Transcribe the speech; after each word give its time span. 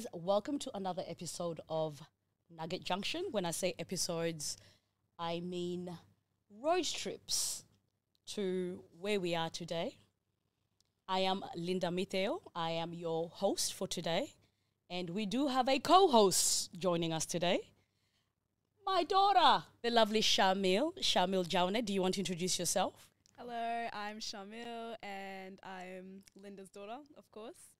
Guys. 0.00 0.06
Welcome 0.14 0.58
to 0.60 0.70
another 0.74 1.02
episode 1.06 1.60
of 1.68 2.00
Nugget 2.48 2.84
Junction. 2.84 3.24
When 3.32 3.44
I 3.44 3.50
say 3.50 3.74
episodes, 3.78 4.56
I 5.18 5.40
mean 5.40 5.90
road 6.62 6.84
trips 6.84 7.64
to 8.28 8.82
where 8.98 9.20
we 9.20 9.34
are 9.34 9.50
today. 9.50 9.96
I 11.06 11.20
am 11.20 11.44
Linda 11.54 11.88
Mitheo. 11.88 12.40
I 12.54 12.70
am 12.70 12.94
your 12.94 13.28
host 13.28 13.74
for 13.74 13.86
today. 13.86 14.34
And 14.88 15.10
we 15.10 15.26
do 15.26 15.48
have 15.48 15.68
a 15.68 15.78
co 15.78 16.08
host 16.08 16.70
joining 16.78 17.12
us 17.12 17.26
today. 17.26 17.60
My 18.86 19.04
daughter, 19.04 19.64
the 19.82 19.90
lovely 19.90 20.22
Charmille. 20.22 20.94
Charmille 21.02 21.44
Jawneh, 21.44 21.84
do 21.84 21.92
you 21.92 22.00
want 22.00 22.14
to 22.14 22.20
introduce 22.20 22.58
yourself? 22.58 23.10
Hello, 23.36 23.88
I'm 23.92 24.20
Charmille 24.20 24.96
and 25.02 25.58
I'm 25.62 26.22
Linda's 26.42 26.70
daughter, 26.70 26.98
of 27.18 27.30
course. 27.32 27.79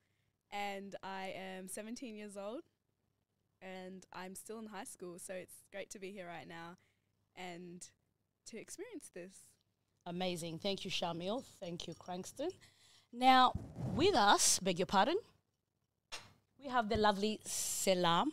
And 0.53 0.97
I 1.03 1.33
am 1.37 1.69
17 1.69 2.15
years 2.15 2.37
old 2.37 2.63
and 3.63 4.07
I'm 4.13 4.35
still 4.35 4.59
in 4.59 4.67
high 4.67 4.85
school, 4.85 5.19
so 5.19 5.35
it's 5.35 5.55
great 5.71 5.91
to 5.91 5.99
be 5.99 6.11
here 6.11 6.27
right 6.27 6.49
now 6.49 6.77
and 7.37 7.87
to 8.47 8.59
experience 8.59 9.11
this. 9.15 9.33
Amazing. 10.07 10.59
Thank 10.59 10.85
you, 10.85 10.91
Charmille. 10.91 11.45
Thank 11.61 11.87
you, 11.87 11.95
Crankston. 11.95 12.51
Now, 13.13 13.53
with 13.95 14.15
us, 14.15 14.59
beg 14.61 14.79
your 14.79 14.87
pardon, 14.87 15.17
we 16.59 16.69
have 16.69 16.89
the 16.89 16.97
lovely 16.97 17.41
Selam. 17.45 18.33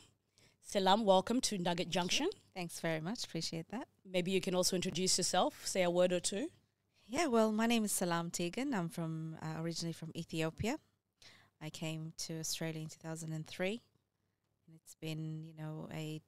Selam, 0.62 1.04
welcome 1.04 1.42
to 1.42 1.58
Nugget 1.58 1.90
Junction. 1.90 2.30
Thanks 2.54 2.80
very 2.80 3.02
much. 3.02 3.24
Appreciate 3.24 3.70
that. 3.70 3.88
Maybe 4.06 4.32
you 4.32 4.42
can 4.42 4.56
also 4.56 4.76
introduce 4.76 5.18
yourself, 5.18 5.66
say 5.66 5.84
a 5.84 5.90
word 5.90 6.12
or 6.12 6.20
two. 6.20 6.50
Yeah, 7.08 7.28
well, 7.28 7.52
my 7.52 7.68
name 7.68 7.86
is 7.86 7.92
Selam 7.92 8.32
Tegegn. 8.32 8.74
I'm 8.74 8.90
from 8.90 9.38
uh, 9.42 9.62
originally 9.62 9.94
from 9.94 10.12
Ethiopia. 10.16 10.78
I 11.62 11.70
came 11.70 12.14
to 12.20 12.40
Australia 12.40 12.82
in 12.82 12.88
2003. 12.88 13.82
And 14.68 14.80
it's 14.84 14.96
been, 14.96 15.44
you 15.46 15.54
know, 15.58 15.88
a 15.94 16.22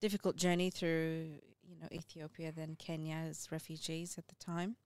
difficult 0.00 0.36
journey 0.36 0.70
through, 0.70 1.40
you 1.62 1.76
know, 1.80 1.88
Ethiopia, 1.92 2.52
then 2.52 2.76
Kenya 2.78 3.16
as 3.28 3.48
refugees 3.50 4.16
at 4.18 4.28
the 4.28 4.34
time. 4.36 4.76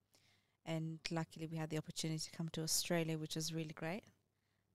And 0.67 0.99
luckily 1.11 1.49
we 1.51 1.57
had 1.57 1.71
the 1.71 1.79
opportunity 1.79 2.19
to 2.19 2.31
come 2.31 2.49
to 2.51 2.63
Australia, 2.63 3.19
which 3.19 3.37
was 3.37 3.55
really 3.55 3.73
great. 3.75 4.03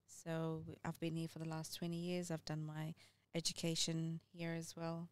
So 0.07 0.63
I've 0.83 0.99
been 0.99 1.15
here 1.15 1.27
for 1.27 1.39
the 1.39 1.47
last 1.47 1.75
20 1.75 1.95
years. 1.95 2.31
I've 2.31 2.45
done 2.45 2.65
my 2.65 2.93
education 3.35 4.21
here 4.31 4.55
as 4.57 4.75
well, 4.75 5.09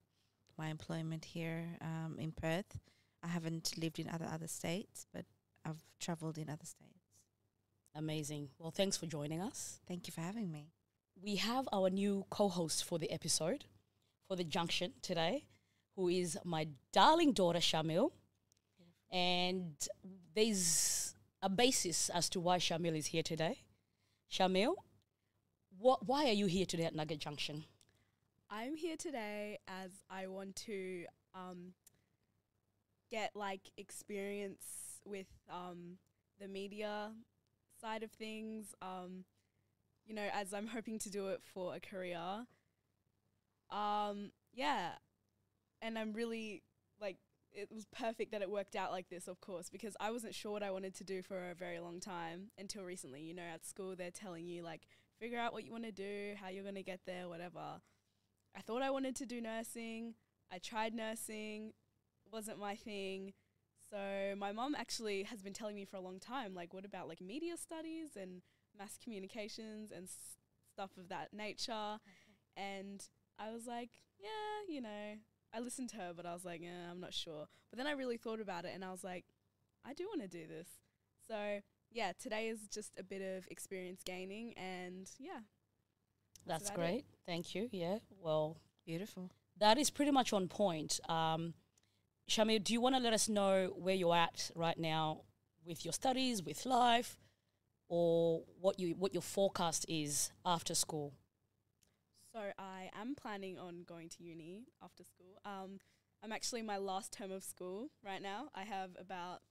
my 0.58 0.70
employment 0.70 1.26
here 1.26 1.78
um, 1.82 2.18
in 2.18 2.32
Perth. 2.32 2.80
I 3.22 3.28
haven't 3.28 3.78
lived 3.78 4.00
in 4.00 4.10
other 4.10 4.28
other 4.32 4.48
states, 4.48 5.06
but 5.14 5.26
I've 5.66 5.84
travelled 6.00 6.38
in 6.38 6.50
other 6.50 6.66
states. 6.66 6.93
Amazing. 7.96 8.50
Well, 8.58 8.72
thanks 8.72 8.98
for 8.98 9.06
joining 9.06 9.40
us. 9.40 9.80
Thank 9.88 10.08
you 10.08 10.14
for 10.14 10.22
having 10.22 10.52
me. 10.52 10.72
We 11.22 11.36
have 11.36 11.70
our 11.72 11.90
new 11.90 12.26
co 12.30 12.50
host 12.50 12.84
for 12.84 12.98
the 12.98 13.12
episode, 13.12 13.66
for 14.28 14.36
the 14.36 14.44
junction 14.44 14.94
today, 15.02 15.46
who 15.96 16.10
is 16.10 16.38
my 16.44 16.68
darling 16.92 17.34
daughter, 17.34 17.62
Charmille. 17.62 18.12
And 19.12 19.76
there's 20.36 21.14
a 21.44 21.50
basis 21.50 22.10
as 22.10 22.30
to 22.30 22.40
why 22.40 22.58
Charmille 22.58 22.96
is 22.96 23.08
here 23.08 23.22
today. 23.22 23.60
Charmille, 24.28 24.76
what, 25.78 26.08
why 26.08 26.26
are 26.26 26.34
you 26.34 26.48
here 26.48 26.66
today 26.66 26.86
at 26.86 26.96
Nugget 26.96 27.20
Junction? 27.20 27.66
I'm 28.50 28.76
here 28.76 28.98
today 28.98 29.60
as 29.68 29.92
I 30.10 30.28
want 30.28 30.56
to 30.68 31.06
um, 31.36 31.74
get 33.12 33.36
like 33.36 33.62
experience 33.78 35.00
with 35.06 35.28
um, 35.50 35.98
the 36.40 36.48
media 36.48 37.12
side 37.84 38.04
of 38.04 38.12
things. 38.12 38.74
Um, 38.82 39.26
you 40.06 40.16
know, 40.16 40.28
as 40.34 40.54
I'm 40.54 40.68
hoping 40.68 41.00
to 41.00 41.10
do 41.10 41.28
it 41.30 41.42
for 41.54 41.76
a 41.76 41.80
career. 41.80 42.46
Um, 43.70 44.32
yeah, 44.54 44.92
and 45.82 45.98
I'm 45.98 46.14
really 46.14 46.64
like 47.02 47.18
it 47.52 47.70
was 47.72 47.86
perfect 47.86 48.32
that 48.32 48.42
it 48.42 48.50
worked 48.50 48.76
out 48.76 48.92
like 48.92 49.10
this, 49.10 49.28
of 49.28 49.40
course, 49.40 49.70
because 49.70 49.96
I 50.00 50.12
wasn't 50.12 50.36
sure 50.36 50.52
what 50.52 50.64
I 50.64 50.72
wanted 50.72 50.96
to 50.96 51.04
do 51.04 51.22
for 51.22 51.52
a 51.52 51.56
very 51.56 51.80
long 51.80 52.00
time 52.00 52.52
until 52.58 52.84
recently. 52.84 53.22
You 53.22 53.34
know, 53.34 53.44
at 53.44 53.66
school 53.66 53.96
they're 53.96 54.12
telling 54.12 54.46
you 54.46 54.64
like 54.64 54.88
figure 55.20 55.40
out 55.40 55.54
what 55.54 55.64
you 55.64 55.72
want 55.72 55.86
to 55.86 55.92
do, 55.92 56.34
how 56.42 56.50
you're 56.50 56.64
going 56.64 56.76
to 56.76 56.84
get 56.84 57.02
there, 57.06 57.30
whatever. 57.30 57.82
I 58.56 58.62
thought 58.62 58.82
I 58.82 58.92
wanted 58.92 59.16
to 59.18 59.26
do 59.26 59.42
nursing. 59.42 60.16
I 60.52 60.60
tried 60.60 60.94
nursing, 60.94 61.74
wasn't 62.32 62.60
my 62.60 62.76
thing. 62.76 63.34
So 63.94 64.36
my 64.40 64.52
mom 64.52 64.74
actually 64.74 65.22
has 65.24 65.44
been 65.44 65.54
telling 65.54 65.76
me 65.76 65.86
for 65.86 65.98
a 65.98 66.02
long 66.02 66.20
time, 66.20 66.56
like, 66.56 66.74
what 66.74 66.84
about 66.84 67.08
like 67.08 67.22
media 67.22 67.56
studies 67.58 68.10
and 68.20 68.42
mass 68.76 68.98
communications 69.04 69.92
and 69.92 70.06
s- 70.06 70.36
stuff 70.74 70.98
of 70.98 71.10
that 71.10 71.32
nature? 71.32 72.00
And 72.58 73.08
I 73.38 73.52
was 73.52 73.68
like, 73.68 73.92
yeah, 74.20 74.74
you 74.74 74.82
know, 74.82 75.18
I 75.54 75.60
listened 75.60 75.90
to 75.90 75.98
her, 75.98 76.12
but 76.16 76.26
I 76.26 76.34
was 76.34 76.44
like, 76.44 76.62
yeah, 76.62 76.90
I'm 76.90 77.00
not 77.00 77.14
sure. 77.14 77.46
But 77.70 77.78
then 77.78 77.86
I 77.86 77.92
really 77.92 78.18
thought 78.18 78.42
about 78.42 78.66
it, 78.66 78.72
and 78.74 78.84
I 78.84 78.90
was 78.90 79.04
like, 79.04 79.26
I 79.86 79.94
do 79.94 80.06
want 80.08 80.22
to 80.22 80.28
do 80.28 80.48
this. 80.48 80.70
So 81.28 81.60
yeah, 81.92 82.14
today 82.20 82.48
is 82.48 82.68
just 82.74 82.94
a 82.98 83.04
bit 83.04 83.22
of 83.22 83.46
experience 83.52 84.02
gaining, 84.04 84.54
and 84.58 85.08
yeah, 85.20 85.42
That's 86.48 86.70
about 86.70 86.74
it. 86.74 86.80
great. 86.80 87.06
Thank 87.28 87.54
you. 87.54 87.70
Yeah. 87.72 88.00
Well, 88.20 88.58
Beautiful. 88.88 89.30
that 89.60 89.78
is 89.78 89.92
pretty 89.92 90.12
much 90.12 90.34
on 90.34 90.48
point. 90.48 91.00
Um, 91.08 91.54
Charmille, 92.28 92.60
do 92.60 92.74
you 92.74 92.82
want 92.82 92.96
to 92.96 93.02
let 93.02 93.14
us 93.14 93.28
know 93.28 93.74
where 93.76 93.96
you're 93.96 94.16
at 94.16 94.52
right 94.56 94.78
now 94.78 95.22
with 95.66 95.86
your 95.86 95.94
studies, 95.94 96.42
with 96.42 96.66
life, 96.66 97.18
or 97.90 98.44
what 98.60 98.80
you 98.80 98.96
what 98.96 99.14
your 99.14 99.22
forecast 99.22 99.86
is 99.88 100.32
after 100.46 100.74
school? 100.74 101.14
So 102.34 102.40
I 102.58 102.90
am 103.00 103.14
planning 103.16 103.60
on 103.60 103.84
going 103.88 104.10
to 104.10 104.24
uni 104.24 104.66
after 104.84 105.04
school. 105.04 105.40
Um, 105.46 105.80
I'm 106.24 106.32
actually 106.32 106.62
in 106.62 106.66
my 106.66 106.78
last 106.78 107.12
term 107.12 107.32
of 107.32 107.44
school 107.44 107.90
right 108.04 108.22
now. 108.22 108.50
I 108.56 108.64
have 108.64 108.92
about 109.00 109.42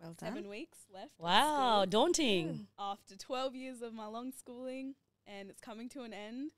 Well 0.00 0.14
seven 0.18 0.48
weeks 0.48 0.78
left. 0.92 1.12
Wow, 1.18 1.80
school 1.82 1.86
daunting. 1.86 2.68
After 2.78 3.16
12 3.16 3.54
years 3.54 3.82
of 3.82 3.92
my 3.92 4.06
long 4.06 4.32
schooling, 4.32 4.94
and 5.26 5.50
it's 5.50 5.60
coming 5.60 5.88
to 5.90 6.02
an 6.02 6.14
end. 6.14 6.52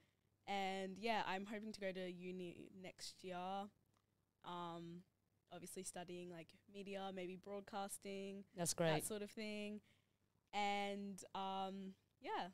And 0.47 0.97
yeah, 0.99 1.22
I'm 1.27 1.47
hoping 1.47 1.72
to 1.72 1.81
go 1.81 1.91
to 1.91 2.10
uni 2.10 2.71
next 2.81 3.25
year. 3.25 3.37
Um, 4.44 5.03
obviously 5.52 5.82
studying 5.82 6.30
like 6.30 6.48
media, 6.72 7.10
maybe 7.14 7.36
broadcasting, 7.36 8.44
That's 8.56 8.74
great. 8.74 8.90
that 8.92 9.06
sort 9.06 9.22
of 9.22 9.30
thing. 9.30 9.80
And 10.52 11.22
um, 11.34 11.94
yeah, 12.20 12.48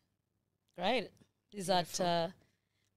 Great. 0.77 1.09
Is 1.53 1.67
that 1.67 2.01
uh, 2.01 2.29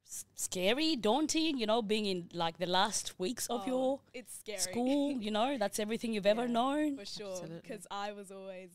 s- 0.07 0.25
scary, 0.35 0.95
daunting? 0.95 1.57
You 1.57 1.65
know, 1.65 1.81
being 1.81 2.05
in 2.05 2.29
like 2.33 2.57
the 2.59 2.67
last 2.67 3.19
weeks 3.19 3.47
of 3.47 3.61
oh, 3.65 3.67
your 3.67 3.99
it's 4.13 4.39
scary. 4.39 4.59
school. 4.59 5.11
You 5.21 5.31
know, 5.31 5.57
that's 5.57 5.79
everything 5.79 6.13
you've 6.13 6.25
ever 6.27 6.47
known. 6.47 6.97
for 6.97 7.05
sure 7.05 7.41
because 7.61 7.87
i 7.89 8.11
was 8.11 8.31
always 8.31 8.69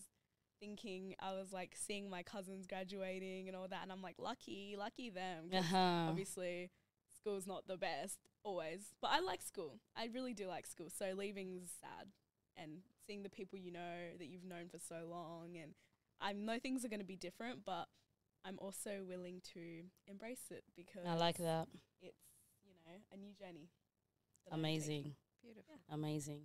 thinking 0.59 1.15
i 1.21 1.33
was 1.33 1.53
like 1.53 1.73
seeing 1.77 2.09
my 2.09 2.23
cousins 2.23 2.67
graduating 2.67 3.47
and 3.47 3.55
all 3.57 3.69
that 3.69 3.81
and 3.83 3.93
i'm 3.93 4.01
like 4.01 4.17
lucky 4.19 4.75
lucky 4.79 5.11
them. 5.11 5.51
Uh-huh. 5.55 6.07
obviously 6.09 6.71
school's 7.15 7.47
not 7.47 7.67
the 7.69 7.77
best 7.77 8.19
always 8.47 8.95
but 9.03 9.11
i 9.11 9.19
like 9.21 9.43
school 9.43 9.81
i 9.97 10.09
really 10.15 10.33
do 10.33 10.47
like 10.47 10.67
school 10.67 10.89
so 10.89 11.13
leaving's 11.17 11.71
sad 11.81 12.07
and 12.57 12.79
seeing 13.07 13.23
the 13.23 13.29
people 13.29 13.59
you 13.59 13.73
know 13.73 14.15
that 14.19 14.27
you've 14.27 14.45
known 14.45 14.69
for 14.71 14.79
so 14.79 15.07
long 15.11 15.57
and 15.61 15.73
i 16.21 16.33
know 16.33 16.59
things 16.59 16.85
are 16.85 16.89
going 16.89 17.01
to 17.01 17.07
be 17.07 17.17
different 17.17 17.65
but 17.65 17.87
i'm 18.45 18.57
also 18.59 19.03
willing 19.09 19.41
to 19.53 19.83
embrace 20.07 20.47
it 20.51 20.63
because 20.77 21.03
I 21.07 21.15
like 21.15 21.39
that. 21.39 21.67
it's 22.01 22.17
you 22.65 22.75
know 22.87 22.99
a 23.13 23.17
new 23.17 23.33
journey 23.35 23.69
that 24.47 24.55
I'm 24.55 24.63
taking. 24.63 24.77
Amazing. 24.77 25.13
Beautiful. 25.43 25.75
Amazing. 25.91 26.41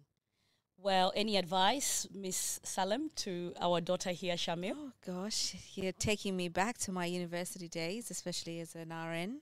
Well, 0.78 1.12
any 1.16 1.38
advice, 1.38 2.08
Miss 2.12 2.60
Selam, 2.64 3.12
to 3.18 3.54
our 3.62 3.82
daughter 3.82 4.10
here, 4.10 4.36
Charmille? 4.36 4.76
Oh 4.76 4.92
gosh, 5.06 5.56
you're 5.76 5.92
taking 5.92 6.36
me 6.36 6.50
back 6.50 6.78
to 6.80 6.92
my 6.92 7.06
university 7.06 7.68
days, 7.68 8.10
especially 8.10 8.60
as 8.60 8.74
an 8.76 8.90
RN. 8.90 9.42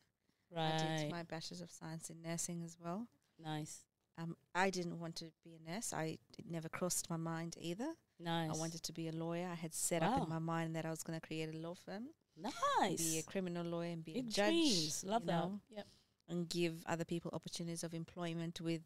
I 0.56 0.56
Right. 0.72 0.98
did 1.00 1.12
my 1.12 1.24
bachelor's 1.24 1.62
of 1.62 1.72
science 1.72 2.10
in 2.10 2.22
nursing 2.22 2.64
as 2.64 2.78
well. 2.80 3.08
Nice. 3.38 3.84
Um, 4.18 4.36
I 4.54 4.70
didn't 4.70 5.00
want 5.00 5.16
to 5.18 5.32
be 5.44 5.56
a 5.56 5.60
nurse. 5.72 5.94
I 5.94 6.18
it 6.38 6.46
never 6.50 6.68
crossed 6.70 7.10
my 7.10 7.18
mind 7.18 7.56
either. 7.60 7.94
Nice. 8.20 8.50
I 8.52 8.58
wanted 8.58 8.84
to 8.84 8.92
be 8.94 9.08
a 9.08 9.12
lawyer. 9.14 9.48
I 9.48 9.56
had 9.56 9.74
set 9.74 10.04
up 10.04 10.22
in 10.24 10.28
my 10.30 10.40
mind 10.40 10.76
that 10.76 10.86
I 10.86 10.90
was 10.90 11.04
going 11.04 11.18
to 11.20 11.26
create 11.26 11.54
a 11.54 11.58
law 11.58 11.74
firm, 11.76 12.10
nice. 12.36 12.98
be 12.98 13.18
a 13.20 13.24
criminal 13.24 13.64
lawyer, 13.66 13.92
and 13.92 14.04
be 14.04 14.14
Big 14.14 14.28
a 14.28 14.30
judge. 14.30 14.50
dreams. 14.50 15.04
Love 15.06 15.26
that. 15.26 15.32
know, 15.32 15.62
Yep. 15.70 15.88
and 16.28 16.50
give 16.50 16.84
other 16.86 17.06
people 17.06 17.32
opportunities 17.34 17.84
of 17.84 17.94
employment 17.94 18.60
with 18.60 18.82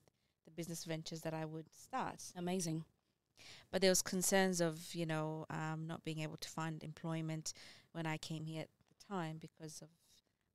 the 0.45 0.51
business 0.51 0.83
ventures 0.85 1.21
that 1.21 1.33
I 1.33 1.45
would 1.45 1.67
start. 1.73 2.31
Amazing. 2.35 2.85
But 3.71 3.81
there 3.81 3.89
was 3.89 4.03
concerns 4.03 4.61
of 4.61 4.93
you 4.93 5.07
know 5.07 5.47
um, 5.49 5.87
not 5.87 6.03
being 6.03 6.19
able 6.19 6.37
to 6.37 6.49
find 6.49 6.83
employment 6.83 7.53
when 7.93 8.05
I 8.05 8.17
came 8.17 8.45
here 8.45 8.61
at 8.61 8.69
the 8.89 9.05
time 9.07 9.37
because 9.39 9.81
of 9.81 9.87
a 9.87 9.89
bit 9.89 9.97
of 9.99 10.02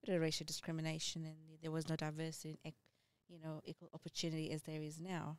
racial 0.06 0.46
discrimination 0.46 1.24
and 1.24 1.36
there 1.62 1.70
was 1.70 1.88
no 1.88 1.96
diversity 1.96 2.58
and 2.64 2.74
you 3.28 3.38
know 3.38 3.60
equal 3.64 3.90
opportunity 3.94 4.50
as 4.50 4.62
there 4.62 4.82
is 4.82 5.00
now. 5.00 5.36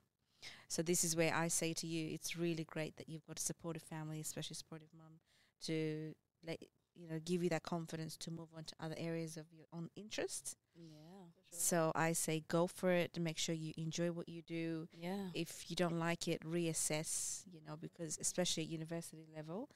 So 0.68 0.82
this 0.82 1.04
is 1.04 1.16
where 1.16 1.36
I 1.36 1.50
say 1.50 1.74
to 1.74 1.88
you, 1.88 2.14
it's 2.14 2.38
really 2.38 2.64
great 2.64 2.96
that 2.98 3.10
you've 3.10 3.26
got 3.26 3.40
a 3.40 3.42
supportive 3.42 3.84
family, 3.84 4.22
especially 4.22 4.56
supportive 4.56 4.88
mum, 4.98 5.20
to 5.66 6.14
let 6.46 6.62
you 6.96 7.08
know 7.08 7.20
give 7.24 7.44
you 7.44 7.50
that 7.50 7.64
confidence 7.64 8.16
to 8.18 8.32
move 8.32 8.48
on 8.56 8.64
to 8.66 8.76
other 8.80 8.96
areas 8.98 9.38
of 9.38 9.46
your 9.52 9.66
own 9.74 9.90
interests. 9.96 10.56
Yeah. 10.76 11.26
So 11.52 11.92
I 11.96 12.14
say 12.14 12.44
go 12.48 12.68
for 12.68 12.92
it 12.92 13.18
make 13.20 13.38
sure 13.38 13.56
you 13.56 13.74
enjoy 13.78 14.12
what 14.12 14.30
you 14.30 14.42
do. 14.42 14.88
Yeah. 14.94 15.28
If 15.34 15.70
you 15.70 15.76
don't 15.76 16.00
like 16.00 16.28
it, 16.28 16.42
reassess. 16.42 17.44
You 17.52 17.60
know, 17.68 17.76
because 17.76 18.18
especially 18.20 18.64
at 18.64 18.70
university 18.70 19.26
level, 19.36 19.70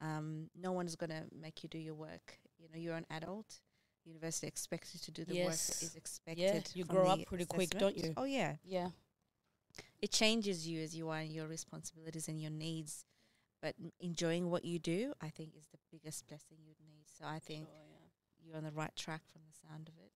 um, 0.00 0.50
no 0.60 0.72
one 0.72 0.86
is 0.86 0.96
going 0.96 1.10
to 1.10 1.24
make 1.32 1.62
you 1.62 1.68
do 1.68 1.78
your 1.78 1.94
work. 1.94 2.38
You 2.58 2.68
know, 2.70 2.78
you're 2.78 2.96
an 2.96 3.06
adult. 3.10 3.60
University 4.04 4.46
expects 4.46 4.94
you 4.94 5.00
to 5.00 5.10
do 5.10 5.24
the 5.24 5.34
work 5.44 5.50
Yes. 5.52 5.66
that 5.66 5.82
is 5.86 5.96
expected. 5.96 6.38
Yeah, 6.42 6.60
you 6.74 6.84
grow 6.84 7.06
up 7.08 7.18
the 7.18 7.24
pretty 7.24 7.46
quick, 7.46 7.70
don't 7.70 7.96
you? 7.96 8.12
Oh 8.16 8.24
yeah, 8.24 8.56
Yeah. 8.64 8.90
it 10.00 10.10
changes 10.12 10.66
you 10.66 10.82
as 10.82 10.94
you 10.94 11.08
are 11.08 11.20
in 11.20 11.30
your 11.30 11.46
responsibilities 11.48 12.28
and 12.28 12.40
your 12.40 12.50
needs. 12.50 13.04
But 13.62 13.76
m- 13.80 13.92
enjoying 13.98 14.50
what 14.50 14.64
you 14.66 14.78
do, 14.78 15.14
I 15.22 15.30
think, 15.30 15.56
is 15.56 15.66
the 15.72 15.78
biggest 15.90 16.26
blessing 16.26 16.58
you'd 16.66 16.80
need. 16.86 17.06
So 17.18 17.24
I 17.24 17.38
think 17.38 17.66
Sure, 17.66 17.74
yeah. 17.90 18.44
you're 18.46 18.56
on 18.56 18.64
the 18.64 18.70
right 18.72 18.94
track 18.94 19.22
from 19.32 19.40
the 19.46 19.68
sound 19.68 19.88
of 19.88 19.94
it. 19.98 20.12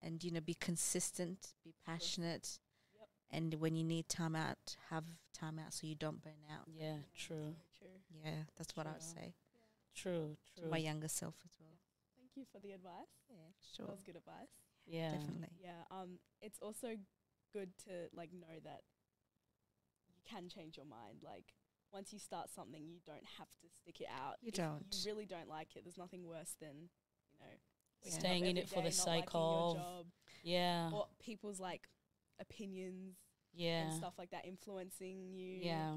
And 0.00 0.24
you 0.24 0.30
know, 0.30 0.40
be 0.40 0.54
consistent, 0.54 1.52
be 1.62 1.74
passionate, 1.84 2.58
Yep. 2.98 3.08
and 3.30 3.54
when 3.54 3.76
you 3.76 3.84
need 3.84 4.08
time 4.08 4.34
out, 4.34 4.76
have 4.88 5.04
time 5.34 5.58
out 5.58 5.74
so 5.74 5.86
you 5.86 5.94
don't 5.94 6.22
burn 6.22 6.42
out. 6.50 6.68
Yeah. 6.68 7.00
True. 7.14 7.54
True. 7.78 8.00
Yeah, 8.24 8.44
that's 8.56 8.74
what 8.74 8.86
I 8.86 8.92
would 8.92 9.00
True. 9.02 9.10
say 9.14 9.34
True. 9.94 10.36
to 10.54 10.60
True. 10.62 10.70
my 10.70 10.78
younger 10.78 11.08
self 11.08 11.34
as 11.44 11.58
well. 11.60 11.78
Thank 12.40 12.48
you 12.54 12.58
for 12.60 12.66
the 12.66 12.72
advice. 12.72 13.12
Yeah, 13.28 13.36
That 13.52 13.76
sure, 13.76 13.86
was 13.92 14.02
good 14.02 14.16
advice. 14.16 14.48
Yeah. 14.86 15.12
definitely. 15.12 15.48
Yeah. 15.62 15.84
Um, 15.90 16.18
it's 16.40 16.58
also 16.62 16.96
good 17.52 17.70
to 17.84 18.08
like 18.16 18.30
know 18.32 18.56
that 18.64 18.80
you 20.16 20.22
can 20.26 20.48
change 20.48 20.76
your 20.78 20.86
mind. 20.86 21.18
Like 21.22 21.52
once 21.92 22.12
you 22.14 22.18
start 22.18 22.48
something, 22.48 22.82
you 22.88 23.00
don't 23.06 23.26
have 23.38 23.48
to 23.60 23.68
stick 23.68 24.00
it 24.00 24.06
out. 24.08 24.36
You 24.40 24.48
If 24.48 24.54
don't. 24.54 24.86
You 24.90 25.12
really 25.12 25.26
don't 25.26 25.48
like 25.50 25.76
it. 25.76 25.84
There's 25.84 25.98
nothing 25.98 26.26
worse 26.26 26.54
than 26.60 26.88
you 27.32 27.38
know 27.40 27.52
waking 28.04 28.20
Staying 28.20 28.46
in 28.46 28.56
it 28.56 28.68
for 28.70 28.82
the 28.82 28.90
sake 28.90 29.28
of- 29.34 29.76
job, 29.76 30.06
Yeah. 30.42 30.90
or 30.94 31.08
people's 31.20 31.60
like 31.60 31.88
opinions 32.38 33.16
Yeah. 33.52 33.82
and 33.84 33.92
stuff 33.94 34.14
like 34.16 34.30
that 34.30 34.46
influencing 34.46 35.34
you. 35.34 35.58
Yeah. 35.62 35.96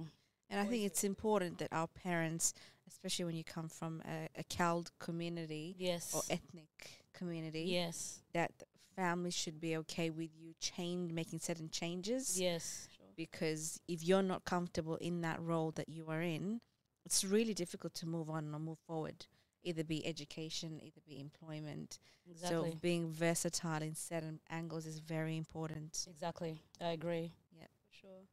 And 0.54 0.62
I 0.68 0.70
think 0.70 0.84
it's 0.86 1.04
important 1.04 1.58
that 1.58 1.70
our 1.72 1.88
parents, 1.88 2.54
especially 2.88 3.26
when 3.26 3.36
you 3.36 3.44
come 3.44 3.68
from 3.68 4.02
a, 4.06 4.30
a 4.40 4.44
CALD 4.44 4.92
community 5.00 5.76
Yes. 5.80 6.14
or 6.14 6.22
ethnic 6.30 6.70
community, 7.14 7.62
Yes. 7.62 8.22
that 8.34 8.52
families 8.96 9.34
should 9.34 9.60
be 9.60 9.76
okay 9.78 10.12
with 10.12 10.30
you 10.38 10.54
change 10.60 11.12
making 11.12 11.40
certain 11.40 11.70
changes. 11.70 12.40
Yes. 12.40 12.88
Sure. 12.96 13.08
Because 13.16 13.80
if 13.88 14.04
you're 14.04 14.22
not 14.22 14.46
comfortable 14.46 14.96
in 14.98 15.22
that 15.22 15.42
role 15.42 15.72
that 15.72 15.90
you 15.90 16.06
are 16.08 16.22
in, 16.22 16.62
it's 17.04 17.24
really 17.24 17.56
difficult 17.56 17.96
to 17.96 18.06
move 18.08 18.30
on 18.30 18.54
or 18.54 18.60
move 18.60 18.80
forward. 18.86 19.26
Either 19.64 19.84
be 19.84 20.06
education, 20.06 20.80
either 20.84 21.02
be 21.08 21.20
employment. 21.20 21.98
Exactly. 22.30 22.72
So 22.72 22.78
being 22.80 23.10
versatile 23.10 23.82
in 23.82 23.96
certain 23.96 24.40
angles 24.52 24.86
is 24.86 25.00
very 25.00 25.36
important. 25.36 26.06
exactly. 26.08 26.62
I 26.80 26.90
agree. 26.90 27.32
Yeah, 27.58 27.66
for 27.88 27.96
sure. 28.02 28.28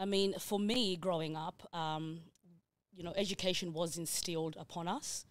I 0.00 0.06
mean, 0.06 0.34
for 0.38 0.58
me, 0.58 0.96
growing 0.96 1.36
up, 1.36 1.68
um, 1.74 2.20
you 2.96 3.04
know, 3.04 3.12
education 3.16 3.74
was 3.74 3.98
instilled 3.98 4.56
upon 4.58 4.88
us. 4.88 5.26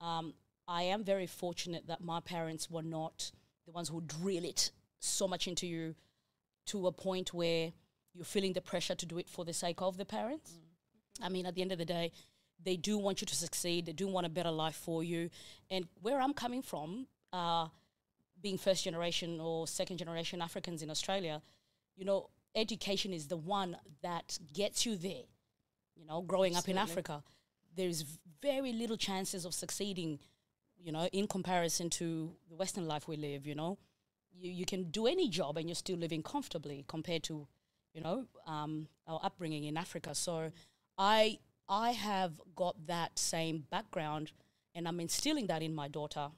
Um, 0.00 0.34
I 0.68 0.84
am 0.84 1.02
very 1.02 1.26
fortunate 1.26 1.88
that 1.88 2.00
my 2.00 2.20
parents 2.20 2.70
were 2.70 2.82
not 2.82 3.32
the 3.66 3.72
ones 3.72 3.88
who 3.88 4.00
drill 4.02 4.44
it 4.44 4.70
so 5.00 5.26
much 5.26 5.48
into 5.48 5.66
you 5.66 5.96
to 6.66 6.86
a 6.86 6.92
point 6.92 7.34
where 7.34 7.72
you're 8.14 8.24
feeling 8.24 8.52
the 8.52 8.60
pressure 8.60 8.94
to 8.94 9.04
do 9.04 9.18
it 9.18 9.28
for 9.28 9.44
the 9.44 9.52
sake 9.52 9.82
of 9.82 9.96
the 9.96 10.04
parents. 10.04 10.52
I 11.20 11.28
mean, 11.28 11.44
at 11.44 11.56
the 11.56 11.62
end 11.62 11.72
of 11.72 11.78
the 11.78 11.84
day, 11.84 12.12
they 12.62 12.76
do 12.76 12.96
want 12.96 13.20
you 13.20 13.26
to 13.26 13.34
succeed. 13.34 13.86
They 13.86 13.92
do 13.92 14.06
want 14.06 14.26
a 14.26 14.30
better 14.30 14.50
life 14.52 14.76
for 14.76 15.02
you. 15.02 15.28
And 15.70 15.88
where 16.00 16.20
I'm 16.20 16.34
coming 16.34 16.62
from, 16.62 17.08
uh, 17.32 17.66
being 18.40 18.58
first 18.58 18.84
generation 18.84 19.40
or 19.40 19.66
second 19.66 19.96
generation 19.96 20.40
Africans 20.40 20.82
in 20.82 20.90
Australia, 20.90 21.42
you 21.96 22.04
know, 22.04 22.30
education 22.54 23.12
is 23.12 23.28
the 23.28 23.36
one 23.36 23.76
that 24.02 24.38
gets 24.52 24.86
you 24.86 24.96
there. 24.96 25.24
You 25.96 26.06
know, 26.06 26.22
growing 26.22 26.56
up 26.56 26.68
in 26.68 26.78
Africa, 26.78 27.22
there's 27.76 28.04
very 28.42 28.72
little 28.72 28.96
chances 28.96 29.44
of 29.44 29.54
succeeding, 29.54 30.18
you 30.76 30.92
know, 30.92 31.08
in 31.12 31.26
comparison 31.26 31.90
to 31.90 32.34
the 32.48 32.56
Western 32.56 32.86
life 32.86 33.08
we 33.08 33.16
live, 33.16 33.46
you 33.46 33.54
know. 33.54 33.78
You, 34.32 34.50
you 34.50 34.66
can 34.66 34.90
do 34.90 35.06
any 35.06 35.28
job 35.28 35.56
and 35.56 35.68
you're 35.68 35.74
still 35.76 35.96
living 35.96 36.22
comfortably 36.22 36.84
compared 36.88 37.22
to, 37.24 37.46
you 37.92 38.00
know, 38.00 38.26
um, 38.46 38.88
our 39.06 39.20
upbringing 39.22 39.64
in 39.64 39.76
Africa. 39.76 40.14
So 40.14 40.50
I, 40.98 41.38
I 41.68 41.92
have 41.92 42.32
got 42.56 42.86
that 42.86 43.18
same 43.18 43.64
background 43.70 44.32
and 44.74 44.88
I'm 44.88 45.00
instilling 45.00 45.46
that 45.46 45.62
in 45.62 45.74
my 45.74 45.88
daughter 45.88 46.28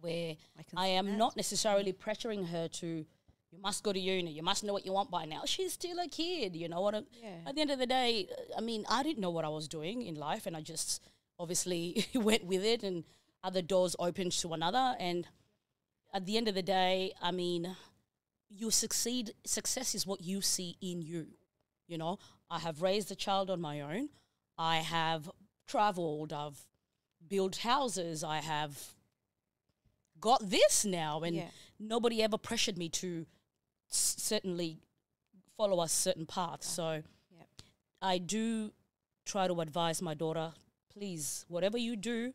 where 0.00 0.36
I, 0.58 0.64
I 0.76 0.86
am 0.88 1.06
that. 1.06 1.18
not 1.18 1.36
necessarily 1.36 1.92
pressuring 1.92 2.48
her 2.48 2.68
to, 2.68 3.04
you 3.50 3.58
must 3.60 3.82
go 3.82 3.92
to 3.92 3.98
uni, 3.98 4.30
you 4.30 4.42
must 4.42 4.62
know 4.62 4.72
what 4.72 4.86
you 4.86 4.92
want 4.92 5.10
by 5.10 5.24
now. 5.24 5.42
She's 5.44 5.72
still 5.72 5.98
a 5.98 6.08
kid, 6.08 6.54
you 6.54 6.68
know 6.68 6.80
what? 6.80 6.94
I- 6.94 7.04
Yeah. 7.12 7.40
At 7.46 7.54
the 7.54 7.60
end 7.62 7.70
of 7.70 7.78
the 7.78 7.86
day, 7.86 8.28
uh, 8.30 8.58
I 8.58 8.60
mean, 8.60 8.84
I 8.88 9.02
didn't 9.02 9.18
know 9.18 9.30
what 9.30 9.44
I 9.44 9.48
was 9.48 9.68
doing 9.68 10.02
in 10.02 10.14
life, 10.14 10.46
and 10.46 10.56
I 10.56 10.60
just 10.60 11.02
obviously 11.38 12.06
went 12.14 12.44
with 12.44 12.64
it, 12.64 12.82
and 12.82 13.04
other 13.42 13.62
doors 13.62 13.96
opened 13.98 14.32
to 14.32 14.52
another. 14.52 14.96
And 14.98 15.26
at 16.12 16.26
the 16.26 16.36
end 16.36 16.48
of 16.48 16.54
the 16.54 16.62
day, 16.62 17.12
I 17.20 17.30
mean, 17.32 17.76
you 18.48 18.70
succeed. 18.70 19.34
Success 19.44 19.94
is 19.94 20.06
what 20.06 20.20
you 20.20 20.40
see 20.40 20.76
in 20.80 21.02
you. 21.02 21.26
You 21.86 21.98
know, 21.98 22.18
I 22.50 22.60
have 22.60 22.82
raised 22.82 23.10
a 23.10 23.16
child 23.16 23.50
on 23.50 23.60
my 23.60 23.80
own. 23.80 24.10
I 24.56 24.76
have 24.78 25.30
traveled. 25.66 26.32
I've 26.32 26.60
built 27.26 27.58
houses. 27.58 28.22
I 28.22 28.38
have 28.38 28.94
got 30.20 30.50
this 30.50 30.84
now, 30.84 31.20
and 31.20 31.36
yeah. 31.36 31.50
nobody 31.78 32.22
ever 32.22 32.38
pressured 32.38 32.78
me 32.78 32.88
to 32.90 33.26
certainly 33.90 34.78
follow 35.56 35.82
a 35.82 35.88
certain 35.88 36.26
path. 36.26 36.62
So 36.62 37.02
Yep. 37.30 37.48
I 38.02 38.18
do 38.18 38.72
try 39.26 39.46
to 39.48 39.60
advise 39.60 40.00
my 40.02 40.14
daughter, 40.14 40.52
please, 40.92 41.44
whatever 41.48 41.78
you 41.78 41.96
do, 41.96 42.34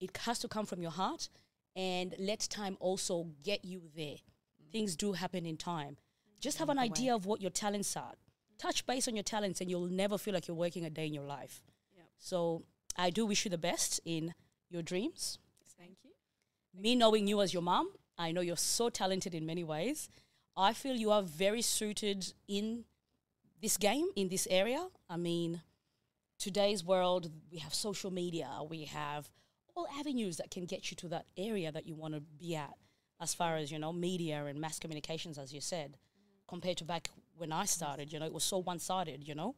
it 0.00 0.16
has 0.18 0.38
to 0.40 0.48
come 0.48 0.66
from 0.66 0.80
your 0.82 0.90
heart 0.92 1.28
and 1.74 2.14
let 2.18 2.40
time 2.40 2.76
also 2.80 3.24
get 3.42 3.64
you 3.64 3.82
there. 3.96 4.16
Mm. 4.62 4.72
Things 4.72 4.96
do 4.96 5.12
happen 5.12 5.46
in 5.46 5.56
time. 5.56 5.96
Just 6.40 6.58
have 6.58 6.68
an 6.68 6.76
Along 6.78 6.88
the 6.88 6.90
way. 6.92 6.94
idea 7.00 7.14
of 7.14 7.26
what 7.26 7.40
your 7.40 7.50
talents 7.50 7.96
are. 7.96 8.12
Touch 8.58 8.84
base 8.86 9.08
on 9.08 9.16
your 9.16 9.22
talents 9.24 9.60
and 9.60 9.70
you'll 9.70 9.86
never 9.86 10.18
feel 10.18 10.34
like 10.34 10.46
you're 10.48 10.56
working 10.56 10.84
a 10.84 10.90
day 10.90 11.06
in 11.06 11.14
your 11.14 11.24
life. 11.24 11.62
Yep. 11.96 12.06
So 12.18 12.62
I 12.96 13.10
do 13.10 13.26
wish 13.26 13.44
you 13.44 13.50
the 13.50 13.58
best 13.58 14.00
in 14.04 14.34
your 14.70 14.82
dreams 14.82 15.38
Thank 15.78 15.96
you. 16.04 16.10
me 16.80 16.94
knowing 16.94 17.26
you 17.26 17.40
as 17.42 17.52
your 17.52 17.62
mom, 17.62 17.90
I 18.18 18.32
know 18.32 18.40
you're 18.40 18.56
so 18.56 18.88
talented 18.88 19.34
in 19.34 19.46
many 19.46 19.64
ways. 19.64 20.08
I 20.56 20.72
feel 20.72 20.94
you 20.94 21.10
are 21.10 21.22
very 21.22 21.62
suited 21.62 22.32
in 22.46 22.84
this 23.60 23.76
game, 23.76 24.08
in 24.16 24.28
this 24.28 24.46
area. 24.50 24.88
I 25.08 25.16
mean, 25.16 25.62
today's 26.38 26.84
world, 26.84 27.30
we 27.50 27.58
have 27.58 27.72
social 27.72 28.10
media, 28.10 28.48
we 28.68 28.84
have 28.84 29.30
all 29.74 29.86
avenues 29.98 30.36
that 30.36 30.50
can 30.50 30.66
get 30.66 30.90
you 30.90 30.96
to 30.98 31.08
that 31.08 31.26
area 31.36 31.72
that 31.72 31.86
you 31.86 31.94
want 31.94 32.14
to 32.14 32.20
be 32.20 32.54
at, 32.54 32.74
as 33.20 33.32
far 33.32 33.56
as, 33.56 33.72
you 33.72 33.78
know, 33.78 33.92
media 33.92 34.44
and 34.44 34.60
mass 34.60 34.78
communications, 34.78 35.38
as 35.38 35.52
you 35.54 35.60
said, 35.60 35.96
compared 36.46 36.76
to 36.76 36.84
back 36.84 37.08
when 37.38 37.52
I 37.52 37.64
started, 37.64 38.12
you 38.12 38.18
know, 38.18 38.26
it 38.26 38.32
was 38.32 38.44
so 38.44 38.58
one 38.58 38.78
sided, 38.78 39.26
you 39.26 39.34
know. 39.34 39.54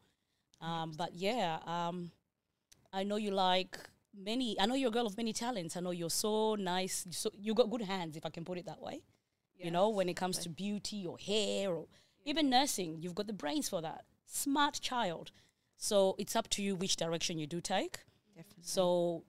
Um, 0.61 0.93
but 0.97 1.15
yeah, 1.15 1.59
um, 1.67 2.13
I 2.93 3.03
know 3.03 3.17
you 3.17 3.33
like 3.33 3.77
many. 4.17 4.59
I 4.61 4.67
know 4.67 4.77
you're 4.77 4.91
a 4.91 4.93
girl 4.93 5.07
of 5.07 5.17
many 5.17 5.33
talents. 5.33 5.77
I 5.77 5.81
know 5.81 5.91
you're 5.91 6.09
so 6.11 6.55
nice. 6.55 7.05
So 7.11 7.31
you 7.35 7.53
got 7.55 7.69
good 7.69 7.83
hands, 7.83 8.17
if 8.17 8.25
I 8.25 8.31
can 8.31 8.45
put 8.45 8.59
it 8.59 8.67
that 8.67 8.81
way. 8.81 9.03
You 9.59 9.71
know, 9.71 9.89
when 9.89 10.09
it 10.09 10.15
comes 10.17 10.39
to 10.39 10.49
beauty 10.49 11.07
or 11.07 11.17
hair 11.19 11.71
or 11.73 11.87
even 12.25 12.51
nursing, 12.51 12.99
you've 13.01 13.15
got 13.15 13.27
the 13.27 13.33
brains 13.33 13.69
for 13.69 13.81
that. 13.83 14.05
Smart 14.27 14.81
child. 14.81 15.31
So 15.77 16.17
it's 16.19 16.37
up 16.37 16.49
to 16.51 16.63
you 16.63 16.75
which 16.77 16.97
direction 16.97 17.39
you 17.39 17.47
do 17.47 17.61
take. 17.61 18.01
Definitely. 18.35 18.63
So, 18.65 19.25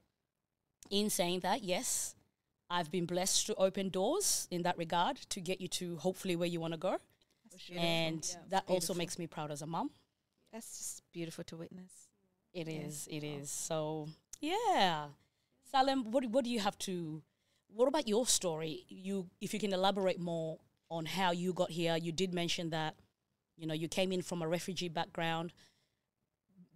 in 0.89 1.09
saying 1.09 1.41
that, 1.41 1.63
yes, 1.63 2.15
I've 2.69 2.91
been 2.91 3.05
blessed 3.05 3.45
to 3.47 3.55
open 3.55 3.89
doors 3.89 4.47
in 4.51 4.63
that 4.63 4.77
regard 4.77 5.17
to 5.29 5.39
get 5.41 5.61
you 5.61 5.67
to 5.69 5.97
hopefully 5.97 6.35
where 6.35 6.47
you 6.47 6.59
want 6.59 6.73
to 6.73 6.79
go. 6.79 6.97
Sure. 7.57 7.77
And 7.79 8.27
Yeah. 8.29 8.41
that 8.49 8.63
also 8.67 8.93
makes 8.93 9.17
me 9.17 9.27
proud 9.27 9.51
as 9.51 9.61
a 9.61 9.65
mom. 9.67 9.91
That's 10.51 10.77
just 10.77 11.03
beautiful 11.13 11.43
to 11.45 11.55
witness. 11.57 11.91
It 12.53 12.67
Yeah. 12.67 12.81
is. 12.81 13.07
It 13.09 13.23
is. 13.23 13.49
Oh. 13.69 14.05
So 14.05 14.07
yeah, 14.41 15.09
Selam, 15.73 16.11
what 16.11 16.25
what 16.25 16.43
do 16.43 16.49
you 16.49 16.59
have 16.59 16.77
to? 16.79 17.21
What 17.67 17.87
about 17.87 18.07
your 18.07 18.25
story? 18.25 18.85
You, 18.89 19.29
if 19.41 19.53
you 19.53 19.59
can 19.59 19.73
elaborate 19.73 20.19
more 20.19 20.59
on 20.89 21.05
how 21.05 21.31
you 21.31 21.53
got 21.53 21.71
here. 21.71 21.97
You 21.97 22.11
did 22.11 22.33
mention 22.33 22.69
that, 22.69 22.95
you 23.57 23.67
know, 23.67 23.73
you 23.73 23.87
came 23.87 24.11
in 24.11 24.21
from 24.21 24.41
a 24.41 24.47
refugee 24.47 24.89
background. 24.89 25.53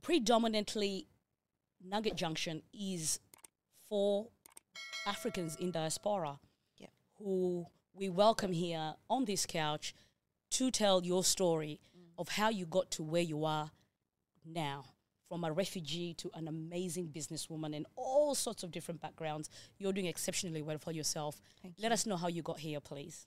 Predominantly, 0.01 1.08
Nugget 1.84 2.15
Junction 2.15 2.62
is 2.74 3.19
for 3.88 4.27
Africans 5.05 5.55
in 5.55 5.72
diaspora, 5.72 6.39
Yep. 6.77 6.89
who 7.17 7.65
we 7.93 8.10
welcome 8.10 8.51
here 8.51 8.96
on 9.10 9.25
this 9.25 9.46
couch 9.46 9.93
to 10.51 10.72
tell 10.72 11.03
your 11.03 11.24
story 11.24 11.79
mm. 11.98 12.12
of 12.17 12.29
how 12.29 12.50
you 12.50 12.65
got 12.65 12.91
to 12.91 13.03
where 13.03 13.22
you 13.22 13.46
are 13.46 13.72
now 14.46 14.86
from 15.29 15.43
a 15.43 15.51
refugee 15.51 16.13
to 16.15 16.29
an 16.33 16.48
amazing 16.48 17.07
businesswoman 17.07 17.75
and 17.75 17.86
all 17.95 18.36
sorts 18.36 18.63
of 18.63 18.71
different 18.71 19.00
backgrounds. 19.00 19.50
You're 19.77 19.93
doing 19.93 20.07
exceptionally 20.07 20.62
well 20.63 20.79
for 20.79 20.91
yourself. 20.91 21.39
Thank 21.62 21.75
Let 21.79 21.89
you. 21.89 21.93
us 21.93 22.05
know 22.07 22.17
how 22.17 22.27
you 22.27 22.41
got 22.41 22.59
here, 22.59 22.79
please. 22.81 23.25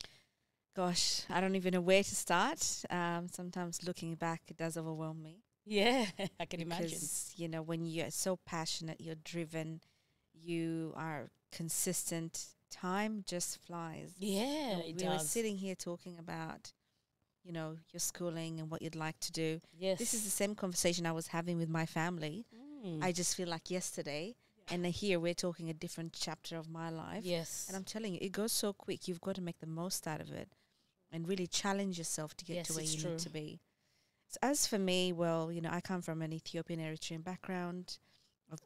Gosh, 0.74 1.22
I 1.30 1.40
don't 1.40 1.54
even 1.54 1.74
know 1.74 1.80
where 1.80 2.02
to 2.02 2.14
start. 2.14 2.84
Um, 2.90 3.28
sometimes 3.30 3.84
looking 3.86 4.14
back, 4.16 4.42
it 4.48 4.56
does 4.56 4.76
overwhelm 4.76 5.22
me. 5.22 5.42
Yeah, 5.64 6.06
I 6.40 6.46
can 6.46 6.60
imagine. 6.60 6.86
because 6.86 7.32
you 7.36 7.46
know 7.48 7.62
when 7.62 7.86
you're 7.86 8.10
so 8.10 8.36
passionate, 8.46 9.00
you're 9.00 9.14
driven, 9.22 9.80
you 10.34 10.92
are 10.96 11.28
consistent. 11.52 12.46
Time 12.70 13.22
just 13.26 13.58
flies. 13.66 14.14
Yeah, 14.18 14.78
You 14.84 14.94
know, 14.94 15.02
we 15.02 15.08
were 15.08 15.18
sitting 15.18 15.58
here 15.58 15.74
talking 15.74 16.16
about, 16.18 16.72
you 17.44 17.52
know, 17.52 17.76
your 17.92 18.00
schooling 18.00 18.60
and 18.60 18.70
what 18.70 18.82
you'd 18.82 18.94
like 18.96 19.18
to 19.20 19.32
do. 19.32 19.60
yes. 19.78 19.98
This 19.98 20.14
is 20.14 20.24
the 20.24 20.30
same 20.30 20.54
conversation 20.54 21.06
I 21.06 21.12
was 21.12 21.28
having 21.28 21.58
with 21.58 21.68
my 21.68 21.86
family. 21.86 22.44
Mm. 22.86 23.02
I 23.02 23.12
just 23.12 23.36
feel 23.36 23.48
like 23.48 23.70
yesterday, 23.70 24.34
and 24.70 24.86
here 24.86 25.18
we're 25.20 25.34
talking 25.34 25.68
a 25.68 25.74
different 25.74 26.12
chapter 26.18 26.56
of 26.56 26.68
my 26.68 26.88
life. 26.90 27.24
yes. 27.24 27.64
And 27.68 27.76
I'm 27.76 27.84
telling 27.84 28.12
you, 28.14 28.18
it 28.22 28.32
goes 28.32 28.52
so 28.52 28.72
quick. 28.72 29.08
You've 29.08 29.20
got 29.20 29.34
to 29.36 29.42
make 29.42 29.58
the 29.60 29.66
most 29.66 30.06
out 30.06 30.20
of 30.20 30.30
it 30.32 30.48
and 31.10 31.28
really 31.28 31.46
challenge 31.46 31.98
yourself 31.98 32.34
to 32.36 32.44
get 32.44 32.56
Yes, 32.56 32.66
to 32.68 32.72
where 32.74 32.84
you 32.84 32.98
true. 33.00 33.10
need 33.10 33.18
to 33.20 33.30
be. 33.30 33.60
So 34.28 34.38
as 34.42 34.66
for 34.66 34.78
me, 34.78 35.12
well, 35.12 35.52
you 35.52 35.60
know, 35.60 35.70
I 35.70 35.80
come 35.80 36.00
from 36.00 36.22
an 36.22 36.32
Ethiopian 36.32 36.80
Eritrean 36.80 37.22
background 37.22 37.98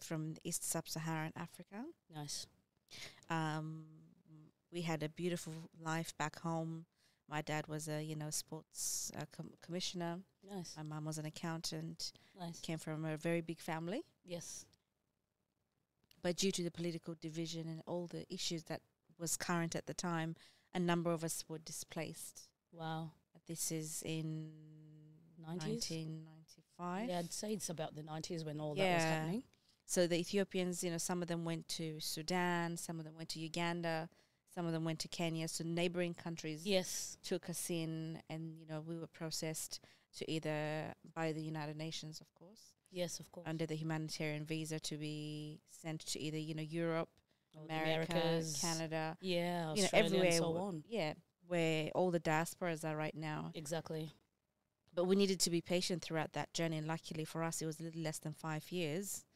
from 0.00 0.34
East 0.44 0.64
Sub-Saharan 0.64 1.32
Africa. 1.36 1.84
nice. 2.14 2.46
Um, 3.30 3.84
we 4.72 4.82
had 4.82 5.02
a 5.02 5.08
beautiful 5.08 5.52
life 5.82 6.12
back 6.18 6.38
home. 6.40 6.84
My 7.28 7.42
dad 7.42 7.66
was 7.66 7.88
a, 7.88 8.02
you 8.02 8.14
know, 8.16 8.30
sports 8.30 9.10
uh, 9.18 9.24
com- 9.36 9.50
commissioner. 9.62 10.18
Nice. 10.48 10.74
My 10.76 10.82
mom 10.84 11.04
was 11.06 11.18
an 11.18 11.26
accountant. 11.26 12.12
Nice. 12.38 12.60
Came 12.60 12.78
from 12.78 13.04
a 13.04 13.16
very 13.16 13.40
big 13.40 13.60
family. 13.60 14.04
Yes. 14.24 14.64
but 16.22 16.36
due 16.36 16.50
to 16.50 16.62
the 16.62 16.70
political 16.70 17.14
division 17.20 17.68
and 17.68 17.82
all 17.86 18.06
the 18.06 18.24
issues 18.32 18.64
that 18.64 18.80
was 19.18 19.36
current 19.36 19.74
at 19.76 19.86
the 19.86 19.94
time, 19.94 20.34
a 20.74 20.78
number 20.78 21.12
of 21.12 21.22
us 21.24 21.44
were 21.48 21.58
displaced. 21.58 22.48
Wow. 22.72 23.10
This 23.46 23.70
is 23.70 24.02
in 24.04 24.50
90s? 25.40 25.68
1995. 25.68 27.08
Yeah, 27.08 27.18
I'd 27.20 27.32
say 27.32 27.52
it's 27.52 27.70
about 27.70 27.94
the 27.94 28.02
90s 28.02 28.44
when 28.44 28.60
all 28.60 28.74
that 28.74 28.80
was 28.82 29.02
Yeah. 29.02 29.14
happening. 29.20 29.42
So 29.86 30.06
the 30.08 30.16
Ethiopians, 30.18 30.82
you 30.82 30.90
know, 30.90 30.98
some 30.98 31.22
of 31.22 31.28
them 31.28 31.44
went 31.44 31.68
to 31.68 32.00
Sudan, 32.00 32.76
some 32.76 32.98
of 32.98 33.04
them 33.04 33.14
went 33.16 33.28
to 33.30 33.38
Uganda, 33.38 34.08
some 34.56 34.66
of 34.66 34.72
them 34.72 34.84
went 34.84 34.98
to 35.00 35.08
Kenya. 35.08 35.46
So 35.48 35.62
neighboring 35.64 36.14
countries 36.14 36.64
Yes. 36.66 37.18
took 37.22 37.48
us 37.50 37.68
in, 37.70 38.20
and 38.30 38.58
you 38.58 38.66
know, 38.66 38.80
we 38.80 38.96
were 38.98 39.06
processed 39.06 39.80
to 40.16 40.28
either 40.30 40.94
by 41.14 41.32
the 41.32 41.42
United 41.42 41.76
Nations, 41.76 42.20
of 42.22 42.34
course, 42.34 42.72
Yes, 42.90 43.20
of 43.20 43.30
course. 43.30 43.46
under 43.46 43.66
the 43.66 43.76
humanitarian 43.76 44.44
visa 44.46 44.80
to 44.80 44.96
be 44.96 45.60
sent 45.68 46.00
to 46.06 46.18
either 46.18 46.38
you 46.38 46.54
know 46.54 46.62
Europe, 46.62 47.10
America, 47.64 48.12
Americas. 48.16 48.58
Canada, 48.60 49.16
Yeah, 49.20 49.74
you 49.74 49.82
know, 49.82 49.88
everywhere. 49.92 50.26
and 50.28 50.34
so 50.34 50.56
on. 50.56 50.84
Yeah, 50.88 51.12
where 51.46 51.90
all 51.94 52.10
the 52.10 52.20
diasporas 52.20 52.82
are 52.84 52.96
right 52.96 53.14
now. 53.14 53.52
Exactly. 53.54 54.12
But 54.94 55.04
we 55.04 55.16
needed 55.16 55.40
to 55.40 55.50
be 55.50 55.60
patient 55.60 56.00
throughout 56.02 56.32
that 56.32 56.54
journey. 56.54 56.78
And 56.78 56.86
luckily 56.86 57.26
for 57.26 57.42
us, 57.42 57.60
it 57.60 57.66
was 57.66 57.78
a 57.78 57.82
little 57.82 58.00
less 58.00 58.18
than 58.18 58.32
five 58.32 58.72
years. 58.72 59.26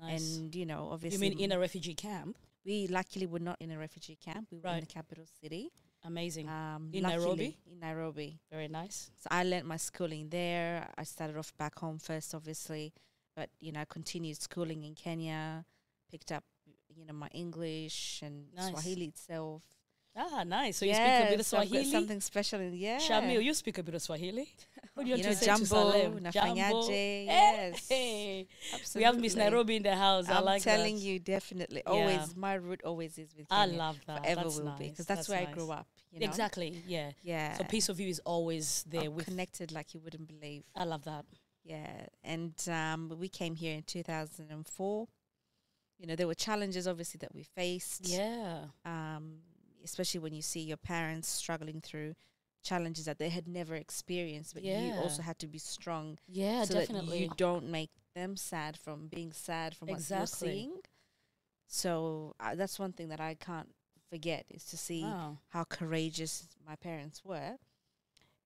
Nice. 0.00 0.36
And, 0.38 0.54
you 0.54 0.64
know, 0.64 0.88
obviously, 0.90 1.26
you 1.28 1.34
mean 1.36 1.38
in 1.44 1.52
a 1.52 1.58
refugee 1.58 1.94
camp? 1.94 2.38
We 2.64 2.86
luckily 2.88 3.26
were 3.26 3.40
not 3.40 3.56
in 3.60 3.70
a 3.70 3.78
refugee 3.78 4.16
camp. 4.16 4.48
We 4.50 4.58
were 4.58 4.68
in 4.68 4.74
Right. 4.74 4.80
the 4.88 4.94
capital 4.94 5.24
city. 5.40 5.70
Amazing. 6.04 6.48
Um, 6.48 6.90
In 6.92 7.02
Nairobi? 7.04 7.56
In 7.70 7.78
Nairobi. 7.78 8.40
Very 8.50 8.68
nice. 8.68 9.10
So 9.18 9.28
I 9.30 9.44
learnt 9.44 9.66
my 9.66 9.76
schooling 9.76 10.28
there. 10.30 10.88
I 10.98 11.04
started 11.04 11.36
off 11.36 11.56
back 11.56 11.78
home 11.78 11.98
first, 11.98 12.34
obviously. 12.34 12.92
But, 13.36 13.50
you 13.60 13.72
know, 13.72 13.84
continued 13.86 14.36
schooling 14.40 14.84
in 14.84 14.94
Kenya, 14.94 15.64
picked 16.10 16.32
up, 16.32 16.44
you 16.94 17.04
know, 17.06 17.14
my 17.14 17.28
English 17.32 18.20
and 18.22 18.52
Nice. 18.54 18.70
Swahili 18.70 19.06
itself. 19.06 19.62
Ah, 20.14 20.44
nice. 20.44 20.76
So 20.76 20.84
you 20.84 20.94
speak 20.94 21.06
a 21.06 21.22
bit 21.22 21.32
of 21.32 21.38
Yes, 21.38 21.46
Swahili? 21.48 21.90
something 21.90 22.20
special 22.20 22.60
in 22.60 22.74
yeah. 22.74 22.98
Charmille, 22.98 23.40
you 23.40 23.54
speak 23.54 23.78
a 23.78 23.82
bit 23.82 23.94
of 23.94 24.02
Swahili? 24.02 24.48
What 24.94 25.04
do 25.04 25.08
you 25.08 25.14
want 25.16 25.24
know, 25.24 25.30
to 25.30 25.36
say 25.36 25.46
to 25.46 25.64
Selam? 25.64 26.20
Nafanyaje, 26.20 26.86
Hey, 26.88 27.24
yes. 27.24 27.88
hey. 27.88 28.46
We 28.94 29.04
have 29.04 29.18
Miss 29.18 29.32
absolutely. 29.32 29.50
Nairobi 29.50 29.76
in 29.76 29.82
the 29.84 29.96
house. 29.96 30.28
I 30.28 30.36
I'm 30.36 30.44
like 30.44 30.62
telling 30.62 30.96
that. 30.96 31.00
you, 31.00 31.18
definitely. 31.18 31.82
Yeah. 31.86 31.92
Always, 31.92 32.36
my 32.36 32.54
root 32.54 32.82
always 32.84 33.16
is 33.16 33.34
with 33.34 33.46
I 33.50 33.64
love 33.64 33.98
that. 34.06 34.22
Forever 34.22 34.42
that's 34.42 34.58
will 34.58 34.66
nice. 34.66 34.78
be 34.78 34.88
because 34.90 35.06
that's, 35.06 35.30
where 35.30 35.40
I 35.40 35.50
grew 35.50 35.70
up. 35.70 35.86
You 36.12 36.20
know? 36.20 36.26
Exactly. 36.26 36.82
Yeah. 36.86 37.12
Yeah. 37.22 37.56
So 37.56 37.64
piece 37.64 37.88
of 37.88 37.98
you 37.98 38.08
is 38.08 38.20
always 38.26 38.84
there 38.86 39.04
I'm 39.04 39.14
with. 39.14 39.24
connected 39.24 39.72
like 39.72 39.94
you 39.94 40.00
wouldn't 40.00 40.28
believe. 40.28 40.64
I 40.76 40.84
love 40.84 41.04
that. 41.04 41.24
Yeah, 41.64 42.06
and 42.24 42.52
um, 42.68 43.14
we 43.18 43.28
came 43.28 43.54
here 43.54 43.74
in 43.76 43.84
2004. 43.84 45.08
You 45.98 46.06
know, 46.06 46.16
there 46.16 46.26
were 46.26 46.34
challenges 46.34 46.86
obviously 46.88 47.18
that 47.18 47.32
we 47.34 47.44
faced. 47.44 48.08
Yeah. 48.08 48.64
Um, 48.84 49.36
especially 49.84 50.20
when 50.20 50.34
you 50.34 50.42
see 50.42 50.60
your 50.60 50.76
parents 50.76 51.28
struggling 51.28 51.80
through 51.80 52.14
challenges 52.62 53.04
that 53.06 53.18
they 53.18 53.28
had 53.28 53.48
never 53.48 53.74
experienced, 53.74 54.54
but 54.54 54.62
you 54.64 54.92
also 54.94 55.22
had 55.22 55.38
to 55.40 55.46
be 55.48 55.58
strong 55.58 56.18
Yeah, 56.28 56.64
so 56.64 56.74
definitely. 56.74 57.16
that 57.18 57.22
you 57.22 57.28
don't 57.36 57.68
make 57.70 57.90
them 58.14 58.36
sad 58.36 58.76
from 58.76 59.08
being 59.08 59.32
sad 59.32 59.74
from 59.76 59.88
what 59.88 59.98
Exactly. 59.98 60.18
you're 60.18 60.26
seeing. 60.54 60.72
So 61.66 62.34
uh, 62.40 62.54
that's 62.54 62.78
one 62.78 62.92
thing 62.92 63.08
that 63.08 63.20
I 63.20 63.34
can't 63.34 63.74
forget 64.10 64.44
is 64.50 64.64
to 64.66 64.76
see 64.76 65.02
Wow. 65.02 65.38
how 65.48 65.64
courageous 65.64 66.48
my 66.66 66.76
parents 66.76 67.24
were 67.24 67.56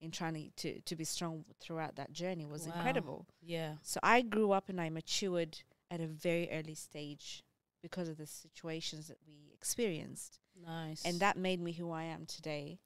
in 0.00 0.10
trying 0.10 0.34
to, 0.34 0.50
to, 0.74 0.80
to 0.82 0.96
be 0.96 1.04
strong 1.04 1.44
throughout 1.60 1.96
that 1.96 2.12
journey 2.12 2.46
was 2.46 2.66
Wow. 2.66 2.74
incredible. 2.74 3.26
Yeah. 3.42 3.74
So 3.82 4.00
I 4.02 4.22
grew 4.22 4.52
up 4.52 4.68
and 4.68 4.80
I 4.80 4.90
matured 4.90 5.58
at 5.90 6.00
a 6.00 6.06
very 6.06 6.50
early 6.50 6.74
stage 6.74 7.42
because 7.83 8.09
of 8.09 8.16
the 8.16 8.26
situations 8.26 9.09
that 9.09 9.18
we 9.26 9.50
experienced. 9.52 10.38
Nice. 10.64 11.04
And 11.04 11.21
that 11.21 11.37
made 11.37 11.61
me 11.61 11.73
who 11.73 11.90
I 11.90 12.04
am 12.04 12.26
today, 12.26 12.80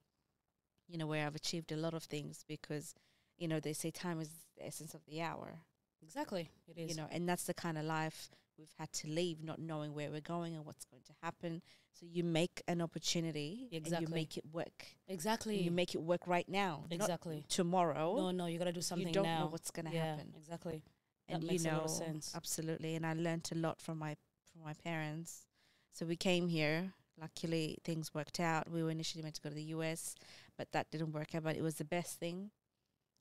you 0.89 0.99
know, 0.99 1.07
where 1.07 1.27
I've 1.27 1.35
achieved 1.37 1.73
a 1.73 1.77
lot 1.77 1.95
of 1.95 2.03
things 2.05 2.45
because, 2.49 2.95
you 3.39 3.49
know, 3.49 3.61
they 3.61 3.73
say 3.73 3.91
time 3.91 4.21
is 4.21 4.31
the 4.57 4.67
essence 4.67 4.95
of 4.95 5.01
the 5.07 5.23
hour, 5.23 5.61
exactly. 6.03 6.51
It 6.69 6.79
is. 6.79 6.91
you 6.91 6.97
know, 6.97 7.07
and 7.11 7.29
that's 7.29 7.45
the 7.45 7.55
kind 7.55 7.79
of 7.79 7.85
life 7.85 8.29
we've 8.59 8.73
had 8.79 8.93
to 8.93 9.09
leave, 9.09 9.43
not 9.43 9.59
knowing 9.59 9.95
where 9.95 10.11
we're 10.11 10.21
going 10.21 10.55
and 10.55 10.67
what's 10.67 10.85
going 10.85 11.03
to 11.05 11.13
happen. 11.23 11.63
So 11.99 12.07
you 12.11 12.23
make 12.23 12.63
an 12.69 12.83
opportunity 12.83 13.69
and 13.73 13.79
Exactly. 13.87 14.07
you 14.07 14.15
make 14.15 14.37
it 14.37 14.45
work. 14.53 14.87
exactly. 15.09 15.57
And 15.57 15.65
you 15.65 15.71
make 15.71 15.95
it 15.95 16.03
work 16.03 16.27
right 16.27 16.49
now, 16.49 16.85
exactly. 16.91 17.45
tomorrow. 17.49 18.17
No, 18.17 18.31
no, 18.31 18.47
you 18.47 18.59
got 18.59 18.67
to 18.67 18.73
do 18.73 18.83
something 18.83 19.09
you 19.09 19.15
don't 19.15 19.25
now. 19.25 19.41
know 19.41 19.47
what's 19.47 19.71
going 19.71 19.87
to 19.87 19.93
yeah, 19.95 20.17
happen. 20.17 20.35
exactly. 20.37 20.83
That 21.29 21.43
makes 21.43 21.65
you 21.65 21.71
a 21.71 21.73
lot 21.73 21.85
of 21.85 21.91
sense. 21.91 22.33
absolutely. 22.35 22.97
And 22.97 23.07
I 23.07 23.15
learned 23.15 23.49
a 23.53 23.55
lot 23.55 23.81
from 23.81 23.99
my 23.99 24.17
from 24.53 24.63
my 24.65 24.75
parents. 24.85 25.47
So 25.93 26.07
we 26.07 26.17
came 26.17 26.49
here. 26.49 26.93
Luckily, 27.21 27.79
things 27.85 28.15
worked 28.15 28.41
out. 28.41 28.71
We 28.71 28.83
were 28.83 28.91
initially 28.91 29.23
meant 29.23 29.35
to 29.35 29.43
go 29.43 29.51
to 29.51 29.55
the 29.55 29.75
US, 29.75 30.15
but 30.57 30.73
that 30.73 30.91
didn't 30.91 31.13
work 31.13 31.35
out. 31.35 31.43
But 31.43 31.57
it 31.57 31.63
was 31.63 31.75
the 31.75 31.85
best 31.85 32.19
thing 32.19 32.51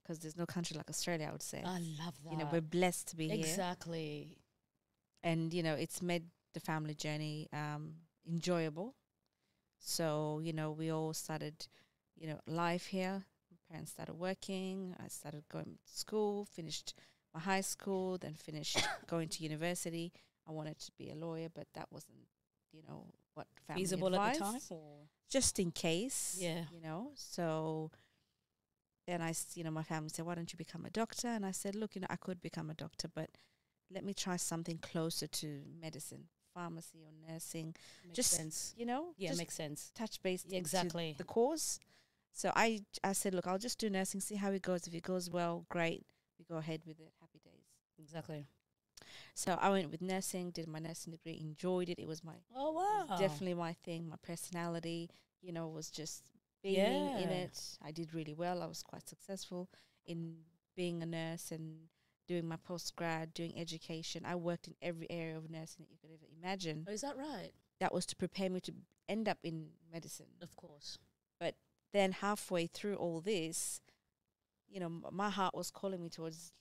because 0.02 0.20
there's 0.20 0.38
no 0.38 0.46
country 0.46 0.78
like 0.78 0.90
Australia. 0.90 1.28
I 1.28 1.32
would 1.32 1.44
say. 1.44 1.62
I 1.66 1.80
love 2.04 2.16
that. 2.24 2.32
you 2.32 2.38
know, 2.38 2.48
we're 2.52 2.62
blessed 2.62 3.10
to 3.10 3.18
be 3.18 3.28
here, 3.28 3.40
exactly. 3.40 4.38
and 5.24 5.54
you 5.54 5.64
know, 5.64 5.74
it's 5.74 6.02
made 6.02 6.24
the 6.54 6.60
family 6.60 6.94
journey 6.96 7.50
um, 7.52 7.96
enjoyable. 8.28 8.96
So 9.80 10.40
you 10.42 10.54
know, 10.54 10.72
we 10.72 10.92
all 10.92 11.14
started, 11.14 11.68
you 12.18 12.28
know, 12.28 12.40
life 12.48 12.86
here. 12.86 13.26
My 13.52 13.58
parents 13.70 13.92
started 13.92 14.14
working. 14.14 14.96
I 15.04 15.10
started 15.10 15.44
going 15.52 15.78
to 15.86 15.98
school. 16.00 16.46
Finished 16.46 16.94
my 17.34 17.40
high 17.42 17.62
school, 17.62 18.18
then 18.18 18.34
finished 18.34 18.78
going 19.08 19.28
to 19.30 19.44
university. 19.44 20.14
I 20.50 20.52
wanted 20.52 20.80
to 20.80 20.92
be 20.98 21.12
a 21.12 21.16
lawyer, 21.16 21.48
but 21.54 21.68
that 21.76 21.88
wasn't, 21.92 22.18
you 22.74 22.82
know, 22.88 23.06
what 23.36 23.48
family 23.68 23.84
Feasible 23.84 24.16
at 24.16 24.34
the 24.34 24.40
time? 24.40 24.60
Or? 24.72 24.98
Just 25.30 25.60
in 25.60 25.72
case, 25.72 26.38
Yeah. 26.40 26.66
you 26.72 26.82
know. 26.82 27.12
So 27.16 27.92
then 29.06 29.22
I, 29.22 29.34
you 29.54 29.64
know, 29.64 29.72
my 29.72 29.84
family 29.84 30.10
said, 30.10 30.26
"Why 30.26 30.36
don't 30.36 30.52
you 30.52 30.58
become 30.58 30.86
a 30.86 30.90
doctor?" 30.90 31.28
And 31.28 31.46
I 31.46 31.52
said, 31.52 31.76
"Look, 31.76 31.96
you 31.96 32.02
know, 32.02 32.08
I 32.10 32.16
could 32.16 32.42
become 32.42 32.70
a 32.70 32.74
doctor, 32.74 33.08
but 33.08 33.30
let 33.92 34.04
me 34.04 34.14
try 34.14 34.38
something 34.38 34.80
closer 34.80 35.28
to 35.28 35.64
medicine, 35.80 36.30
pharmacy 36.54 37.04
or 37.04 37.12
nursing. 37.32 37.76
Makes 38.04 38.16
Just 38.16 38.32
sense. 38.32 38.74
You 38.78 38.86
know, 38.88 39.14
Yeah, 39.18 39.30
just 39.30 39.40
makes 39.40 39.56
sense. 39.56 39.92
touch 39.96 40.22
base 40.24 40.46
Yeah, 40.48 40.58
exactly. 40.58 41.16
the 41.18 41.24
cause." 41.24 41.80
So 42.34 42.52
I, 42.56 42.86
I 43.04 43.14
said, 43.14 43.34
"Look, 43.36 43.48
I'll 43.48 43.58
just 43.60 43.80
do 43.80 43.90
nursing, 43.90 44.22
see 44.22 44.36
how 44.36 44.52
it 44.52 44.62
goes. 44.62 44.88
If 44.88 44.94
it 44.96 45.04
goes 45.04 45.30
well, 45.30 45.66
great. 45.70 46.06
We 46.40 46.46
go 46.46 46.58
ahead 46.58 46.82
with 46.86 47.00
it. 47.00 47.14
Happy 47.20 47.40
days." 47.40 47.66
Exactly. 48.00 48.48
So 49.36 49.58
I 49.62 49.70
went 49.70 49.92
with 49.92 50.02
nursing, 50.02 50.52
did 50.52 50.68
my 50.68 50.80
nursing 50.80 51.12
degree, 51.12 51.40
enjoyed 51.40 51.90
it. 51.90 52.00
It 52.00 52.08
was 52.08 52.24
my 52.24 52.36
Oh 52.56 52.72
wow. 52.74 53.06
definitely 53.18 53.54
my 53.56 53.74
thing. 53.84 54.10
My 54.10 54.18
personality, 54.22 55.10
you 55.42 55.52
know, 55.52 55.68
was 55.68 55.90
just 55.90 56.24
being 56.64 57.10
in 57.16 57.32
it. 57.32 57.78
I 57.84 57.92
did 57.92 58.14
really 58.14 58.34
well. 58.34 58.62
I 58.62 58.66
was 58.68 58.84
quite 58.84 59.08
successful 59.08 59.70
in 60.06 60.36
being 60.76 61.02
a 61.02 61.06
nurse 61.06 61.52
and 61.52 61.78
doing 62.28 62.48
my 62.48 62.58
post 62.58 62.96
grad, 62.96 63.34
doing 63.34 63.54
education. 63.58 64.24
I 64.26 64.36
worked 64.36 64.68
in 64.68 64.76
every 64.82 65.10
area 65.10 65.38
of 65.38 65.50
nursing 65.50 65.86
that 65.86 65.92
you 65.92 65.98
could 66.02 66.12
ever 66.12 66.26
imagine. 66.42 66.86
Oh, 66.88 66.94
is 66.94 67.02
that 67.02 67.18
right? 67.18 67.52
That 67.80 67.94
was 67.94 68.06
to 68.08 68.16
prepare 68.16 68.50
me 68.50 68.60
to 68.62 68.74
end 69.08 69.28
up 69.28 69.40
in 69.44 69.70
medicine. 69.92 70.28
Of 70.42 70.56
course. 70.56 70.98
But 71.40 71.56
then 71.94 72.12
halfway 72.12 72.68
through 72.68 72.96
all 72.96 73.22
this, 73.22 73.82
you 74.70 74.80
know, 74.80 74.88
m- 74.88 75.06
my 75.12 75.30
heart 75.30 75.56
was 75.56 75.72
calling 75.72 76.04
me 76.04 76.10
towards 76.10 76.52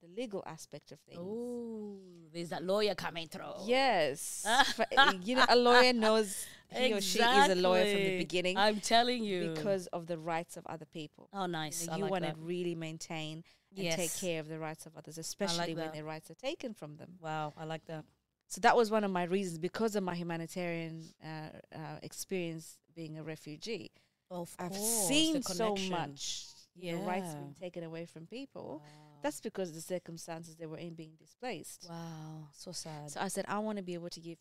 the 0.00 0.08
legal 0.20 0.42
aspect 0.46 0.92
of 0.92 1.00
things. 1.00 1.18
Oh, 1.20 1.98
there's 2.32 2.52
a 2.52 2.60
lawyer 2.60 2.94
coming 2.94 3.28
through. 3.28 3.44
Yes, 3.66 4.44
uh, 4.96 5.12
you 5.22 5.36
know, 5.36 5.46
a 5.48 5.56
lawyer 5.56 5.92
knows 5.92 6.46
he 6.70 6.92
or 6.92 7.00
she 7.00 7.20
is 7.20 7.48
a 7.48 7.54
lawyer 7.54 7.84
from 7.86 8.04
the 8.04 8.18
beginning 8.18 8.56
I'm 8.56 8.80
telling 8.80 9.24
you. 9.24 9.52
because 9.54 9.86
of 9.88 10.06
the 10.06 10.18
rights 10.18 10.56
of 10.56 10.66
other 10.66 10.84
people. 10.84 11.28
oh, 11.32 11.42
You, 11.42 11.48
nice. 11.48 11.86
know, 11.86 11.96
you 11.96 12.02
like 12.02 12.10
want 12.10 12.24
to 12.24 12.34
really 12.38 12.74
maintain 12.74 13.42
and 13.76 13.96
take 13.96 14.14
care 14.16 14.40
of 14.40 14.48
the 14.48 14.58
rights 14.58 14.86
of 14.86 14.96
others, 14.96 15.18
especially 15.18 15.74
when 15.74 15.86
that. 15.86 15.94
their 15.94 16.04
rights 16.04 16.30
are 16.30 16.34
taken 16.34 16.74
from 16.74 16.96
them. 16.96 17.14
Wow, 17.20 17.54
I 17.56 17.64
like 17.64 17.84
that. 17.86 18.04
So 18.48 18.60
that 18.62 18.76
was 18.76 18.90
one 18.90 19.04
of 19.04 19.10
my 19.10 19.24
reasons 19.24 19.58
because 19.58 19.94
of 19.94 20.02
my 20.02 20.14
humanitarian 20.14 21.04
uh, 21.22 21.76
uh, 21.76 21.78
experience 22.02 22.78
being 22.94 23.18
a 23.18 23.22
refugee. 23.22 23.90
Of 24.30 24.54
I've 24.58 24.70
course, 24.70 25.06
seen 25.08 25.42
so 25.42 25.74
much 25.90 26.46
you 26.74 26.92
know, 26.96 27.02
rights 27.04 27.34
being 27.34 27.54
taken 27.58 27.82
away 27.84 28.06
from 28.06 28.26
people. 28.26 28.82
Wow. 28.84 29.07
That's 29.22 29.40
because 29.40 29.72
the 29.72 29.80
circumstances 29.80 30.56
they 30.56 30.66
were 30.66 30.78
in 30.78 30.94
being 30.94 31.12
displaced. 31.18 31.86
wow, 31.88 32.48
so 32.52 32.72
sad. 32.72 33.10
So 33.10 33.20
I 33.20 33.28
said, 33.28 33.44
I 33.48 33.58
want 33.58 33.78
to 33.78 33.84
be 33.84 33.94
able 33.94 34.10
to 34.10 34.20
give 34.20 34.38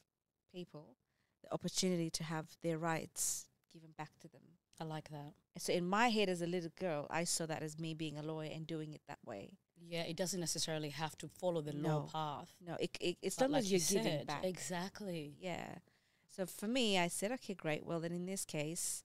people 0.53 0.95
the 1.43 1.53
opportunity 1.53 2.09
to 2.11 2.23
have 2.23 2.45
their 2.63 2.77
rights 2.77 3.47
given 3.73 3.89
back 3.97 4.11
to 4.21 4.27
them. 4.27 4.41
I 4.79 4.83
like 4.83 5.09
that. 5.09 5.33
And 5.55 5.61
so 5.61 5.73
in 5.73 5.87
my 5.87 6.09
head 6.09 6.29
as 6.29 6.41
a 6.41 6.47
little 6.47 6.69
girl, 6.79 7.07
I 7.09 7.23
saw 7.23 7.45
that 7.47 7.63
as 7.63 7.79
me 7.79 7.93
being 7.95 8.17
a 8.17 8.21
lawyer 8.23 8.49
and 8.53 8.67
doing 8.67 8.93
it 8.93 9.01
that 9.07 9.19
way. 9.25 9.57
Yeah, 9.79 10.01
it 10.03 10.15
doesn't 10.17 10.39
necessarily 10.39 10.89
have 10.89 11.17
to 11.19 11.27
follow 11.27 11.61
the 11.61 11.73
No. 11.73 11.89
law 11.89 12.07
path. 12.11 12.51
No, 12.65 12.75
it, 12.79 12.95
it, 12.99 13.17
it's 13.21 13.39
long 13.41 13.51
like 13.51 13.59
as 13.63 13.71
you 13.71 13.79
you're 13.79 14.03
giving 14.03 14.19
said, 14.19 14.27
back. 14.27 14.43
Exactly. 14.43 15.35
Yeah. 15.39 15.67
So 16.35 16.45
for 16.45 16.67
me, 16.67 16.99
I 16.99 17.07
said, 17.07 17.31
okay, 17.33 17.53
great. 17.55 17.85
Well, 17.85 17.99
then 17.99 18.11
in 18.11 18.25
this 18.25 18.45
case, 18.45 19.03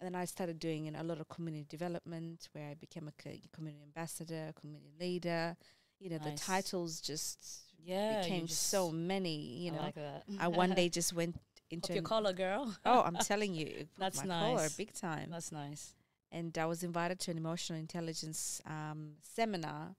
and 0.00 0.06
then 0.06 0.14
I 0.14 0.24
started 0.26 0.58
doing 0.58 0.84
you 0.86 0.90
know, 0.92 1.00
a 1.00 1.04
lot 1.04 1.20
of 1.20 1.28
community 1.28 1.66
development 1.68 2.48
where 2.52 2.70
I 2.70 2.74
became 2.74 3.08
a 3.08 3.12
community 3.52 3.82
ambassador, 3.84 4.52
community 4.60 4.92
leader. 5.00 5.56
You 5.98 6.10
know, 6.10 6.18
the 6.18 6.32
titles 6.32 7.00
just 7.00 7.38
Yeah, 7.82 8.20
became 8.22 8.46
just- 8.46 8.68
so 8.68 8.90
many. 8.90 9.36
You 9.64 9.72
I 9.72 9.74
know, 9.76 9.82
like 9.82 9.94
that. 9.94 10.24
I 10.38 10.48
one 10.48 10.74
day 10.74 10.88
just 11.00 11.12
went 11.14 11.36
into 11.70 11.94
your 11.94 12.02
collar, 12.02 12.32
girl. 12.32 12.76
oh, 12.84 13.00
I'm 13.02 13.16
telling 13.16 13.54
you, 13.54 13.86
That's 13.98 14.22
my 14.24 14.26
collar 14.40 14.62
nice. 14.62 14.76
big 14.76 14.92
time. 14.92 15.30
That's 15.30 15.50
nice. 15.50 15.94
and 16.30 16.56
I 16.58 16.66
was 16.66 16.82
invited 16.82 17.18
to 17.20 17.30
an 17.30 17.38
emotional 17.38 17.78
intelligence 17.78 18.60
um, 18.66 19.14
seminar, 19.22 19.96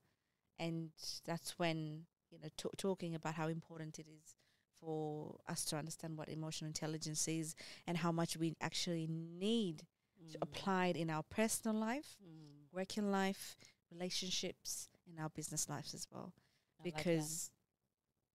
and 0.58 0.90
that's 1.24 1.58
when 1.58 2.06
you 2.30 2.38
know 2.38 2.48
t- 2.56 2.68
talking 2.76 3.14
about 3.14 3.34
how 3.34 3.48
important 3.48 3.98
it 3.98 4.06
is 4.08 4.36
for 4.80 5.36
us 5.48 5.64
to 5.66 5.76
understand 5.76 6.16
what 6.16 6.28
emotional 6.28 6.68
intelligence 6.68 7.26
is 7.28 7.54
and 7.86 7.98
how 7.98 8.12
much 8.12 8.36
we 8.36 8.54
actually 8.60 9.06
need 9.08 9.86
to 10.30 10.38
Mm. 10.38 10.42
apply 10.42 10.86
it 10.88 10.96
in 10.96 11.10
our 11.10 11.22
personal 11.22 11.76
life, 11.76 12.16
Mm. 12.22 12.68
working 12.72 13.10
life, 13.10 13.56
relationships, 13.90 14.88
and 15.06 15.18
our 15.18 15.30
business 15.30 15.68
lives 15.68 15.94
as 15.94 16.06
well. 16.10 16.32
I 16.78 16.82
like. 16.84 16.94
Because 16.96 17.50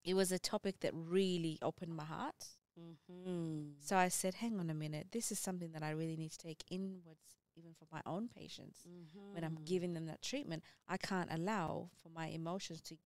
it 0.04 0.14
was 0.16 0.32
a 0.32 0.40
topic 0.40 0.80
that 0.82 0.92
really 0.94 1.58
opened 1.62 1.96
my 1.96 2.06
heart. 2.06 2.58
Mhm. 2.80 3.76
So 3.80 3.96
I 3.98 4.08
said, 4.10 4.36
hang 4.36 4.60
on 4.60 4.70
a 4.70 4.74
minute, 4.74 5.12
this 5.12 5.32
is 5.32 5.40
something 5.40 5.72
that 5.74 5.84
I 5.84 5.92
really 5.92 6.16
need 6.18 6.32
to 6.32 6.38
take 6.38 6.64
inwards, 6.70 7.38
even 7.56 7.74
for 7.74 7.86
my 7.92 8.02
own 8.06 8.28
patients 8.28 8.80
when 9.32 9.44
I'm 9.44 9.56
Mhm. 9.58 9.66
giving 9.66 9.94
them 9.94 10.06
that 10.08 10.22
treatment, 10.22 10.64
I 10.88 10.98
can't 10.98 11.32
allow 11.32 11.90
for 12.02 12.10
my 12.10 12.28
emotions 12.28 12.82
to, 12.82 12.98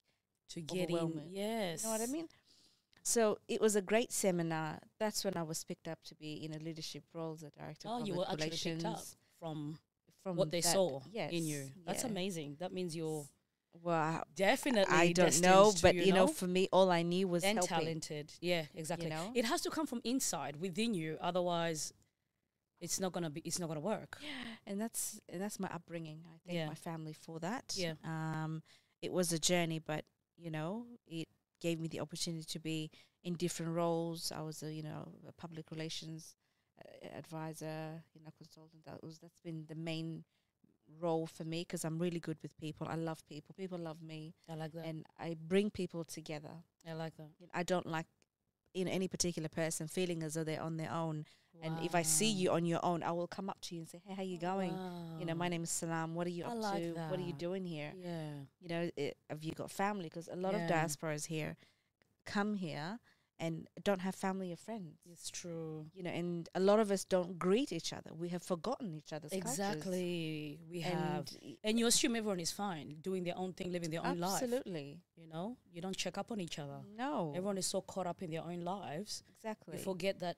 to 0.50 0.62
get 0.62 0.90
in, 0.90 1.30
yes, 1.30 1.84
you 1.84 1.88
know 1.88 1.94
what 1.94 2.02
I 2.02 2.08
mean? 2.08 2.28
So 3.08 3.38
it 3.48 3.62
was 3.62 3.78
a 3.78 3.82
great 3.82 4.12
seminar. 4.12 4.80
That's 5.00 5.24
when 5.24 5.38
I 5.38 5.44
was 5.44 5.64
picked 5.64 5.88
up 5.88 6.00
to 6.08 6.16
be 6.16 6.44
in 6.44 6.54
a 6.54 6.60
leadership 6.60 7.04
role 7.14 7.32
as 7.36 7.44
a 7.44 7.50
director. 7.52 7.88
Oh, 7.90 8.02
of 8.02 8.08
you 8.08 8.16
were 8.16 8.26
actually 8.30 8.50
picked 8.50 8.84
up 8.84 9.02
from 9.40 9.80
from 10.24 10.36
what 10.36 10.52
they 10.52 10.60
that- 10.60 10.74
saw 10.74 11.00
yes, 11.10 11.32
in 11.32 11.46
you. 11.46 11.72
That's 11.86 12.04
yeah. 12.04 12.10
amazing. 12.10 12.58
That 12.60 12.74
means 12.74 12.98
you're 12.98 13.26
Well, 13.82 14.26
definitely. 14.36 14.94
I 14.94 15.14
don't 15.14 15.40
know, 15.42 15.72
but 15.82 15.96
you 15.96 16.02
you 16.02 16.12
know, 16.12 16.26
know, 16.26 16.34
for 16.34 16.48
me, 16.48 16.68
all 16.74 16.92
I 16.92 17.02
knew 17.02 17.30
was 17.30 17.46
and 17.46 17.60
helping. 17.60 17.78
talented. 17.78 18.34
Yeah, 18.42 18.66
exactly. 18.76 19.10
know? 19.10 19.32
It 19.34 19.46
has 19.46 19.62
to 19.62 19.70
come 19.70 19.88
from 19.88 20.02
inside, 20.04 20.58
within 20.58 20.94
you. 20.94 21.18
Otherwise, 21.22 21.94
it's 22.82 23.00
not 23.00 23.14
gonna 23.14 23.30
be. 23.30 23.40
It's 23.42 23.58
not 23.58 23.68
gonna 23.70 23.80
work. 23.80 24.18
and 24.66 24.82
that's 24.82 25.22
and 25.30 25.42
that's 25.42 25.62
my 25.62 25.70
upbringing. 25.70 26.26
I 26.28 26.38
thank 26.46 26.58
Yeah. 26.58 26.68
my 26.68 26.76
family 26.76 27.14
for 27.14 27.40
that. 27.40 27.74
Yeah. 27.78 27.94
Um, 28.04 28.64
it 29.02 29.14
was 29.14 29.32
a 29.32 29.40
journey, 29.40 29.80
but 29.80 30.04
you 30.36 30.52
know, 30.52 30.88
it 31.08 31.30
gave 31.62 31.80
me 31.80 31.88
the 31.88 32.00
opportunity 32.00 32.46
to 32.46 32.60
be 32.60 32.90
in 33.24 33.34
different 33.34 33.74
roles. 33.76 34.32
I 34.32 34.42
was 34.42 34.64
a 34.64 34.74
you 34.74 34.84
know 34.84 35.08
a 35.28 35.32
public 35.34 35.72
relations 35.72 36.36
uh, 36.84 37.18
advisor, 37.18 38.04
you 38.14 38.22
know, 38.24 38.32
consultant. 38.38 38.86
That 38.86 39.04
was 39.04 39.20
that's 39.20 39.40
been 39.42 39.66
the 39.68 39.76
main 39.76 40.24
role 41.00 41.28
for 41.28 41.44
me 41.44 41.62
because 41.62 41.84
I'm 41.84 42.00
really 42.00 42.20
good 42.20 42.38
with 42.42 42.58
people. 42.58 42.88
I 42.90 42.96
love 42.96 43.26
people. 43.28 43.54
People 43.58 43.78
love 43.78 44.02
me, 44.02 44.34
I 44.50 44.56
like 44.56 44.72
that. 44.74 44.86
and 44.86 45.06
I 45.20 45.36
bring 45.48 45.70
people 45.70 46.04
together. 46.06 46.64
I 46.88 46.94
like 46.94 47.16
that. 47.18 47.30
You 47.40 47.48
know, 47.48 47.52
I 47.54 47.64
don't 47.64 47.86
like 47.86 48.06
you 48.74 48.86
know 48.86 48.92
any 48.92 49.08
particular 49.08 49.50
person 49.50 49.88
feeling 49.88 50.24
as 50.24 50.34
though 50.36 50.44
they're 50.44 50.62
on 50.62 50.78
their 50.78 50.92
own. 50.92 51.26
And 51.64 51.80
if 51.82 51.96
I 51.96 52.04
see 52.04 52.30
you 52.30 52.52
on 52.52 52.66
your 52.66 52.80
own, 52.86 53.02
I 53.02 53.12
will 53.12 53.28
come 53.28 53.50
up 53.50 53.60
to 53.62 53.76
you 53.76 53.82
and 53.82 53.90
say, 53.90 54.00
"Hey, 54.06 54.14
how 54.14 54.22
you 54.22 54.38
going?" 54.38 54.78
you 55.20 55.26
know, 55.26 55.34
my 55.34 55.48
name 55.48 55.64
is 55.64 55.72
Selam. 55.72 56.14
What 56.14 56.28
are 56.28 56.32
you 56.32 56.44
I 56.46 56.50
up 56.50 56.62
like 56.62 56.84
to? 56.84 56.94
What 57.10 57.20
are 57.20 57.24
you 57.24 57.34
doing 57.34 57.66
here? 57.66 57.94
Yeah. 57.96 58.34
You 58.62 58.68
know, 58.70 58.92
i 58.98 59.14
have 59.30 59.44
you 59.44 59.54
got 59.54 59.72
family? 59.72 60.04
Because 60.04 60.28
a 60.28 60.36
lot 60.36 60.54
Yeah. 60.54 60.66
of 60.66 60.72
diasporas 60.72 61.26
here 61.26 61.58
come 62.26 62.56
here 62.58 63.00
and 63.40 63.68
don't 63.84 64.00
have 64.02 64.16
family 64.16 64.52
or 64.52 64.56
friends. 64.56 64.98
It's 65.12 65.30
true. 65.30 65.86
You 65.94 66.04
know, 66.04 66.10
and 66.10 66.50
a 66.56 66.60
lot 66.60 66.80
of 66.80 66.90
us 66.92 67.04
don't 67.06 67.38
greet 67.38 67.72
each 67.72 67.94
other. 67.94 68.12
We 68.14 68.30
have 68.30 68.42
forgotten 68.44 68.94
each 68.96 69.14
other's 69.14 69.32
cultures. 69.32 69.52
Exactly. 69.52 70.60
We 70.70 70.80
have. 70.82 71.28
And 71.28 71.38
y- 71.44 71.58
And 71.64 71.80
you 71.80 71.88
assume 71.88 72.16
everyone 72.16 72.40
is 72.40 72.52
fine, 72.52 72.98
doing 73.02 73.24
their 73.24 73.38
own 73.38 73.54
thing, 73.54 73.72
living 73.72 73.92
their 73.92 74.06
own 74.06 74.20
life. 74.20 74.42
absolutely 74.42 75.00
You 75.16 75.28
know, 75.28 75.58
you 75.72 75.82
don't 75.82 75.96
check 75.96 76.18
up 76.18 76.32
on 76.32 76.40
each 76.40 76.58
other. 76.60 76.80
no, 76.98 77.34
Everyone 77.36 77.58
is 77.58 77.68
so 77.68 77.82
caught 77.82 78.08
up 78.08 78.22
in 78.24 78.32
their 78.32 78.44
own 78.44 78.62
lives, 78.62 79.24
exactly. 79.30 79.78
you 79.78 79.84
forget 79.84 80.20
that 80.20 80.38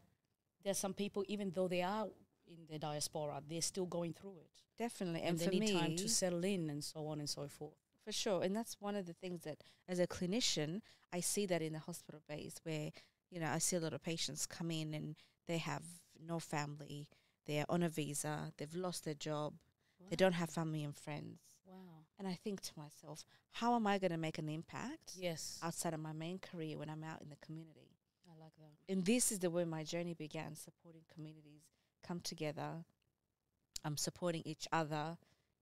there's 0.63 0.77
some 0.77 0.93
people, 0.93 1.23
even 1.27 1.51
though 1.51 1.67
they 1.69 1.81
are 1.81 2.07
in 2.47 2.65
the 2.69 2.77
diaspora, 2.79 3.41
they're 3.47 3.61
still 3.61 3.85
going 3.85 4.13
through 4.13 4.37
it, 4.39 4.51
Definitely, 4.77 5.21
and, 5.21 5.29
and, 5.29 5.39
they 5.39 5.47
need 5.47 5.59
me, 5.61 5.73
time 5.79 5.95
to 5.95 6.09
settle 6.09 6.43
in, 6.43 6.69
and 6.69 6.83
so 6.83 7.07
on 7.07 7.19
and 7.19 7.29
so 7.29 7.47
forth. 7.47 7.77
For 8.09 8.13
sure 8.13 8.41
and 8.41 8.55
that's 8.55 8.75
one 8.79 8.95
of 8.95 9.05
the 9.05 9.13
things 9.13 9.43
that 9.43 9.57
as 9.87 9.99
a 9.99 10.07
clinician 10.07 10.81
i 11.13 11.19
see 11.19 11.45
that 11.45 11.61
in 11.61 11.73
the 11.73 11.79
hospital 11.79 12.21
base 12.27 12.55
where 12.63 12.89
you 13.29 13.39
know 13.39 13.45
i 13.51 13.59
see 13.59 13.75
a 13.75 13.79
lot 13.79 13.93
of 13.93 14.01
patients 14.01 14.47
come 14.47 14.71
in 14.71 14.95
and 14.95 15.15
they 15.47 15.59
have 15.59 15.83
no 16.27 16.39
family 16.39 17.07
they're 17.45 17.65
on 17.69 17.83
a 17.83 17.89
visa 17.89 18.51
they've 18.57 18.73
lost 18.73 19.05
their 19.05 19.13
job 19.13 19.53
they 20.09 20.15
don't 20.15 20.33
have 20.33 20.49
family 20.49 20.83
and 20.83 20.95
friends 20.95 21.37
Wow. 21.67 21.75
and 22.17 22.27
i 22.27 22.33
think 22.33 22.61
to 22.61 22.71
myself 22.75 23.23
how 23.51 23.75
am 23.75 23.85
i 23.85 23.99
going 23.99 24.09
to 24.11 24.17
make 24.17 24.39
an 24.39 24.49
impact 24.49 25.11
Yes. 25.15 25.59
outside 25.61 25.93
of 25.93 25.99
my 25.99 26.13
main 26.13 26.39
career 26.39 26.79
when 26.79 26.89
i'm 26.89 27.03
out 27.03 27.21
in 27.21 27.29
the 27.29 27.37
community 27.45 27.91
I 28.27 28.33
like 28.43 28.55
that. 28.57 28.91
and 28.91 29.05
this 29.05 29.31
is 29.31 29.37
the 29.37 29.51
way 29.51 29.65
my 29.65 29.83
journey 29.83 30.15
began 30.15 30.55
supporting 30.55 31.01
communities 31.13 31.61
come 32.03 32.21
together 32.21 32.85
i'm 33.85 33.97
supporting 33.97 34.41
each 34.45 34.67
other 34.71 35.17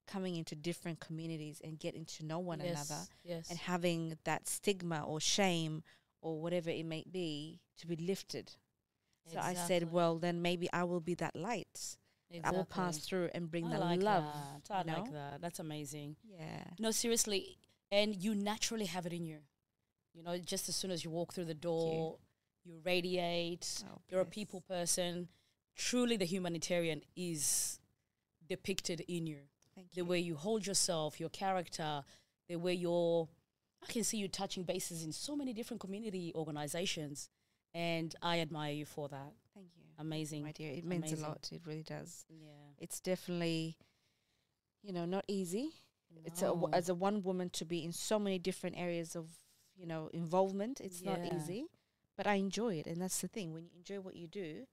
coming 0.07 0.35
into 0.35 0.55
different 0.55 0.99
communities 0.99 1.61
and 1.63 1.79
getting 1.79 2.05
to 2.05 2.25
know 2.25 2.39
one 2.39 2.59
yes. 2.59 2.89
another 2.89 3.01
Yes. 3.23 3.49
and 3.49 3.59
having 3.59 4.17
that 4.23 4.47
stigma 4.47 5.03
or 5.05 5.19
shame 5.19 5.83
or 6.21 6.41
whatever 6.41 6.69
it 6.69 6.85
may 6.85 7.03
be 7.11 7.59
to 7.77 7.87
be 7.87 7.95
lifted. 7.95 8.51
So 9.31 9.39
I 9.39 9.53
said, 9.55 9.91
well, 9.91 10.17
then 10.17 10.41
maybe 10.41 10.69
I 10.71 10.85
will 10.85 11.01
be 11.01 11.13
that 11.15 11.35
light. 11.35 11.97
I 12.43 12.51
will 12.51 12.65
pass 12.65 12.97
through 12.97 13.29
and 13.33 13.49
bring 13.49 13.65
I 13.67 13.73
the 13.73 13.79
like 13.79 14.01
love. 14.01 14.23
That. 14.67 14.73
I 14.73 14.81
you 14.91 15.01
like 15.01 15.13
that. 15.13 15.41
That's 15.41 15.59
amazing. 15.59 16.15
Yeah. 16.29 16.63
No, 16.79 16.91
seriously, 16.91 17.57
and 17.91 18.15
you 18.15 18.35
naturally 18.35 18.85
have 18.85 19.05
it 19.05 19.13
in 19.13 19.25
you. 19.25 19.39
You 20.13 20.23
know, 20.23 20.37
just 20.37 20.67
as 20.67 20.75
soon 20.75 20.91
as 20.91 21.03
you 21.05 21.09
walk 21.11 21.33
through 21.33 21.45
the 21.45 21.53
door, 21.53 22.17
you 22.65 22.79
radiate. 22.83 23.83
Oh, 23.89 23.99
You're 24.09 24.21
a 24.21 24.25
people 24.25 24.61
person. 24.61 25.29
Truly, 25.75 26.17
the 26.17 26.25
humanitarian 26.25 27.01
is 27.15 27.79
depicted 28.47 29.01
in 29.07 29.27
you. 29.27 29.39
Thank 29.87 29.95
The 29.95 30.01
you. 30.01 30.05
way 30.05 30.19
you 30.19 30.35
hold 30.35 30.65
yourself, 30.67 31.19
your 31.19 31.29
character, 31.29 32.03
the 32.47 32.55
way 32.57 32.73
you're. 32.73 33.27
I 33.87 33.91
can 33.91 34.03
see 34.03 34.17
you 34.17 34.27
touching 34.27 34.63
bases 34.63 35.03
in 35.03 35.11
so 35.11 35.35
many 35.35 35.53
different 35.53 35.79
community 35.81 36.31
organizations, 36.35 37.29
and 37.73 38.15
I 38.21 38.39
admire 38.39 38.73
you 38.73 38.85
for 38.85 39.07
that. 39.09 39.33
Thank 39.53 39.67
you. 39.77 39.83
Amazing. 39.99 40.43
My 40.43 40.51
dear, 40.51 40.71
it 40.71 40.83
means 40.83 41.05
Amazing. 41.11 41.25
a 41.25 41.27
lot. 41.29 41.49
It 41.51 41.61
really 41.65 41.83
does. 41.83 42.25
Yeah. 42.29 42.47
It's 42.79 42.99
definitely, 42.99 43.77
you 44.83 44.93
know, 44.93 45.05
not 45.05 45.25
easy. 45.27 45.69
It's 46.25 46.41
a, 46.41 46.45
No. 46.45 46.69
as 46.73 46.89
a 46.89 46.95
one 46.95 47.21
woman 47.21 47.49
to 47.51 47.65
be 47.65 47.83
in 47.83 47.91
so 47.91 48.17
many 48.17 48.39
different 48.39 48.77
areas 48.77 49.15
of, 49.15 49.29
you 49.75 49.85
know, 49.85 50.09
involvement. 50.13 50.81
It's 50.81 51.03
not 51.03 51.19
easy, 51.33 51.67
but 52.15 52.25
I 52.25 52.35
enjoy 52.35 52.75
it, 52.75 52.87
and 52.87 52.99
that's 52.99 53.21
the 53.21 53.27
thing. 53.27 53.53
When 53.53 53.63
you 53.65 53.71
enjoy 53.77 53.99
what 53.99 54.15
you 54.15 54.27
do, 54.27 54.65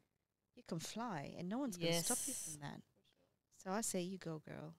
you 0.56 0.62
can 0.66 0.78
fly, 0.78 1.34
and 1.38 1.48
no 1.48 1.58
one's 1.58 1.76
going 1.76 1.92
to 1.92 2.02
stop 2.04 2.18
you 2.26 2.32
from 2.32 2.60
that. 2.62 2.80
So 3.62 3.70
I 3.70 3.82
say, 3.82 4.00
you 4.00 4.16
go, 4.18 4.40
girl. 4.46 4.74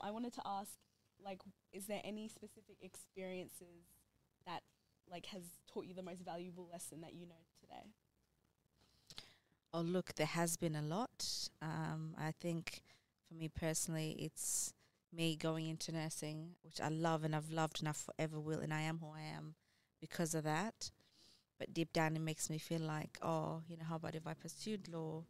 I 0.00 0.10
wanted 0.10 0.32
to 0.34 0.42
ask, 0.44 0.72
like, 1.24 1.40
is 1.72 1.86
there 1.86 2.00
any 2.04 2.28
specific 2.28 2.76
experiences 2.82 3.84
that 4.46 4.62
like 5.10 5.26
has 5.26 5.42
taught 5.72 5.86
you 5.86 5.94
the 5.94 6.02
most 6.02 6.22
valuable 6.24 6.68
lesson 6.70 7.00
that 7.00 7.14
you 7.14 7.26
know 7.26 7.42
today? 7.60 7.90
Oh, 9.72 9.80
look, 9.80 10.14
there 10.14 10.26
has 10.26 10.56
been 10.56 10.74
a 10.74 10.82
lot. 10.82 11.48
Um, 11.62 12.14
I 12.18 12.32
think 12.32 12.82
for 13.28 13.34
me 13.34 13.48
personally, 13.48 14.16
it's 14.18 14.72
me 15.12 15.36
going 15.36 15.68
into 15.68 15.92
nursing, 15.92 16.50
which 16.64 16.80
I 16.80 16.88
love 16.88 17.24
and 17.24 17.34
I've 17.36 17.50
loved 17.50 17.80
and 17.80 17.88
I 17.88 17.92
forever 17.92 18.40
will, 18.40 18.60
and 18.60 18.74
I 18.74 18.82
am 18.82 18.98
who 18.98 19.12
I 19.14 19.22
am 19.22 19.54
because 20.00 20.34
of 20.34 20.44
that. 20.44 20.90
But 21.58 21.74
deep 21.74 21.92
down, 21.92 22.16
it 22.16 22.22
makes 22.22 22.48
me 22.48 22.58
feel 22.58 22.80
like, 22.80 23.18
oh, 23.22 23.62
you 23.68 23.76
know, 23.76 23.84
how 23.84 23.96
about 23.96 24.14
if 24.14 24.26
I 24.26 24.34
pursued 24.34 24.88
law? 24.88 25.24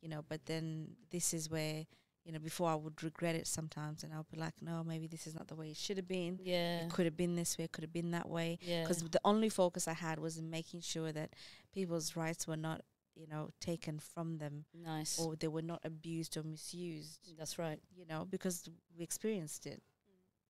You 0.00 0.08
know, 0.08 0.22
but 0.28 0.44
then 0.46 0.96
this 1.10 1.32
is 1.32 1.50
where, 1.50 1.86
you 2.24 2.32
know, 2.32 2.38
before 2.38 2.68
I 2.70 2.74
would 2.74 3.02
regret 3.02 3.34
it 3.34 3.46
sometimes, 3.46 4.02
and 4.02 4.12
I'll 4.12 4.26
be 4.30 4.38
like, 4.38 4.54
no, 4.62 4.82
maybe 4.82 5.06
this 5.06 5.26
is 5.26 5.34
not 5.34 5.48
the 5.48 5.54
way 5.54 5.68
it 5.70 5.76
should 5.76 5.98
have 5.98 6.08
been. 6.08 6.38
Yeah. 6.42 6.80
It 6.86 6.90
could 6.90 7.04
have 7.04 7.16
been 7.16 7.36
this 7.36 7.58
way, 7.58 7.64
it 7.64 7.72
could 7.72 7.84
have 7.84 7.92
been 7.92 8.12
that 8.12 8.28
way. 8.28 8.58
Yeah. 8.62 8.82
Because 8.82 9.02
the 9.02 9.20
only 9.24 9.48
focus 9.50 9.86
I 9.88 9.92
had 9.92 10.18
was 10.18 10.38
in 10.38 10.48
making 10.50 10.80
sure 10.80 11.12
that 11.12 11.34
people's 11.72 12.16
rights 12.16 12.46
were 12.48 12.56
not, 12.56 12.80
you 13.14 13.26
know, 13.26 13.50
taken 13.60 13.98
from 13.98 14.38
them 14.38 14.64
Nice. 14.74 15.18
or 15.18 15.36
they 15.36 15.48
were 15.48 15.62
not 15.62 15.80
abused 15.84 16.36
or 16.38 16.42
misused 16.42 17.20
That's 17.38 17.58
right. 17.58 17.78
you 17.94 18.06
know, 18.06 18.26
because 18.28 18.68
we 18.96 19.04
experienced 19.04 19.66
it. 19.66 19.82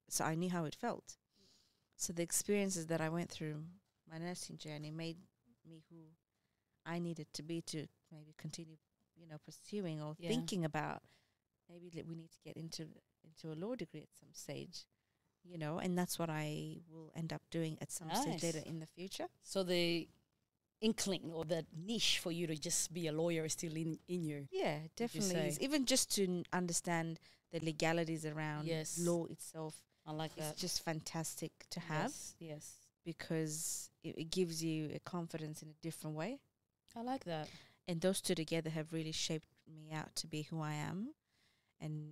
So 0.08 0.24
I 0.24 0.34
knew 0.36 0.50
how 0.50 0.64
it 0.66 0.74
felt. 0.76 1.16
So 1.96 2.12
the 2.12 2.22
experiences 2.22 2.86
that 2.86 3.00
I 3.00 3.08
went 3.08 3.30
through, 3.30 3.62
my 4.10 4.18
nursing 4.18 4.58
journey, 4.58 4.90
made 4.90 5.16
me 5.68 5.82
who 5.90 5.96
I 6.86 6.98
needed 6.98 7.26
to 7.34 7.42
be 7.42 7.62
to 7.62 7.86
maybe 8.12 8.34
continue, 8.38 8.76
you 9.16 9.26
know, 9.26 9.38
pursuing 9.44 10.00
or 10.02 10.14
Yeah. 10.18 10.28
thinking 10.28 10.64
about 10.64 11.02
maybe 11.70 11.90
we 12.08 12.14
need 12.14 12.30
to 12.30 12.38
get 12.44 12.56
into 12.56 12.86
into 13.24 13.52
a 13.52 13.56
law 13.58 13.74
degree 13.74 14.02
at 14.02 14.14
some 14.18 14.28
stage, 14.32 14.84
you 15.44 15.58
know, 15.58 15.78
and 15.78 15.96
that's 15.98 16.18
what 16.18 16.30
I 16.30 16.76
will 16.90 17.10
end 17.16 17.32
up 17.32 17.42
doing 17.50 17.78
at 17.80 17.90
some 17.90 18.10
stage 18.14 18.42
later 18.42 18.62
in 18.66 18.80
the 18.80 18.86
future. 18.86 19.26
So 19.42 19.62
the 19.62 20.08
inkling 20.80 21.30
or 21.32 21.44
the 21.44 21.64
niche 21.86 22.18
for 22.18 22.30
you 22.30 22.46
to 22.46 22.56
just 22.56 22.92
be 22.92 23.06
a 23.06 23.12
lawyer 23.12 23.44
is 23.44 23.52
still 23.52 23.74
in, 23.74 23.98
in 24.08 24.24
you. 24.24 24.46
Yeah, 24.52 24.78
definitely. 24.96 25.48
is. 25.48 25.60
Even 25.60 25.86
just 25.86 26.14
to 26.16 26.24
n- 26.24 26.44
understand 26.52 27.18
the 27.52 27.60
legalities 27.60 28.26
around 28.26 28.66
Yes. 28.66 28.98
law 28.98 29.24
itself, 29.26 29.74
I 30.06 30.12
like 30.12 30.34
that. 30.34 30.40
it's 30.42 30.48
that. 30.50 30.56
just 30.58 30.84
fantastic 30.84 31.52
to 31.70 31.80
have. 31.80 32.10
Yes. 32.10 32.34
yes. 32.38 32.72
because 33.04 33.90
it, 34.02 34.18
it 34.18 34.30
gives 34.30 34.62
you 34.62 34.90
a 34.94 34.98
confidence 34.98 35.62
in 35.62 35.68
a 35.68 35.74
different 35.82 36.16
way. 36.16 36.38
I 36.96 37.02
like 37.02 37.24
that. 37.24 37.48
And 37.88 38.00
those 38.00 38.20
two 38.20 38.34
together 38.34 38.70
have 38.70 38.92
really 38.92 39.12
shaped 39.12 39.48
me 39.66 39.90
out 39.92 40.14
to 40.16 40.26
be 40.26 40.42
who 40.42 40.60
I 40.60 40.74
am. 40.74 41.08
And 41.80 42.10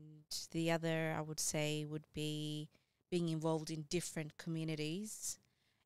the 0.53 0.71
other, 0.71 1.15
I 1.17 1.21
would 1.21 1.41
say, 1.41 1.85
would 1.85 2.07
be 2.15 2.69
being 3.11 3.29
involved 3.29 3.71
in 3.71 3.83
different 3.91 4.37
communities 4.39 5.39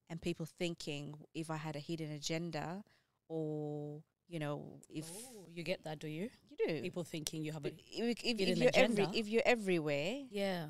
and 0.08 0.20
people 0.20 0.46
thinking 0.46 1.14
if 1.34 1.50
I 1.50 1.56
had 1.56 1.76
a 1.76 1.80
hidden 1.80 2.12
agenda 2.12 2.82
or, 3.28 4.02
you 4.28 4.38
know, 4.38 4.80
if 4.88 5.10
oh, 5.12 5.46
you 5.52 5.62
get 5.62 5.82
that, 5.84 5.98
do 5.98 6.08
you? 6.08 6.30
you 6.50 6.56
do. 6.68 6.80
People 6.82 7.04
thinking 7.04 7.44
you 7.44 7.52
have 7.52 7.64
a 7.64 7.68
if, 7.68 8.18
if, 8.24 8.24
if 8.24 8.38
hidden 8.38 8.56
you're 8.58 8.70
every, 8.74 9.02
agenda. 9.04 9.18
if 9.18 9.28
you're 9.28 9.42
everywhere, 9.44 10.22
yeah. 10.30 10.66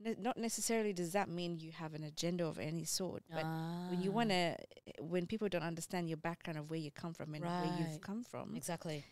ne- 0.00 0.16
not 0.18 0.36
necessarily 0.36 0.92
does 0.92 1.12
that 1.12 1.28
mean 1.28 1.58
you 1.58 1.70
have 1.72 1.94
an 1.94 2.02
agenda 2.04 2.44
of 2.46 2.58
any 2.58 2.84
sort. 2.84 3.22
But 3.30 3.44
when 3.88 4.02
you 4.02 4.10
Ah, 4.10 4.14
want 4.14 4.30
to 4.30 4.56
when 5.00 5.26
people 5.26 5.48
don't 5.48 5.62
understand 5.62 6.08
your 6.08 6.16
background 6.18 6.58
of 6.58 6.70
where 6.70 6.78
you 6.80 6.90
come 6.90 7.14
from 7.14 7.34
and 7.34 7.44
where 7.44 7.72
you've 7.78 8.00
come 8.00 8.24
from 8.24 8.54
exactly, 8.56 9.04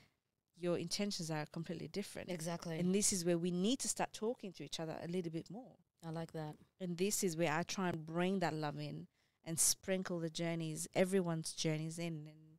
your 0.60 0.76
intentions 0.78 1.30
are 1.30 1.46
completely 1.52 1.88
different 1.88 2.30
exactly. 2.30 2.78
and 2.78 2.94
this 2.94 3.12
is 3.12 3.24
where 3.24 3.38
we 3.38 3.50
need 3.50 3.78
to 3.78 3.88
start 3.88 4.12
talking 4.12 4.52
to 4.52 4.62
each 4.62 4.78
other 4.80 4.96
a 5.02 5.08
little 5.08 5.32
bit 5.32 5.50
more 5.50 5.72
I 6.06 6.10
like 6.10 6.32
that. 6.32 6.54
and 6.80 6.96
this 6.96 7.22
is 7.24 7.36
where 7.36 7.52
i 7.52 7.62
try 7.62 7.88
and 7.88 8.06
bring 8.06 8.38
that 8.40 8.54
love 8.54 8.78
in 8.78 9.06
and 9.44 9.58
sprinkle 9.58 10.18
the 10.20 10.30
journeys 10.30 10.86
everyone's 10.94 11.52
journeys 11.52 11.98
in 11.98 12.26
and 12.26 12.58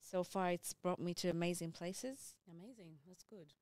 so 0.00 0.22
far 0.24 0.50
it's 0.50 0.72
brought 0.74 1.00
me 1.00 1.12
to 1.14 1.28
amazing 1.28 1.72
places 1.72 2.34
Amazing. 2.50 2.94
That's 3.06 3.24
good. 3.24 3.52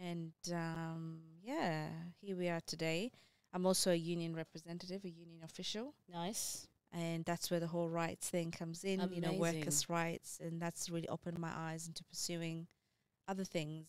and 0.00 0.32
um, 0.52 1.20
yeah 1.42 1.86
here 2.20 2.36
we 2.36 2.48
are 2.48 2.60
today 2.66 3.10
i'm 3.52 3.66
also 3.66 3.90
a 3.92 3.94
union 3.96 4.34
representative 4.36 5.04
a 5.04 5.08
union 5.10 5.40
official 5.44 5.94
Nice. 6.12 6.66
and 6.92 7.24
that's 7.24 7.50
where 7.50 7.60
the 7.60 7.66
whole 7.68 7.88
rights 7.88 8.28
thing 8.28 8.50
comes 8.50 8.84
in 8.84 9.00
you 9.12 9.20
know 9.20 9.32
workers 9.32 9.88
rights 9.88 10.38
and 10.42 10.60
that's 10.60 10.90
really 10.90 11.08
opened 11.08 11.38
my 11.38 11.50
eyes 11.54 11.86
into 11.86 12.04
pursuing 12.04 12.66
other 13.28 13.44
things 13.44 13.86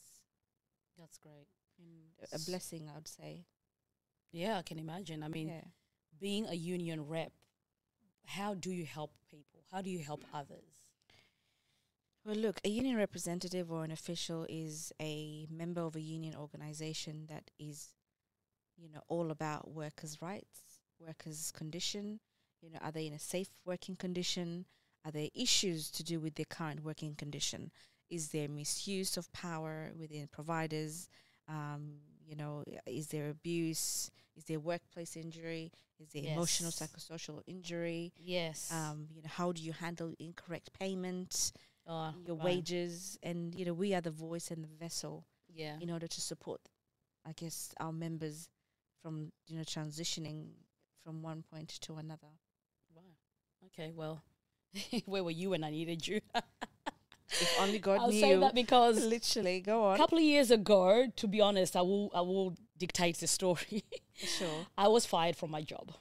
That's 0.98 1.18
great. 1.18 1.48
and 1.80 2.34
a- 2.34 2.40
blessing 2.50 2.90
i 2.90 2.96
would 2.96 3.08
say 3.08 3.46
Yeah, 4.32 4.58
I 4.60 4.62
can 4.62 4.78
imagine. 4.80 5.24
I 5.24 5.28
mean, 5.30 5.48
yeah 5.48 5.68
being 6.20 6.48
a 6.48 6.54
union 6.54 7.08
rep, 7.08 7.32
how 8.26 8.54
do 8.54 8.72
you 8.72 8.86
help 8.86 9.12
people? 9.32 9.62
How 9.72 9.82
do 9.82 9.90
you 9.90 10.00
help 10.10 10.24
others? 10.34 10.74
well 12.26 12.36
look 12.36 12.60
a 12.66 12.70
union 12.70 12.98
representative 12.98 13.72
or 13.72 13.84
an 13.86 13.92
official 13.92 14.46
is 14.50 14.92
a 15.02 15.48
member 15.50 15.82
of 15.82 15.96
a 15.96 16.02
union 16.02 16.36
organization 16.36 17.26
that 17.30 17.50
is 17.58 17.78
you 18.78 18.90
know 18.90 19.02
all 19.08 19.32
about 19.32 19.72
workers 19.72 20.18
rights 20.22 20.60
workers 21.00 21.52
condition 21.56 22.20
you 22.62 22.70
know 22.70 22.80
are 22.82 22.92
they 22.92 23.08
in 23.08 23.14
a 23.14 23.20
safe 23.20 23.50
working 23.66 23.96
condition 23.96 24.66
are 25.06 25.12
there 25.12 25.30
issues 25.34 25.90
to 25.90 26.04
do 26.04 26.20
with 26.20 26.36
their 26.36 26.46
current 26.58 26.84
working 26.84 27.16
condition 27.16 27.72
is 28.10 28.30
there 28.30 28.48
misuse 28.48 29.18
of 29.18 29.32
power 29.34 29.92
within 30.00 30.28
providers 30.28 31.10
um, 31.48 31.94
you 32.28 32.36
know 32.36 32.64
is 32.86 33.08
there 33.08 33.30
abuse 33.30 34.10
is 34.36 34.44
there 34.46 34.60
workplace 34.60 35.16
injury 35.18 35.72
is 36.00 36.10
there 36.10 36.24
emotional 36.34 36.72
psychosocial 36.72 37.42
injury 37.48 38.12
Yes. 38.18 38.72
um, 38.72 39.08
you 39.14 39.22
know 39.22 39.30
how 39.30 39.52
do 39.52 39.62
you 39.62 39.74
handle 39.74 40.14
incorrect 40.20 40.72
payment 40.80 41.52
oh, 41.88 42.14
your 42.26 42.36
right. 42.36 42.46
wages 42.46 43.18
and 43.24 43.54
you 43.56 43.66
know 43.66 43.74
we 43.74 43.94
are 43.94 44.02
the 44.02 44.12
voice 44.12 44.52
and 44.52 44.64
the 44.64 44.68
vessel 44.80 45.26
Yeah. 45.54 45.76
in 45.82 45.90
order 45.92 46.08
to 46.08 46.22
support 46.22 46.62
i 47.26 47.32
guess 47.34 47.74
our 47.80 47.92
members 47.92 48.50
from 49.02 49.32
you 49.48 49.58
know 49.58 49.64
transitioning 49.64 50.50
from 51.04 51.22
one 51.22 51.44
point 51.52 51.70
to 51.82 51.96
another 51.96 52.28
Wow. 52.96 53.04
Okay. 53.68 53.92
Well, 53.96 54.24
where 55.06 55.24
were 55.24 55.32
you 55.32 55.52
when 55.52 55.64
I 55.64 55.70
needed 55.70 56.08
you? 56.08 56.22
if 57.32 57.56
only 57.60 57.80
god 57.80 58.00
I'll 58.00 58.10
knew 58.10 58.20
say 58.20 58.36
that 58.36 58.56
because 58.56 59.04
literally 59.06 59.62
go 59.62 59.84
on. 59.86 59.96
a 59.96 59.98
couple 59.98 60.18
of 60.18 60.24
years 60.24 60.52
ago, 60.52 61.08
to 61.16 61.28
be 61.28 61.42
honest, 61.42 61.76
I 61.76 61.82
will 61.82 62.12
I 62.14 62.22
will 62.22 62.58
dictate 62.78 63.18
the 63.18 63.28
story. 63.28 63.84
sure 64.16 64.66
I 64.78 64.88
was 64.88 65.06
fired 65.06 65.36
from 65.36 65.52
my 65.52 65.62
job. 65.62 65.94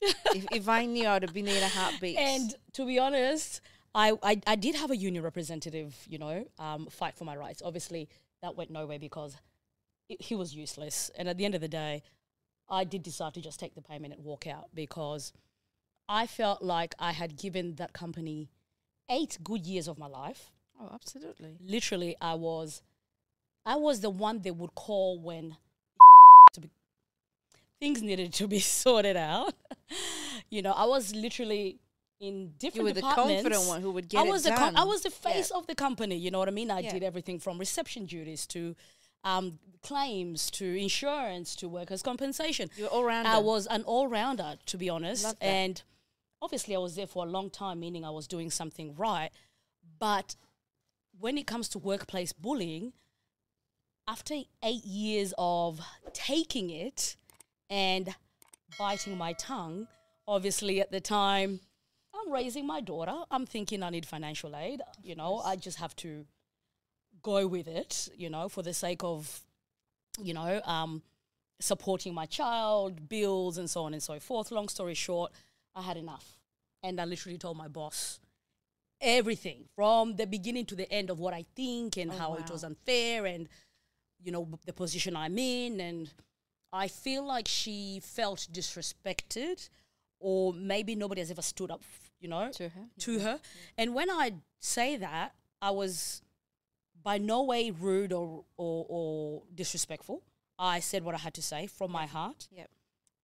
if, 0.00 0.44
if 0.52 0.68
i 0.68 0.84
knew 0.84 1.06
i 1.06 1.14
would 1.14 1.22
have 1.22 1.32
been 1.32 1.48
in 1.48 1.62
a 1.62 1.68
heartbeat 1.68 2.18
And 2.18 2.54
to 2.74 2.84
be 2.84 2.98
honest, 2.98 3.62
I, 3.94 4.12
I, 4.22 4.40
I 4.46 4.56
did 4.56 4.74
have 4.74 4.90
a 4.90 4.96
union 4.96 5.22
representative, 5.22 5.96
you 6.08 6.18
know, 6.18 6.44
um, 6.58 6.86
fight 6.86 7.16
for 7.16 7.24
my 7.24 7.36
rights. 7.36 7.62
Obviously, 7.64 8.08
that 8.42 8.56
went 8.56 8.70
nowhere 8.70 8.98
because 8.98 9.36
it, 10.08 10.20
he 10.20 10.34
was 10.34 10.54
useless. 10.54 11.10
And 11.16 11.28
at 11.28 11.38
the 11.38 11.44
end 11.44 11.54
of 11.54 11.60
the 11.60 11.68
day, 11.68 12.02
I 12.68 12.84
did 12.84 13.02
decide 13.02 13.34
to 13.34 13.40
just 13.40 13.60
take 13.60 13.74
the 13.74 13.82
payment 13.82 14.14
and 14.14 14.24
walk 14.24 14.46
out 14.46 14.68
because 14.74 15.32
I 16.08 16.26
felt 16.26 16.60
like 16.60 16.94
I 16.98 17.12
had 17.12 17.36
given 17.38 17.76
that 17.76 17.92
company 17.92 18.50
eight 19.08 19.38
good 19.42 19.66
years 19.66 19.88
of 19.88 19.98
my 19.98 20.06
life. 20.06 20.50
oh 20.80 20.90
absolutely 20.92 21.56
Literally, 21.60 22.16
I 22.20 22.34
was, 22.34 22.82
I 23.66 23.76
was 23.76 24.00
the 24.00 24.10
one 24.10 24.40
they 24.42 24.50
would 24.50 24.74
call 24.74 25.18
when 25.20 25.56
to 26.52 26.60
be, 26.60 26.70
things 27.80 28.02
needed 28.02 28.32
to 28.34 28.46
be 28.48 28.58
sorted 28.82 29.16
out. 29.16 29.54
you 30.50 30.62
know, 30.62 30.72
I 30.72 30.84
was 30.84 31.14
literally 31.14 31.78
in 32.20 32.52
different 32.58 32.76
you 32.76 32.84
were 32.84 32.92
the 32.92 33.00
confident 33.02 33.66
one 33.66 33.82
who 33.82 33.90
would 33.90 34.08
get 34.08 34.20
I 34.20 34.30
was 34.30 34.46
it 34.46 34.50
the 34.50 34.56
done 34.56 34.76
I 34.76 34.84
was 34.84 35.02
the 35.02 35.10
Yeah. 35.10 35.32
face 35.32 35.50
of 35.50 35.66
the 35.66 35.74
company. 35.74 36.16
You 36.16 36.30
know 36.30 36.38
what 36.38 36.48
I 36.48 36.52
mean? 36.52 36.70
I 36.70 36.80
Yeah. 36.80 36.92
did 36.92 37.02
everything 37.02 37.38
from 37.40 37.58
reception 37.58 38.06
duties 38.06 38.46
to 38.48 38.76
um, 39.24 39.58
claims 39.82 40.50
to 40.52 40.64
insurance 40.64 41.56
to 41.56 41.68
workers' 41.68 42.02
compensation. 42.02 42.70
you 42.76 42.84
were 42.84 42.90
all 42.90 43.04
round 43.04 43.26
I 43.26 43.38
was 43.38 43.66
an 43.66 43.82
all 43.84 44.06
rounder, 44.06 44.56
to 44.66 44.76
be 44.78 44.88
honest. 44.90 45.34
And 45.40 45.82
obviously, 46.44 46.76
I 46.76 46.78
was 46.78 46.94
there 46.94 47.06
for 47.06 47.24
a 47.24 47.28
long 47.28 47.48
time, 47.50 47.80
meaning 47.80 48.04
I 48.04 48.10
was 48.10 48.28
doing 48.28 48.50
something 48.50 48.94
right. 48.94 49.30
But 49.98 50.36
when 51.18 51.38
it 51.38 51.46
comes 51.46 51.68
to 51.70 51.78
workplace 51.78 52.32
bullying, 52.32 52.92
after 54.06 54.34
eight 54.62 54.84
years 54.84 55.32
of 55.38 55.80
taking 56.12 56.68
it 56.68 57.16
and 57.70 58.14
biting 58.78 59.16
my 59.16 59.32
tongue, 59.32 59.88
obviously 60.28 60.80
at 60.80 60.92
the 60.92 61.00
time, 61.00 61.60
I'm 62.14 62.30
raising 62.30 62.66
my 62.66 62.80
daughter. 62.80 63.14
I'm 63.30 63.46
thinking 63.46 63.82
I 63.82 63.90
need 63.90 64.06
financial 64.06 64.54
aid. 64.54 64.82
You 65.02 65.16
know, 65.16 65.38
I 65.38 65.56
just 65.56 65.78
have 65.78 65.96
to 65.96 66.26
go 67.22 67.46
with 67.46 67.66
it, 67.66 68.08
you 68.14 68.28
know, 68.28 68.48
for 68.50 68.62
the 68.62 68.74
sake 68.74 69.02
of, 69.02 69.40
you 70.20 70.34
know, 70.34 70.60
um, 70.64 71.02
supporting 71.60 72.12
my 72.12 72.26
child, 72.26 73.08
bills, 73.08 73.56
and 73.56 73.68
so 73.70 73.84
on 73.84 73.94
and 73.94 74.02
so 74.02 74.20
forth. 74.20 74.50
Long 74.50 74.68
story 74.68 74.94
short, 74.94 75.32
I 75.74 75.82
had 75.82 75.96
enough. 75.96 76.33
And 76.84 77.00
I 77.00 77.04
literally 77.04 77.38
told 77.38 77.56
my 77.56 77.68
boss 77.68 78.20
everything 79.00 79.64
from 79.74 80.16
the 80.16 80.26
beginning 80.26 80.66
to 80.66 80.74
the 80.74 80.90
end 80.92 81.10
of 81.10 81.18
what 81.18 81.34
I 81.34 81.44
think 81.56 81.96
and 81.96 82.10
Oh, 82.12 82.14
how 82.14 82.34
it 82.34 82.50
was 82.50 82.62
unfair 82.62 83.26
and, 83.26 83.48
you 84.22 84.30
know, 84.30 84.48
the 84.66 84.72
position 84.72 85.16
I'm 85.16 85.38
in. 85.38 85.80
And 85.80 86.12
I 86.72 86.88
feel 86.88 87.24
like 87.26 87.48
she 87.48 88.00
felt 88.02 88.46
disrespected 88.52 89.68
or 90.20 90.52
maybe 90.52 90.94
nobody 90.94 91.20
has 91.20 91.30
ever 91.30 91.42
stood 91.42 91.70
up, 91.70 91.82
you 92.20 92.28
know, 92.28 92.50
to 92.52 92.68
her 92.68 92.84
to 92.98 93.18
her. 93.20 93.40
And 93.76 93.94
when 93.94 94.10
I 94.10 94.34
say 94.60 94.96
that, 94.96 95.34
I 95.60 95.70
was 95.70 96.22
by 97.02 97.18
no 97.18 97.42
way 97.42 97.70
rude 97.70 98.12
or, 98.12 98.44
or, 98.56 98.86
or 98.88 99.42
disrespectful. 99.54 100.22
I 100.58 100.80
said 100.80 101.02
what 101.04 101.14
I 101.14 101.18
had 101.18 101.34
to 101.34 101.42
say 101.42 101.66
from 101.66 101.90
my 101.90 102.06
heart. 102.06 102.48
Yep. 102.50 102.70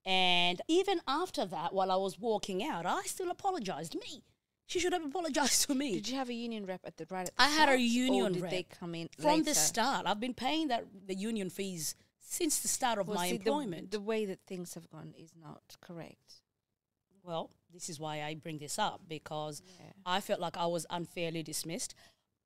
And 0.05 0.61
even 0.69 1.01
after 1.07 1.45
that, 1.47 1.75
while 1.75 1.91
I 1.91 1.97
was 1.97 2.19
walking 2.19 2.65
out, 2.65 2.87
I 2.87 3.03
still 3.03 3.31
apologized. 3.31 3.95
Me. 3.95 4.23
She 4.67 4.79
should 4.79 4.93
have 4.93 5.05
apologized 5.05 5.67
to 5.67 5.75
me. 5.75 5.95
Did 5.95 6.09
you 6.09 6.17
have 6.17 6.31
a 6.31 6.35
union 6.35 6.65
rep 6.65 6.81
at 6.85 6.97
the 6.97 7.07
right? 7.11 7.29
At 7.29 7.37
the 7.37 7.43
I 7.43 7.49
had 7.49 7.69
a 7.69 7.73
start, 7.73 7.81
union 7.81 8.27
or 8.27 8.31
did 8.31 8.51
they 8.51 8.57
rep 8.69 8.79
come 8.79 8.95
in 8.95 9.09
From 9.19 9.43
the 9.43 9.55
start, 9.55 10.07
I've 10.07 10.21
been 10.21 10.35
paying 10.35 10.69
that 10.69 10.87
the 11.07 11.15
union 11.15 11.51
fees 11.51 11.95
since 12.21 12.61
the 12.61 12.69
start 12.69 12.99
of 12.99 13.09
Well, 13.09 13.17
my 13.17 13.27
see, 13.31 13.37
the- 13.37 13.43
employment. 13.51 13.91
The, 13.91 14.01
way 14.01 14.25
that 14.27 14.39
things 14.47 14.75
have 14.75 14.89
gone 14.91 15.13
is 15.19 15.33
not 15.41 15.63
correct. 15.81 16.35
well, 17.25 17.51
this 17.73 17.89
is 17.91 18.01
why 18.01 18.23
I 18.23 18.35
bring 18.35 18.59
this 18.59 18.79
up 18.79 19.03
because 19.09 19.63
Yeah. 19.79 19.93
I 20.07 20.21
felt 20.21 20.41
like 20.41 20.57
I 20.57 20.67
was 20.67 20.87
unfairly 20.91 21.43
dismissed. 21.43 21.95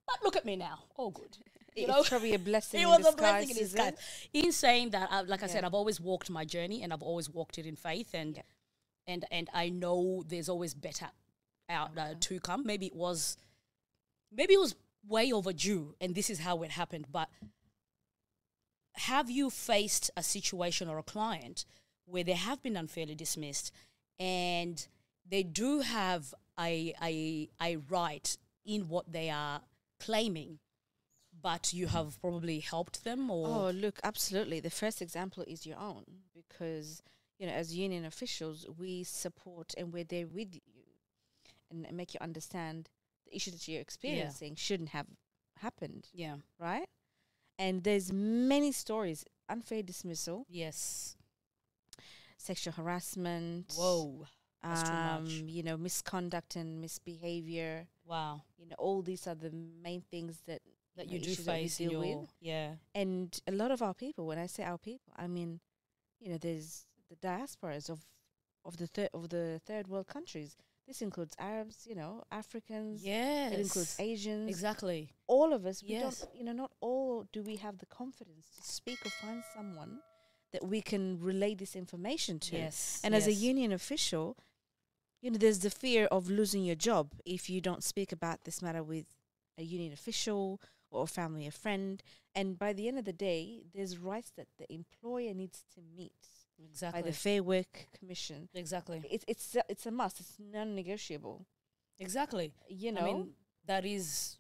But 0.07 0.23
look 0.25 0.37
at 0.37 0.45
me 0.45 0.57
now, 0.57 0.85
all 0.97 1.11
good. 1.11 1.39
You 1.75 1.87
It's 1.87 1.89
know, 1.93 2.03
probably 2.05 2.35
a 2.35 2.39
blessing. 2.51 2.81
it 2.81 2.85
in 2.85 2.89
was 2.89 3.07
a 3.13 3.17
blessing 3.17 3.51
in 3.51 3.57
disguise. 3.57 3.95
In 4.33 4.53
saying 4.53 4.91
that, 4.91 5.09
I, 5.11 5.23
like 5.23 5.43
I 5.43 5.47
said, 5.47 5.65
I've 5.65 5.75
always 5.75 6.01
walked 6.01 6.31
my 6.31 6.45
journey 6.45 6.83
and 6.83 6.93
I've 6.93 7.03
always 7.03 7.29
walked 7.29 7.59
it 7.59 7.67
in 7.67 7.77
faith, 7.77 8.15
and 8.15 8.37
Yeah. 8.37 8.43
and 9.07 9.25
and 9.31 9.51
I 9.53 9.71
know 9.71 10.23
there's 10.27 10.49
always 10.49 10.75
better 10.75 11.11
out 11.69 11.99
uh, 11.99 12.15
to 12.21 12.41
come. 12.41 12.65
Maybe 12.65 12.87
it 12.87 12.95
was, 12.95 13.37
maybe 14.31 14.55
it 14.55 14.61
was 14.61 14.77
way 15.09 15.33
overdue, 15.33 15.95
and 16.01 16.15
this 16.15 16.31
is 16.31 16.41
how 16.41 16.63
it 16.63 16.71
happened. 16.71 17.07
But 17.11 17.29
have 18.97 19.29
you 19.31 19.51
faced 19.51 20.11
a 20.17 20.23
situation 20.23 20.89
or 20.89 20.99
a 20.99 21.03
client 21.03 21.65
where 22.07 22.23
they 22.25 22.33
have 22.35 22.63
been 22.63 22.77
unfairly 22.77 23.15
dismissed, 23.15 23.73
and 24.19 24.87
they 25.29 25.43
do 25.43 25.81
have 25.81 26.33
a 26.59 26.95
a 27.03 27.49
a 27.61 27.77
right 27.91 28.37
in 28.65 28.89
what 28.89 29.11
they 29.13 29.29
are 29.31 29.63
claiming? 29.99 30.61
But 31.45 31.75
you 31.75 31.87
have 31.89 32.19
probably 32.23 32.59
helped 32.61 33.05
them, 33.05 33.31
or 33.31 33.47
Oh, 33.47 33.71
look, 33.71 34.01
absolutely. 34.03 34.61
The 34.61 34.71
first 34.83 35.03
example 35.03 35.45
is 35.47 35.67
your 35.67 35.79
own 35.79 36.05
because, 36.35 37.03
you 37.39 37.47
know, 37.47 37.53
as 37.53 37.77
union 37.77 38.05
officials, 38.07 38.67
we 38.79 39.05
support 39.05 39.75
and 39.77 39.93
we're 39.93 40.05
there 40.15 40.27
with 40.27 40.55
you 40.55 40.63
and 41.71 41.87
make 41.93 42.15
you 42.15 42.21
understand 42.23 42.89
the 43.27 43.37
issues 43.37 43.53
that 43.55 43.69
you're 43.69 43.81
experiencing 43.89 44.55
shouldn't 44.57 44.89
have 44.91 45.07
happened, 45.61 46.09
yeah, 46.15 46.37
right? 46.59 46.89
And 47.59 47.85
there's 47.85 48.11
many 48.13 48.73
stories 48.73 49.25
unfair 49.49 49.83
dismissal, 49.83 50.47
yes. 50.49 51.17
sexual 52.39 52.73
harassment, 52.73 53.73
Whoa, 53.77 54.27
that's 54.63 54.83
too 54.83 54.95
um, 54.97 55.25
much. 55.25 55.31
you 55.31 55.63
know, 55.63 55.77
misconduct 55.77 56.57
and 56.57 56.81
misbehavior. 56.81 57.87
wow. 58.07 58.43
You 58.59 58.67
know, 58.71 58.77
all 58.79 59.03
these 59.03 59.27
are 59.27 59.35
the 59.35 59.53
main 59.83 60.03
things 60.11 60.41
that 60.47 60.63
That 60.97 61.09
you 61.09 61.19
do 61.19 61.31
issues 61.33 61.45
that 61.47 61.53
we 61.57 61.63
face 61.63 61.81
in 61.81 61.89
deal 61.89 62.01
with. 62.01 62.09
your 62.09 62.27
yeah, 62.41 62.71
and 62.95 63.39
a 63.49 63.53
lot 63.53 63.71
of 63.73 63.83
our 63.83 63.95
people 63.95 64.27
when 64.27 64.39
i 64.39 64.47
say 64.47 64.63
our 64.63 64.79
people 64.79 65.13
i 65.17 65.27
mean 65.27 65.61
you 66.21 66.31
know 66.31 66.39
there's 66.39 66.87
the 67.11 67.17
diasporas 67.17 67.91
of 67.91 68.01
of 68.65 68.77
the 68.77 68.87
third 68.87 69.11
of 69.13 69.29
the 69.29 69.61
third 69.67 69.89
world 69.89 70.07
countries. 70.07 70.57
This 70.87 71.01
includes 71.03 71.35
arabs 71.39 71.87
you 71.89 71.95
know 71.95 72.23
africans. 72.31 73.03
Yes, 73.05 73.53
it 73.53 73.61
includes 73.61 73.97
asians. 73.99 74.49
Exactly. 74.49 75.11
all 75.27 75.53
of 75.53 75.65
us 75.67 75.83
we 75.83 75.91
Yes. 75.91 76.03
don't 76.21 76.37
you 76.39 76.45
know 76.45 76.53
not 76.53 76.71
all 76.81 77.27
do 77.33 77.43
we 77.43 77.57
have 77.57 77.79
the 77.79 77.87
confidence 77.87 78.47
to 78.57 78.63
speak 78.63 78.99
or 79.05 79.11
find 79.11 79.43
someone 79.55 79.99
that 80.53 80.65
we 80.65 80.81
can 80.81 81.19
relay 81.21 81.55
this 81.55 81.75
information 81.75 82.39
to. 82.39 82.57
Yes, 82.57 83.01
and 83.03 83.15
as 83.15 83.27
a 83.27 83.33
union 83.33 83.73
official 83.73 84.37
you 85.23 85.31
know 85.31 85.39
there's 85.39 85.61
the 85.61 85.71
fear 85.71 86.05
of 86.07 86.29
losing 86.31 86.65
your 86.65 86.77
job 86.77 87.13
if 87.25 87.49
you 87.51 87.61
don't 87.61 87.83
speak 87.83 88.13
about 88.13 88.45
this 88.45 88.61
matter 88.63 88.83
with 88.83 89.07
a 89.59 89.63
union 89.63 89.93
official 89.93 90.61
or 90.95 91.07
family 91.07 91.47
or 91.47 91.51
friend 91.51 92.03
and 92.35 92.59
by 92.59 92.73
the 92.73 92.89
end 92.89 92.99
of 92.99 93.05
the 93.05 93.13
day 93.13 93.65
there's 93.75 93.99
rights 93.99 94.33
that 94.37 94.49
the 94.59 94.73
employer 94.73 95.35
needs 95.35 95.65
to 95.75 95.81
meet 95.97 96.13
exactly, 96.63 97.03
by 97.03 97.07
the 97.07 97.13
fair 97.13 97.43
work 97.43 97.87
commission. 97.99 98.49
Exactly, 98.55 99.03
it's 99.11 99.25
it's 99.29 99.57
a, 99.57 99.63
it's 99.69 99.87
a 99.87 99.91
must. 99.91 100.21
It's 100.21 100.37
non-negotiable. 100.39 101.47
Exactly. 101.99 102.53
you 102.69 102.93
know 102.93 103.03
I 103.03 103.05
mean, 103.05 103.31
that 103.67 103.85
is 103.85 104.39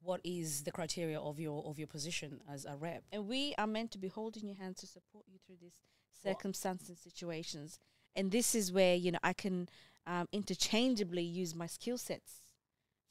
what 0.00 0.20
is 0.22 0.62
the 0.62 0.70
criteria 0.70 1.18
of 1.18 1.40
your 1.40 1.64
of 1.66 1.78
your 1.78 1.88
position 1.88 2.40
as 2.52 2.64
a 2.64 2.76
rep. 2.76 3.02
and 3.10 3.26
we 3.26 3.54
are 3.58 3.66
meant 3.66 3.90
to 3.92 3.98
be 3.98 4.08
holding 4.08 4.46
your 4.46 4.56
hands 4.56 4.78
to 4.80 4.86
support 4.86 5.24
you 5.26 5.38
through 5.44 5.56
these 5.60 5.74
circumstances 6.22 6.88
and 6.88 6.98
situations. 6.98 7.78
And 8.16 8.30
this 8.32 8.54
is 8.54 8.72
where 8.72 8.94
you 8.94 9.12
know 9.12 9.18
i 9.22 9.32
can 9.32 9.68
um, 10.06 10.26
interchangeably 10.32 11.22
use 11.22 11.54
my 11.54 11.66
skill 11.66 11.98
sets 11.98 12.47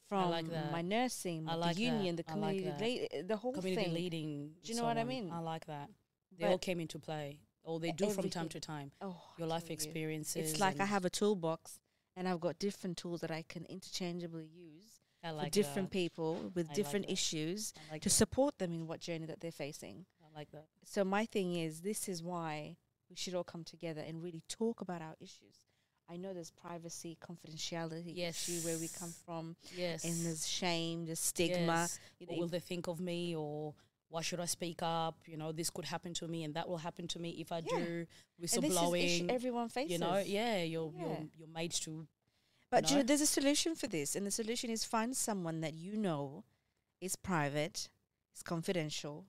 from 0.08 0.30
like 0.30 0.46
my 0.72 0.82
nursing 0.82 1.48
I 1.48 1.54
the 1.54 1.58
like 1.58 1.76
that. 1.76 1.82
union 1.82 2.15
the 2.15 2.24
like 2.28 2.34
community 2.34 3.08
that. 3.12 3.28
the 3.28 3.38
whole 3.38 3.54
Community 3.54 3.84
thing 3.86 3.93
leading. 3.93 4.52
Do 4.63 4.72
you 4.72 4.78
know 4.80 4.86
what 4.86 4.98
I 4.98 5.04
mean? 5.04 5.30
I 5.32 5.39
like 5.39 5.65
that. 5.65 5.89
They 6.38 6.46
But- 6.46 6.52
all 6.52 6.58
came 6.58 6.80
into 6.80 7.00
play, 7.00 7.39
or 7.63 7.80
they 7.80 7.91
do 7.91 8.10
from 8.10 8.30
time 8.30 8.50
to 8.50 8.60
time. 8.60 8.91
oh 9.02 9.22
Your 9.38 9.48
life 9.48 9.63
tell 9.63 9.70
you. 9.72 9.74
experiences. 9.74 10.52
it's 10.52 10.60
like 10.60 10.80
i 10.80 10.86
have 10.86 11.04
a 11.06 11.10
toolbox 11.10 11.80
and 12.15 12.28
i've 12.28 12.39
got 12.39 12.58
different 12.60 12.96
tools 12.98 13.22
that 13.22 13.32
i 13.32 13.43
can 13.54 13.65
interchangeably 13.65 14.46
use 14.46 15.02
I 15.24 15.32
for 15.43 15.50
different 15.50 15.89
that. 15.89 16.00
people 16.02 16.52
with 16.56 16.70
I 16.70 16.74
different 16.74 17.10
issues 17.10 17.74
like 17.91 18.02
to 18.04 18.10
that. 18.10 18.15
support 18.15 18.58
them 18.60 18.72
in 18.74 18.88
what 18.88 19.00
journey 19.02 19.26
that 19.26 19.39
they're 19.41 19.52
facing 19.52 20.06
I 20.24 20.38
like 20.39 20.52
that. 20.52 20.67
so 20.86 21.04
my 21.04 21.26
thing 21.26 21.56
is 21.56 21.82
this 21.82 22.08
is 22.08 22.22
why 22.24 22.78
we 23.10 23.15
should 23.15 23.34
all 23.34 23.43
come 23.43 23.63
together 23.63 24.02
and 24.08 24.22
really 24.24 24.43
talk 24.48 24.80
about 24.80 25.02
our 25.02 25.15
issues 25.20 25.58
i 26.10 26.15
know 26.17 26.34
there's 26.34 26.52
privacy 26.52 27.17
confidentiality 27.22 28.17
issue 28.17 28.60
where 28.65 28.78
we 28.78 28.88
come 29.00 29.13
from 29.26 29.56
Yes. 29.76 30.04
and 30.04 30.26
there's 30.26 30.48
shame 30.48 31.06
there's 31.06 31.20
stigma 31.20 31.82
Yes. 31.88 32.00
you 32.20 32.28
What 32.28 32.36
know, 32.36 32.39
will 32.41 32.48
they 32.48 32.60
think 32.60 32.88
of 32.88 33.00
me 33.00 33.36
or 33.36 33.74
why 34.10 34.22
should 34.22 34.39
I 34.39 34.46
speak 34.46 34.80
up? 34.82 35.17
You 35.26 35.36
know, 35.36 35.52
this 35.52 35.70
could 35.70 35.84
happen 35.84 36.13
to 36.13 36.30
me 36.30 36.46
and 36.46 36.54
that 36.54 36.70
will 36.70 36.78
happen 36.78 37.10
to 37.10 37.20
me 37.20 37.32
if 37.41 37.52
I 37.52 37.58
Yeah. 37.58 37.78
do 37.78 37.84
and 37.84 38.08
this 38.39 38.54
is 38.54 38.60
whistleblowing. 38.63 39.30
everyone 39.30 39.67
faces 39.67 39.91
you 39.91 39.98
know, 39.98 40.17
yeah, 40.20 40.63
you're 40.63 40.93
Yeah. 40.96 41.02
you're 41.04 41.26
you're 41.38 41.48
made 41.50 41.74
to 41.86 42.08
but 42.72 42.84
you 42.89 42.96
know? 42.96 42.98
know 43.02 43.04
there's 43.04 43.20
a 43.22 43.28
solution 43.28 43.76
for 43.76 43.88
this 43.88 44.15
and 44.15 44.26
the 44.26 44.32
solution 44.32 44.70
is 44.70 44.86
find 44.86 45.15
someone 45.17 45.60
that 45.60 45.74
you 45.74 45.98
know 45.98 46.46
is 47.02 47.17
private 47.17 47.89
is 48.34 48.41
confidential 48.43 49.26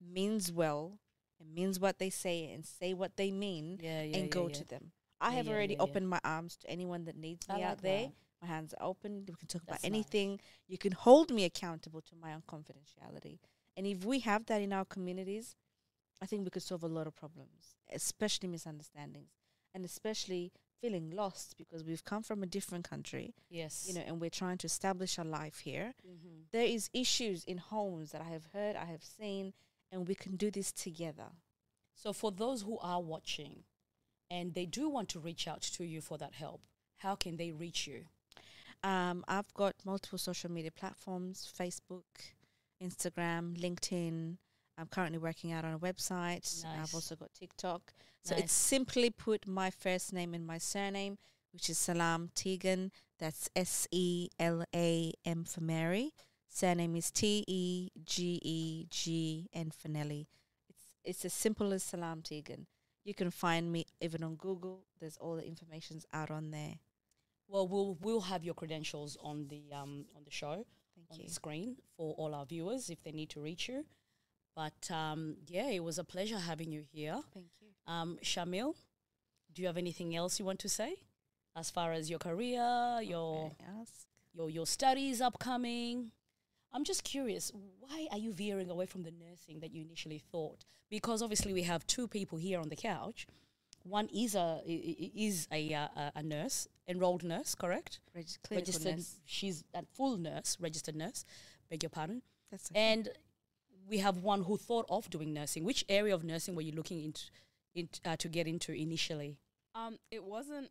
means 0.00 0.50
well 0.50 0.98
and 1.38 1.52
means 1.54 1.78
what 1.78 1.98
they 1.98 2.08
say 2.10 2.50
and 2.52 2.64
say 2.64 2.94
what 2.94 3.16
they 3.16 3.30
mean 3.30 3.78
yeah, 3.82 4.00
and 4.16 4.30
go 4.30 4.48
to 4.48 4.64
them 4.64 4.92
I 5.22 5.30
Yeah, 5.30 5.36
have 5.38 5.46
yeah, 5.46 5.52
already 5.54 5.74
yeah, 5.74 5.82
opened 5.82 6.08
my 6.08 6.20
arms 6.24 6.56
to 6.58 6.70
anyone 6.70 7.04
that 7.04 7.16
needs 7.16 7.48
I 7.48 7.54
me 7.54 7.62
like 7.62 7.70
out 7.70 7.82
there. 7.82 8.02
that. 8.06 8.12
My 8.42 8.48
hands 8.48 8.74
are 8.74 8.86
open. 8.86 9.24
We 9.28 9.34
can 9.38 9.48
talk 9.48 9.62
That's 9.66 9.84
about 9.84 9.90
nice. 9.90 9.92
anything. 9.92 10.40
You 10.66 10.78
can 10.78 10.92
hold 10.92 11.30
me 11.30 11.44
accountable 11.44 12.00
to 12.02 12.16
my 12.20 12.34
own 12.34 12.42
confidentiality. 12.48 13.38
And 13.76 13.86
if 13.86 14.04
we 14.04 14.18
have 14.20 14.46
that 14.46 14.60
in 14.60 14.72
our 14.72 14.84
communities, 14.84 15.54
I 16.20 16.26
think 16.26 16.44
we 16.44 16.50
could 16.50 16.62
solve 16.62 16.82
a 16.82 16.88
lot 16.88 17.06
of 17.06 17.14
problems, 17.16 17.76
especially 17.92 18.48
misunderstandings, 18.48 19.30
and 19.74 19.84
especially 19.84 20.52
feeling 20.80 21.10
lost 21.10 21.56
because 21.56 21.84
we've 21.84 22.04
come 22.04 22.22
from 22.24 22.42
a 22.42 22.46
different 22.46 22.88
country, 22.88 23.34
Yes. 23.48 23.84
you 23.88 23.94
know, 23.94 24.02
and 24.04 24.20
we're 24.20 24.30
trying 24.30 24.58
to 24.58 24.66
establish 24.66 25.18
our 25.18 25.24
life 25.24 25.58
here. 25.60 25.94
hmm 26.04 26.42
There 26.52 26.66
is 26.66 26.90
issues 26.92 27.44
in 27.44 27.58
homes 27.58 28.10
that 28.12 28.20
I 28.20 28.30
have 28.30 28.46
heard, 28.52 28.74
I 28.76 28.86
have 28.86 29.04
seen, 29.04 29.52
and 29.92 30.08
we 30.08 30.14
can 30.16 30.36
do 30.36 30.50
this 30.50 30.72
together. 30.72 31.30
So 31.94 32.12
for 32.12 32.32
those 32.32 32.62
who 32.62 32.78
are 32.78 33.00
watching 33.00 33.64
and 34.32 34.54
they 34.54 34.64
do 34.64 34.88
want 34.88 35.10
to 35.10 35.20
reach 35.20 35.46
out 35.46 35.60
to 35.60 35.84
you 35.84 36.00
for 36.00 36.16
that 36.16 36.34
help, 36.34 36.62
how 36.98 37.14
can 37.14 37.36
they 37.36 37.52
reach 37.52 37.86
you? 37.86 38.04
Um, 38.82 39.24
I've 39.28 39.52
got 39.52 39.74
multiple 39.84 40.18
social 40.18 40.50
media 40.50 40.72
platforms 40.72 41.52
Facebook, 41.60 42.32
Instagram, 42.82 43.56
LinkedIn. 43.58 44.38
I'm 44.78 44.86
currently 44.86 45.18
working 45.18 45.52
out 45.52 45.64
on 45.66 45.74
a 45.74 45.78
website. 45.78 46.64
Nice. 46.64 46.80
I've 46.80 46.94
also 46.94 47.14
got 47.14 47.30
TikTok. 47.38 47.92
So 48.24 48.34
Nice. 48.34 48.44
it's 48.44 48.52
simply 48.52 49.10
put 49.10 49.46
my 49.46 49.70
first 49.70 50.12
name 50.12 50.32
and 50.32 50.46
my 50.46 50.58
surname, 50.58 51.18
which 51.52 51.68
is 51.68 51.76
Selam 51.78 52.30
Tegegn. 52.34 52.90
That's 53.18 53.50
S 53.54 53.86
E 53.90 54.30
L 54.40 54.64
A 54.74 55.12
M 55.26 55.44
for 55.44 55.60
Mary. 55.60 56.14
Surname 56.48 56.96
is 56.96 57.10
T 57.10 57.44
E 57.46 57.90
G 58.04 58.40
E 58.42 58.86
G 58.90 59.48
N 59.52 59.70
for 59.70 59.88
Nelly. 59.88 60.26
It's 60.70 60.84
it's 61.04 61.24
as 61.26 61.34
simple 61.34 61.72
as 61.72 61.84
Selam 61.84 62.22
Tegegn. 62.22 62.64
You 63.04 63.14
can 63.14 63.30
find 63.30 63.70
me 63.72 63.86
even 64.00 64.22
on 64.22 64.36
Google. 64.36 64.84
There's 65.00 65.16
all 65.16 65.36
the 65.36 65.46
information's 65.46 66.06
out 66.12 66.30
on 66.30 66.50
there. 66.50 66.74
Well, 67.48 67.66
we'll 67.68 67.98
we'll 68.00 68.20
have 68.22 68.44
your 68.44 68.54
credentials 68.54 69.16
on 69.22 69.48
the 69.48 69.62
um 69.74 70.06
on 70.16 70.22
the 70.24 70.30
show 70.30 70.64
Thank 70.94 71.10
on 71.10 71.18
you. 71.18 71.26
the 71.26 71.32
screen 71.32 71.76
for 71.96 72.14
all 72.14 72.34
our 72.34 72.46
viewers 72.46 72.90
if 72.90 73.02
they 73.02 73.12
need 73.12 73.30
to 73.30 73.40
reach 73.40 73.68
you. 73.68 73.84
But 74.54 74.90
um, 74.90 75.36
yeah, 75.46 75.68
it 75.68 75.82
was 75.82 75.98
a 75.98 76.04
pleasure 76.04 76.38
having 76.38 76.70
you 76.70 76.84
here. 76.92 77.20
Thank 77.32 77.46
you. 77.60 77.68
Um, 77.92 78.18
Charmille, 78.22 78.76
do 79.52 79.62
you 79.62 79.66
have 79.68 79.76
anything 79.78 80.14
else 80.14 80.38
you 80.38 80.44
want 80.44 80.60
to 80.60 80.68
say 80.68 80.94
as 81.56 81.70
far 81.70 81.92
as 81.92 82.08
your 82.08 82.18
career, 82.18 83.00
your 83.02 83.52
your 84.32 84.50
your 84.50 84.66
studies 84.66 85.20
upcoming? 85.20 86.12
I'm 86.72 86.84
just 86.84 87.04
curious, 87.04 87.52
why 87.80 88.06
are 88.10 88.18
you 88.18 88.32
veering 88.32 88.70
away 88.70 88.86
from 88.86 89.02
the 89.02 89.10
nursing 89.12 89.60
that 89.60 89.72
you 89.72 89.82
initially 89.82 90.18
thought? 90.32 90.64
Because 90.88 91.22
obviously 91.22 91.52
we 91.52 91.62
have 91.64 91.86
two 91.86 92.08
people 92.08 92.38
here 92.38 92.60
on 92.60 92.68
the 92.68 92.76
couch. 92.76 93.26
One 93.84 94.08
is 94.14 94.34
a 94.34 94.60
is 94.66 95.48
a 95.52 95.74
uh, 95.74 95.88
a- 95.96 96.12
a 96.16 96.22
nurse, 96.22 96.68
enrolled 96.86 97.24
nurse, 97.24 97.54
correct? 97.54 97.98
Reg- 98.14 98.26
registered. 98.50 98.96
nurse. 98.96 99.16
She's 99.24 99.64
a 99.74 99.82
full 99.92 100.16
nurse, 100.16 100.56
registered 100.60 100.94
nurse. 100.94 101.24
Beg 101.68 101.82
your 101.82 101.90
pardon. 101.90 102.22
That's 102.50 102.70
okay. 102.70 102.80
And 102.92 103.08
we 103.88 103.98
have 103.98 104.18
one 104.18 104.44
who 104.44 104.56
thought 104.56 104.86
of 104.88 105.10
doing 105.10 105.32
nursing. 105.34 105.64
Which 105.64 105.84
area 105.88 106.14
of 106.14 106.22
nursing 106.22 106.54
were 106.54 106.62
you 106.62 106.72
looking 106.72 107.02
into, 107.02 107.22
in, 107.74 107.88
uh, 108.04 108.14
to 108.16 108.28
get 108.28 108.46
into 108.46 108.72
initially? 108.72 109.36
Um, 109.74 109.98
it 110.12 110.22
wasn't 110.22 110.70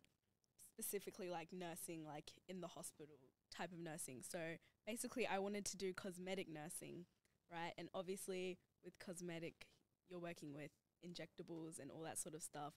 specifically 0.72 1.28
like 1.28 1.48
nursing, 1.52 2.04
like 2.06 2.32
in 2.48 2.60
the 2.62 2.68
hospital 2.68 3.16
type 3.56 3.72
of 3.72 3.78
nursing. 3.78 4.22
So 4.28 4.38
basically, 4.86 5.26
I 5.26 5.38
wanted 5.38 5.64
to 5.66 5.76
do 5.76 5.92
cosmetic 5.92 6.48
nursing, 6.48 7.06
right? 7.50 7.72
And 7.78 7.88
obviously, 7.94 8.58
with 8.84 8.98
cosmetic, 8.98 9.66
you're 10.08 10.20
working 10.20 10.52
with 10.54 10.70
injectables 11.06 11.78
and 11.80 11.90
all 11.90 12.02
that 12.02 12.18
sort 12.18 12.34
of 12.34 12.42
stuff. 12.42 12.74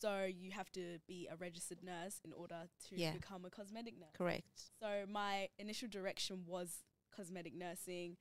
So 0.00 0.24
you 0.24 0.50
have 0.52 0.70
to 0.72 0.98
be 1.06 1.28
a 1.30 1.36
registered 1.36 1.82
nurse 1.82 2.20
in 2.24 2.32
order 2.32 2.68
to 2.88 2.96
Yeah. 2.96 3.12
become 3.12 3.44
a 3.44 3.50
cosmetic 3.50 3.98
nurse. 3.98 4.10
Correct. 4.14 4.70
So 4.80 5.04
my 5.08 5.48
initial 5.58 5.88
direction 5.88 6.44
was 6.46 6.82
cosmetic 7.14 7.54
nursing. 7.54 8.16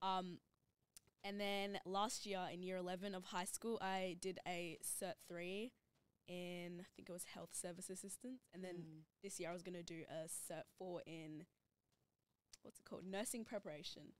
Um, 0.00 0.38
and 1.24 1.40
then 1.40 1.80
last 1.84 2.24
year 2.24 2.46
in 2.52 2.62
year 2.62 2.76
11 2.76 3.14
of 3.16 3.24
high 3.24 3.46
school, 3.46 3.78
I 3.80 4.16
did 4.20 4.38
a 4.46 4.78
Cert 4.84 5.14
3 5.28 5.72
in, 6.28 6.80
I 6.80 6.88
think 6.96 7.08
it 7.08 7.12
was 7.12 7.24
health 7.24 7.50
service 7.54 7.88
assistant. 7.90 8.40
And 8.52 8.62
then 8.64 8.76
Mm. 8.76 9.02
this 9.22 9.40
year 9.40 9.50
I 9.50 9.52
was 9.52 9.62
going 9.62 9.74
to 9.74 9.82
do 9.82 10.04
a 10.08 10.28
Cert 10.28 10.64
4 10.78 11.02
in, 11.06 11.46
what's 12.62 12.78
it 12.78 12.84
called? 12.84 13.04
Nursing 13.04 13.44
preparation. 13.44 14.12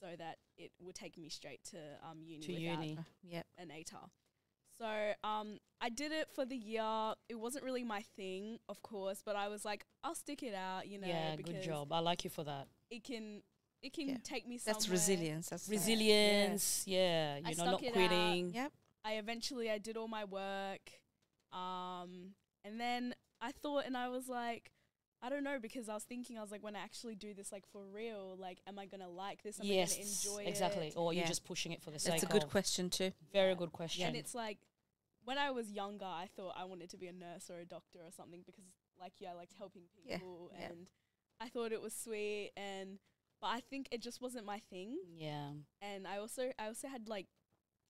So 0.00 0.06
that 0.16 0.38
it 0.56 0.70
would 0.80 0.94
take 0.94 1.18
me 1.18 1.28
straight 1.28 1.64
to 1.70 1.78
um, 2.08 2.22
uni 2.22 2.46
to 2.46 2.52
without 2.52 2.82
uni. 2.84 2.98
Yep. 3.24 3.46
an 3.58 3.68
ATAR. 3.70 4.10
So 4.78 5.12
um, 5.24 5.58
I 5.80 5.88
did 5.88 6.12
it 6.12 6.28
for 6.32 6.44
the 6.44 6.56
year. 6.56 7.14
It 7.28 7.34
wasn't 7.34 7.64
really 7.64 7.82
my 7.82 8.02
thing, 8.14 8.58
of 8.68 8.80
course, 8.82 9.22
but 9.26 9.34
I 9.34 9.48
was 9.48 9.64
like, 9.64 9.84
I'll 10.04 10.14
stick 10.14 10.44
it 10.44 10.54
out, 10.54 10.86
you 10.86 10.98
know, 11.00 11.08
yeah, 11.08 11.34
good 11.36 11.62
job. 11.62 11.92
I 11.92 11.98
like 11.98 12.22
you 12.22 12.30
for 12.30 12.44
that. 12.44 12.68
it 12.90 13.02
can 13.02 13.42
it 13.82 13.92
can 13.92 14.08
Yeah. 14.08 14.16
take 14.24 14.46
me 14.46 14.58
somewhere. 14.58 14.74
That's 14.74 14.88
resilience. 14.88 15.48
That's 15.48 15.66
that. 15.66 15.70
Resilience. 15.72 16.84
Yeah, 16.86 17.34
I 17.44 17.50
you 17.50 17.56
know, 17.56 17.62
stuck 17.64 17.66
not 17.72 17.82
it 17.82 17.86
out. 17.88 17.92
quitting. 17.94 18.50
Yep. 18.54 18.72
I 19.04 19.12
eventually 19.14 19.68
I 19.70 19.78
did 19.78 19.96
all 19.96 20.08
my 20.08 20.24
work, 20.24 20.97
um, 21.52 22.34
and 22.64 22.80
then 22.80 23.14
I 23.40 23.52
thought, 23.52 23.84
and 23.86 23.96
I 23.96 24.08
was 24.08 24.28
like, 24.28 24.70
I 25.22 25.28
don't 25.30 25.42
know, 25.42 25.58
because 25.60 25.88
I 25.88 25.94
was 25.94 26.04
thinking, 26.04 26.38
I 26.38 26.42
was 26.42 26.52
like, 26.52 26.62
when 26.62 26.76
I 26.76 26.80
actually 26.80 27.16
do 27.16 27.34
this, 27.34 27.50
like 27.50 27.64
for 27.72 27.82
real, 27.92 28.36
like, 28.38 28.58
am 28.68 28.78
I 28.78 28.86
gonna 28.86 29.08
like 29.08 29.42
this? 29.42 29.58
Am 29.58 29.66
I 29.66 29.68
yes, 29.68 29.92
gonna 29.96 30.08
enjoy 30.08 30.48
exactly. 30.48 30.88
it? 30.88 30.94
Or 30.96 31.12
you're 31.12 31.26
just 31.26 31.44
pushing 31.44 31.72
it 31.72 31.82
for 31.82 31.90
the 31.90 31.98
sake 31.98 32.12
That's 32.12 32.22
a 32.24 32.26
good 32.26 32.44
of. 32.44 32.50
question 32.50 32.88
too. 32.90 33.12
Very 33.32 33.50
Yeah. 33.50 33.54
good 33.56 33.72
question. 33.72 34.06
And 34.06 34.16
it's 34.16 34.34
like, 34.34 34.58
when 35.24 35.36
I 35.38 35.50
was 35.50 35.72
younger, 35.72 36.04
I 36.06 36.28
thought 36.36 36.54
I 36.56 36.64
wanted 36.64 36.88
to 36.90 36.96
be 36.96 37.06
a 37.08 37.12
nurse 37.12 37.50
or 37.50 37.58
a 37.58 37.64
doctor 37.66 37.98
or 37.98 38.12
something 38.12 38.42
because, 38.46 38.64
like 39.00 39.14
you, 39.20 39.26
I 39.28 39.32
liked 39.32 39.54
helping 39.58 39.82
people, 40.04 40.50
yeah. 40.58 40.66
and 40.66 40.88
I 41.40 41.48
thought 41.48 41.72
it 41.72 41.82
was 41.82 41.94
sweet, 41.94 42.52
and 42.56 42.98
but 43.40 43.48
I 43.48 43.60
think 43.60 43.88
it 43.92 44.00
just 44.00 44.20
wasn't 44.20 44.46
my 44.46 44.58
thing. 44.70 44.96
yeah. 45.16 45.50
and 45.82 46.06
I 46.06 46.18
also 46.18 46.52
I 46.58 46.66
also 46.66 46.88
had 46.88 47.08
like 47.08 47.26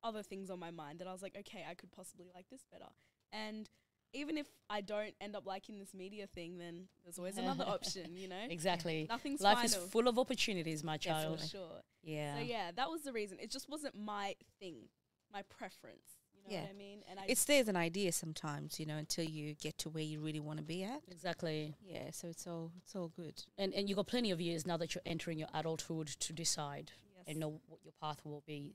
other 0.03 0.23
things 0.23 0.49
on 0.51 0.59
my 0.59 0.71
mind 0.71 0.99
that 1.01 1.09
I 1.09 1.12
was 1.12 1.23
like, 1.23 1.37
okay, 1.38 1.64
I 1.68 1.75
could 1.75 1.90
possibly 1.92 2.27
like 2.35 2.47
this 2.51 2.64
better. 2.71 2.90
And 3.33 3.69
even 4.12 4.38
if 4.38 4.47
I 4.71 4.81
don't 4.81 5.14
end 5.21 5.37
up 5.37 5.47
liking 5.47 5.79
this 5.79 5.93
media 5.95 6.27
thing, 6.27 6.59
then 6.59 6.88
there's 7.05 7.19
always 7.19 7.38
another 7.38 7.64
option, 7.67 8.17
you 8.17 8.29
know. 8.29 8.47
Exactly. 8.49 9.07
Nothing's 9.09 9.41
Life 9.41 9.59
final. 9.59 9.85
is 9.85 9.91
full 9.91 10.09
of 10.09 10.19
opportunities, 10.19 10.83
my 10.83 10.97
child. 10.97 11.41
for 11.41 11.47
sure. 11.47 11.83
Yeah. 12.03 12.37
So 12.37 12.43
yeah, 12.43 12.71
that 12.75 12.91
was 12.91 13.03
the 13.03 13.12
reason. 13.12 13.38
It 13.41 13.51
just 13.51 13.69
wasn't 13.69 13.95
my 13.99 14.35
thing, 14.61 14.88
my 15.33 15.43
preference. 15.43 16.19
You 16.35 16.43
know 16.51 16.57
Yeah. 16.57 16.62
what 16.62 16.71
I 16.71 16.75
mean? 16.75 17.03
And 17.11 17.21
I 17.21 17.25
It's 17.29 17.45
there 17.45 17.61
as 17.61 17.69
an 17.69 17.77
idea 17.77 18.12
sometimes, 18.12 18.81
you 18.81 18.87
know, 18.87 18.97
until 18.97 19.25
you 19.25 19.55
get 19.55 19.77
to 19.79 19.91
where 19.91 20.03
you 20.05 20.21
really 20.21 20.41
want 20.41 20.59
to 20.59 20.64
be 20.64 20.85
at. 20.85 21.03
Exactly. 21.11 21.75
Yeah, 21.85 22.11
so 22.11 22.29
it's 22.29 22.47
all 22.47 22.73
it's 22.79 22.95
all 22.97 23.09
good. 23.09 23.45
And 23.59 23.75
and 23.75 23.88
you 23.88 23.95
got 23.95 24.07
plenty 24.07 24.31
of 24.31 24.41
years 24.41 24.67
now 24.67 24.77
that 24.79 24.95
you're 24.95 25.03
entering 25.05 25.38
your 25.38 25.49
adulthood 25.53 26.07
to 26.09 26.33
decide 26.33 26.93
yes. 27.17 27.25
and 27.27 27.38
know 27.41 27.61
what 27.67 27.81
your 27.85 27.93
path 28.01 28.25
will 28.25 28.43
be. 28.47 28.75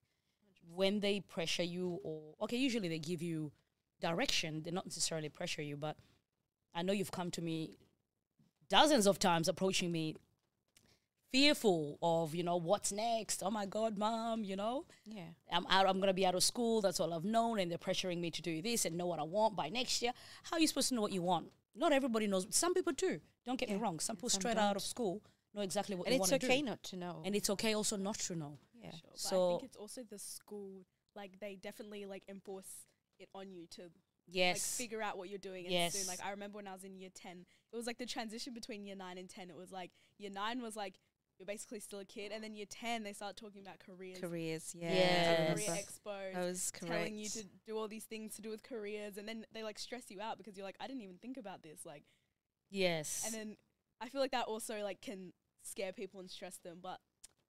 When 0.75 0.99
they 0.99 1.19
pressure 1.21 1.63
you 1.63 1.99
or 2.03 2.35
okay, 2.41 2.57
usually 2.57 2.87
they 2.87 2.99
give 2.99 3.21
you 3.23 3.51
direction. 4.03 4.61
They 4.63 4.71
not 4.71 4.85
necessarily 4.85 5.29
pressure 5.29 5.61
you, 5.63 5.75
but 5.77 5.95
I 6.75 6.83
know 6.83 6.93
you've 6.93 7.11
come 7.11 7.31
to 7.31 7.41
me 7.41 7.77
dozens 8.69 9.07
of 9.07 9.17
times 9.19 9.47
approaching 9.47 9.91
me 9.91 10.15
fearful 11.31 11.97
of, 12.01 12.35
you 12.35 12.43
know, 12.43 12.57
what's 12.57 12.91
next? 12.91 13.41
Oh 13.43 13.49
my 13.49 13.65
god, 13.65 13.97
mom, 13.97 14.43
you 14.43 14.55
know? 14.55 14.85
Yeah. 15.05 15.29
I'm 15.51 15.65
out 15.67 15.87
I'm 15.87 15.99
gonna 15.99 16.13
be 16.13 16.25
out 16.25 16.35
of 16.35 16.43
school, 16.43 16.79
that's 16.81 16.99
all 16.99 17.11
I've 17.13 17.25
known, 17.25 17.59
and 17.59 17.71
they're 17.71 17.77
pressuring 17.79 18.19
me 18.19 18.29
to 18.31 18.41
do 18.41 18.61
this 18.61 18.85
and 18.85 18.95
know 18.97 19.07
what 19.07 19.19
I 19.19 19.23
want 19.23 19.55
by 19.55 19.69
next 19.69 20.01
year. 20.03 20.11
How 20.43 20.57
are 20.57 20.59
you 20.59 20.67
supposed 20.67 20.89
to 20.89 20.95
know 20.95 21.01
what 21.01 21.11
you 21.11 21.23
want? 21.23 21.47
Not 21.75 21.91
everybody 21.91 22.27
knows 22.27 22.45
some 22.51 22.73
people 22.75 22.93
do. 22.93 23.19
Don't 23.45 23.59
get 23.59 23.69
me 23.69 23.77
wrong. 23.77 23.99
Some 23.99 24.15
people 24.15 24.29
some 24.29 24.41
straight 24.41 24.57
out 24.57 24.73
don't. 24.73 24.75
of 24.77 24.83
school 24.83 25.23
know 25.55 25.61
exactly 25.63 25.95
what 25.95 26.05
And 26.07 26.13
they 26.13 26.17
it's 26.17 26.29
want 26.31 26.41
to 26.41 26.47
okay 26.47 26.59
do. 26.59 26.65
not 26.65 26.83
to 26.83 26.95
know. 26.97 27.21
And 27.25 27.35
it's 27.35 27.49
okay 27.49 27.73
also 27.73 27.97
not 27.97 28.19
to 28.19 28.35
know. 28.35 28.59
yeah. 28.79 28.91
Sure. 28.91 29.09
But 29.31 29.45
I 29.45 29.49
think 29.59 29.63
it's 29.63 29.77
also 29.77 30.01
the 30.07 30.19
school, 30.19 30.85
like 31.15 31.39
they 31.39 31.55
definitely 31.55 32.05
like 32.05 32.23
enforce 32.29 32.71
it 33.23 33.29
on 33.33 33.51
you 33.51 33.65
to 33.71 33.81
like 33.83 33.91
Yes. 34.27 34.77
figure 34.77 35.01
out 35.01 35.17
what 35.17 35.27
you're 35.29 35.37
doing. 35.39 35.65
And 35.65 35.73
Yes. 35.73 35.93
soon, 35.97 36.07
like 36.07 36.23
I 36.23 36.29
remember 36.31 36.57
when 36.57 36.67
I 36.67 36.73
was 36.73 36.83
in 36.85 36.95
year 36.95 37.09
ten, 37.13 37.45
it 37.71 37.75
was 37.75 37.85
like 37.87 37.97
the 37.97 38.05
transition 38.05 38.53
between 38.53 38.85
year 38.85 38.95
nine 38.95 39.17
and 39.17 39.29
ten. 39.29 39.49
It 39.49 39.55
was 39.57 39.71
like 39.71 39.91
year 40.17 40.29
nine 40.29 40.61
was 40.61 40.75
like 40.75 40.99
you're 41.39 41.47
basically 41.47 41.79
still 41.79 41.99
a 41.99 42.05
kid, 42.05 42.31
and 42.31 42.43
then 42.43 42.53
year 42.55 42.67
ten 42.69 43.03
they 43.03 43.11
start 43.11 43.35
talking 43.35 43.61
about 43.61 43.79
careers, 43.79 44.19
Careers, 44.19 44.75
yeah. 44.77 44.93
Yes. 44.93 45.53
Career 45.65 45.77
expos, 45.77 46.33
That 46.35 46.43
was 46.45 46.71
correct. 46.71 46.93
telling 46.93 47.17
you 47.17 47.27
to 47.29 47.43
do 47.65 47.75
all 47.77 47.87
these 47.87 48.05
things 48.05 48.35
to 48.35 48.41
do 48.43 48.49
with 48.51 48.61
careers, 48.63 49.17
and 49.17 49.27
then 49.27 49.45
they 49.51 49.63
like 49.63 49.79
stress 49.79 50.09
you 50.11 50.21
out 50.21 50.37
because 50.37 50.55
you're 50.55 50.65
like, 50.65 50.77
I 50.79 50.85
didn't 50.87 51.01
even 51.01 51.17
think 51.17 51.37
about 51.37 51.63
this, 51.63 51.85
like, 51.85 52.03
yes. 52.69 53.23
and 53.25 53.33
then 53.33 53.57
I 53.99 54.09
feel 54.09 54.21
like 54.21 54.31
that 54.31 54.45
also 54.45 54.81
like 54.83 55.01
can 55.01 55.33
scare 55.63 55.91
people 55.91 56.19
and 56.19 56.29
stress 56.29 56.57
them, 56.57 56.79
but 56.81 56.99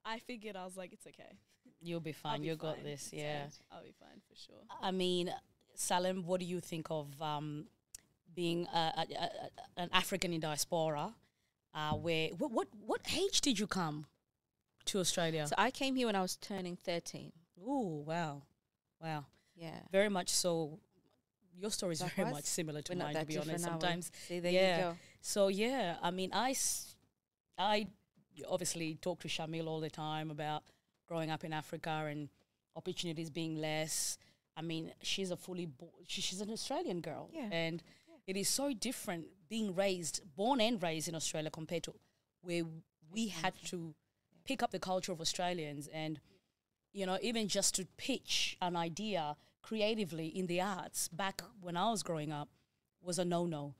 I 0.03 0.19
figured 0.19 0.55
I 0.55 0.65
was 0.65 0.75
like, 0.77 0.91
it's 0.93 1.07
okay. 1.07 1.37
You'll 1.81 1.99
be 1.99 2.11
fine. 2.11 2.41
be 2.41 2.47
You 2.47 2.55
got 2.55 2.75
fine. 2.77 2.83
this. 2.85 3.11
Yeah. 3.13 3.41
fine. 3.43 3.51
I'll 3.71 3.83
be 3.83 3.93
fine 3.99 4.21
for 4.27 4.35
sure. 4.35 4.63
I 4.81 4.91
mean, 4.91 5.31
Selam, 5.79 6.23
what 6.25 6.39
do 6.39 6.45
you 6.45 6.59
think 6.59 6.87
of 6.89 7.19
um, 7.21 7.65
being 8.33 8.67
a, 8.73 8.77
a, 8.97 9.05
a, 9.23 9.29
an 9.81 9.89
African 9.93 10.33
in 10.33 10.39
diaspora? 10.39 11.13
Uh, 11.73 11.91
where 11.93 12.29
what, 12.37 12.51
what 12.51 12.67
what 12.85 13.01
age 13.15 13.41
did 13.41 13.59
you 13.59 13.67
come 13.67 14.05
to 14.85 14.99
Australia? 14.99 15.45
So 15.47 15.55
I 15.57 15.71
came 15.71 15.95
here 15.95 16.07
when 16.07 16.15
I 16.15 16.21
was 16.21 16.37
turning 16.37 16.77
13. 16.77 17.31
Oh 17.67 18.03
wow, 18.07 18.43
wow, 19.01 19.25
Yeah. 19.55 19.79
very 19.91 20.09
much 20.09 20.29
so. 20.29 20.79
Your 21.57 21.71
story 21.71 21.93
is 21.93 22.01
very 22.01 22.29
much 22.29 22.43
similar 22.45 22.81
to 22.81 22.91
We're 22.93 22.99
not 22.99 23.13
mine, 23.13 23.21
to 23.21 23.25
be 23.25 23.37
honest. 23.37 23.63
Sometimes, 23.63 24.11
See, 24.27 24.39
there 24.41 24.51
Yeah. 24.51 24.77
you 24.77 24.83
go. 24.83 24.97
so 25.21 25.47
yeah. 25.47 25.95
I 26.01 26.11
mean, 26.11 26.31
I, 26.33 26.53
I 27.57 27.87
obviously 28.49 28.95
talk 29.01 29.19
to 29.21 29.29
Charmille 29.29 29.67
all 29.69 29.79
the 29.79 29.89
time 29.89 30.31
about 30.31 30.63
growing 31.07 31.29
up 31.31 31.43
in 31.45 31.53
Africa 31.53 32.07
and 32.09 32.27
opportunities 32.75 33.29
being 33.29 33.55
less. 33.55 34.17
I 34.57 34.61
mean, 34.61 34.91
she's 35.01 35.31
a 35.31 35.37
fully 35.37 35.67
she, 36.07 36.21
she's 36.21 36.41
an 36.41 36.49
Australian 36.51 37.01
girl, 37.01 37.29
Yeah. 37.33 37.49
and 37.51 37.83
it 38.27 38.37
is 38.37 38.47
so 38.49 38.73
different 38.73 39.25
being 39.49 39.75
raised, 39.75 40.21
born 40.35 40.59
and 40.61 40.81
raised 40.81 41.07
in 41.07 41.15
Australia 41.15 41.49
compared 41.51 41.83
to 41.83 41.93
where 42.41 42.63
we 43.11 43.27
had 43.27 43.53
to 43.65 43.93
pick 44.45 44.63
up 44.63 44.71
the 44.71 44.79
culture 44.79 45.11
of 45.11 45.19
Australians 45.21 45.87
and 45.87 46.19
you 46.93 47.05
know 47.05 47.17
even 47.21 47.47
just 47.47 47.75
to 47.75 47.85
pitch 47.97 48.57
an 48.61 48.75
idea 48.75 49.35
creatively 49.61 50.27
in 50.27 50.45
the 50.47 50.61
arts 50.61 51.07
back 51.07 51.41
when 51.61 51.75
I 51.75 51.89
was 51.91 52.03
growing 52.03 52.31
up 52.31 52.49
was 53.01 53.17
a 53.19 53.25
no-no. 53.25 53.73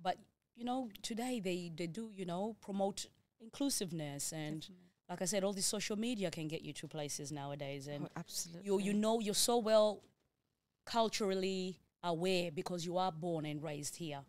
But 0.00 0.16
you 0.56 0.64
know 0.64 0.88
today 1.02 1.40
they 1.40 1.70
they 1.74 1.86
do 1.88 2.10
you 2.16 2.24
know 2.24 2.56
promote 2.60 3.06
inclusiveness 3.40 4.32
and 4.32 4.66
like 5.10 5.20
I 5.22 5.26
said 5.26 5.44
all 5.44 5.52
this 5.52 5.66
social 5.66 5.96
media 5.96 6.30
can 6.30 6.48
get 6.48 6.62
you 6.62 6.72
to 6.74 6.88
places 6.88 7.30
nowadays 7.32 7.86
and 7.86 8.04
Oh, 8.06 8.08
absolutely. 8.16 8.66
you 8.66 8.78
you 8.80 8.92
know 8.94 9.20
you're 9.20 9.34
so 9.50 9.58
well 9.58 10.02
culturally 10.84 11.78
aware 12.02 12.50
because 12.50 12.84
you 12.84 12.98
are 12.98 13.12
born 13.12 13.46
and 13.46 13.62
raised 13.62 13.96
here. 13.96 14.20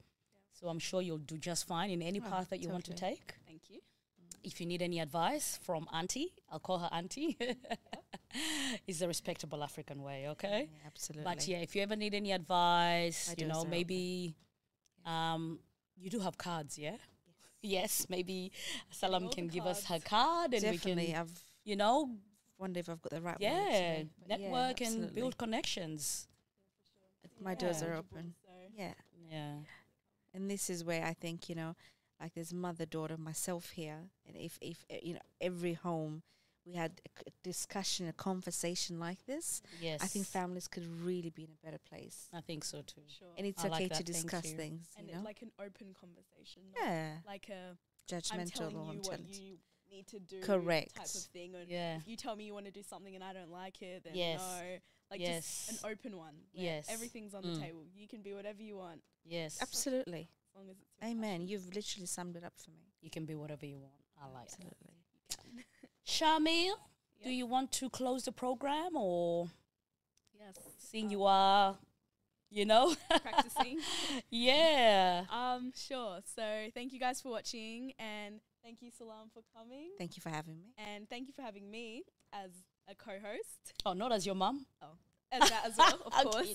So 0.51 0.67
I'm 0.67 0.79
sure 0.79 1.01
you'll 1.01 1.17
do 1.17 1.37
just 1.37 1.67
fine 1.67 1.89
in 1.89 2.01
any 2.01 2.19
Oh, 2.19 2.29
path 2.29 2.49
that 2.51 2.59
you 2.59 2.69
want 2.69 2.85
to 2.85 2.93
take. 2.93 3.33
Thank 3.47 3.69
you. 3.69 3.79
If 4.43 4.59
you 4.59 4.67
need 4.67 4.81
any 4.81 4.99
advice 4.99 5.59
from 5.63 5.87
Auntie, 5.93 6.33
I'll 6.51 6.59
call 6.59 6.77
her 6.79 6.89
Auntie. 6.91 7.37
it's 8.87 9.01
a 9.01 9.07
respectable 9.07 9.63
African 9.63 10.01
way, 10.03 10.27
okay? 10.29 10.69
Yeah, 10.71 10.87
absolutely. 10.87 11.23
But 11.23 11.47
yeah, 11.47 11.57
if 11.57 11.75
you 11.75 11.81
ever 11.81 11.95
need 11.95 12.13
any 12.13 12.31
advice, 12.33 13.29
My 13.29 13.35
you 13.37 13.47
know, 13.47 13.63
maybe 13.65 14.35
um, 15.05 15.59
you 15.97 16.09
do 16.09 16.19
have 16.19 16.37
cards, 16.37 16.77
yeah? 16.77 16.97
Yes, 17.61 18.05
maybe 18.09 18.51
Selam 18.91 19.29
can 19.29 19.47
the 19.47 19.53
give 19.53 19.65
us 19.65 19.85
her 19.85 19.99
card 19.99 20.53
and 20.53 20.63
Definitely. 20.63 21.07
we 21.07 21.11
can, 21.13 21.21
I've 21.21 21.43
you 21.63 21.77
know, 21.77 22.09
wonder 22.57 22.79
if 22.81 22.89
I've 22.89 23.01
got 23.01 23.11
the 23.13 23.21
right 23.21 23.39
one. 23.39 23.41
yeah, 23.41 24.03
network 24.27 24.81
and 24.81 25.13
build 25.15 25.37
connections. 25.37 26.27
My 27.41 27.55
doors 27.55 27.81
are 27.83 27.93
open. 27.93 28.35
So 28.45 28.51
Yeah. 28.75 28.93
Yeah. 29.29 29.55
and 30.33 30.49
this 30.49 30.69
is 30.69 30.83
where 30.83 31.05
I 31.05 31.13
think 31.13 31.49
you 31.49 31.55
know, 31.55 31.75
like 32.19 32.33
there's 32.33 32.53
mother 32.53 32.85
daughter 32.85 33.17
myself 33.17 33.71
here, 33.71 34.09
and 34.27 34.35
if 34.37 34.57
if 34.61 34.85
uh, 34.91 34.95
you 35.01 35.13
know 35.15 35.21
every 35.41 35.73
home 35.73 36.23
we 36.65 36.73
had 36.75 37.01
a 37.27 37.29
discussion, 37.43 38.07
a 38.07 38.13
conversation 38.13 38.97
like 38.97 39.25
this, 39.25 39.61
Yes. 39.81 40.01
I 40.01 40.07
think 40.07 40.25
families 40.25 40.67
could 40.69 40.85
really 41.03 41.29
be 41.29 41.43
in 41.43 41.49
a 41.51 41.65
better 41.65 41.77
place. 41.89 42.29
I 42.33 42.39
think 42.39 42.63
so 42.63 42.81
too. 42.81 43.01
sure. 43.19 43.27
And 43.37 43.45
it's 43.45 43.65
I 43.65 43.67
okay 43.67 43.87
that, 43.89 43.97
to 43.97 44.03
thank 44.13 44.23
discuss 44.25 44.45
you. 44.51 44.55
things, 44.57 44.87
and 44.97 45.07
you 45.07 45.13
it's 45.13 45.19
know. 45.21 45.25
like 45.27 45.41
an 45.41 45.51
open 45.59 45.93
conversation. 45.99 46.61
Not 46.73 46.83
yeah, 46.85 47.17
Like 47.27 47.49
a 47.49 47.71
I'm 47.71 48.19
judgmental 48.21 48.53
telling 48.53 48.77
or 48.77 48.93
you 48.93 48.99
what 49.01 49.19
you 49.29 49.57
need 49.91 50.07
to 50.07 50.19
do 50.19 50.39
correct 50.39 50.95
type 50.95 51.05
of 51.05 51.21
thing. 51.33 51.53
Or 51.55 51.63
Yeah. 51.67 51.97
if 51.97 52.07
you 52.07 52.15
tell 52.15 52.35
me 52.37 52.45
you 52.45 52.53
want 52.53 52.65
to 52.65 52.71
do 52.71 52.81
something 52.81 53.13
and 53.13 53.23
I 53.23 53.33
don't 53.33 53.51
like 53.51 53.81
it, 53.81 54.03
then 54.05 54.15
Yes. 54.15 54.39
no. 54.39 54.77
Like 55.13 55.21
Yes. 55.21 55.67
just 55.67 55.83
an 55.83 55.91
open 55.91 56.17
one. 56.17 56.33
where 56.53 56.65
Yes. 56.65 56.87
Everything's 56.89 57.33
on 57.35 57.43
Mm. 57.43 57.53
the 57.55 57.61
table. 57.61 57.85
You 57.95 58.07
can 58.07 58.21
be 58.23 58.33
whatever 58.33 58.61
you 58.63 58.77
want 58.77 59.01
Yes. 59.23 59.61
Absolutely. 59.61 60.27
as 60.49 60.55
long 60.55 60.69
as 60.71 60.77
it's 60.81 60.89
Amen. 61.03 61.41
passion. 61.41 61.47
You've 61.47 61.67
literally 61.75 62.07
summed 62.07 62.35
it 62.35 62.43
up 62.43 62.53
for 62.57 62.71
me. 62.71 62.81
You 63.01 63.09
can 63.11 63.25
be 63.25 63.35
whatever 63.35 63.65
you 63.65 63.77
want. 63.77 63.93
I 64.19 64.25
like 64.27 64.47
it. 64.47 64.53
Absolutely. 64.53 64.93
You 65.13 65.35
can. 65.37 65.89
Charmille, 66.03 66.79
do 67.23 67.29
you 67.29 67.45
want 67.45 67.71
to 67.73 67.89
close 67.89 68.25
the 68.25 68.31
program 68.31 68.95
or 68.97 69.49
yes. 70.37 70.55
seeing 70.79 71.05
um, 71.05 71.11
you 71.11 71.23
are, 71.25 71.77
you 72.49 72.65
know? 72.65 72.95
practicing. 73.21 73.79
yeah. 74.31 75.25
Um, 75.29 75.71
sure. 75.75 76.19
So 76.35 76.69
thank 76.73 76.91
you 76.91 76.99
guys 76.99 77.21
for 77.21 77.29
watching 77.29 77.93
and 77.99 78.41
thank 78.63 78.81
you 78.81 78.89
Selam 78.91 79.29
for 79.33 79.43
coming. 79.55 79.91
Thank 79.99 80.17
you 80.17 80.21
for 80.21 80.29
having 80.29 80.57
me. 80.59 80.73
and 80.77 81.07
thank 81.09 81.27
you 81.27 81.33
for 81.33 81.41
having 81.43 81.69
me 81.69 82.03
as 82.33 82.51
a 82.89 82.95
co-host. 82.95 83.73
Oh, 83.85 83.93
not 83.93 84.11
as 84.11 84.25
your 84.25 84.35
mum. 84.35 84.65
Oh, 84.81 84.97
as 85.31 85.49
that 85.49 85.65
as 85.65 85.77
well, 85.77 85.99
of 86.05 86.13
course. 86.31 86.53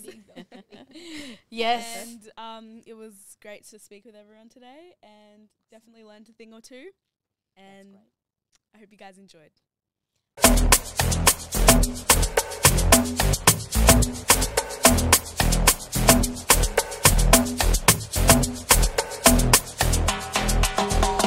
yes. 1.50 2.06
And 2.06 2.30
um, 2.36 2.82
it 2.86 2.94
was 2.94 3.36
great 3.42 3.66
to 3.68 3.78
speak 3.78 4.04
with 4.04 4.14
everyone 4.14 4.48
today 4.48 4.94
and 5.02 5.48
definitely 5.70 6.04
learned 6.04 6.28
a 6.28 6.32
thing 6.32 6.52
or 6.52 6.60
two. 6.60 6.88
And. 7.56 7.96
I 8.74 8.78
hope 8.78 8.88
you 8.90 8.98
guys 8.98 9.18
enjoyed. 9.18 9.50
Thank 20.88 21.17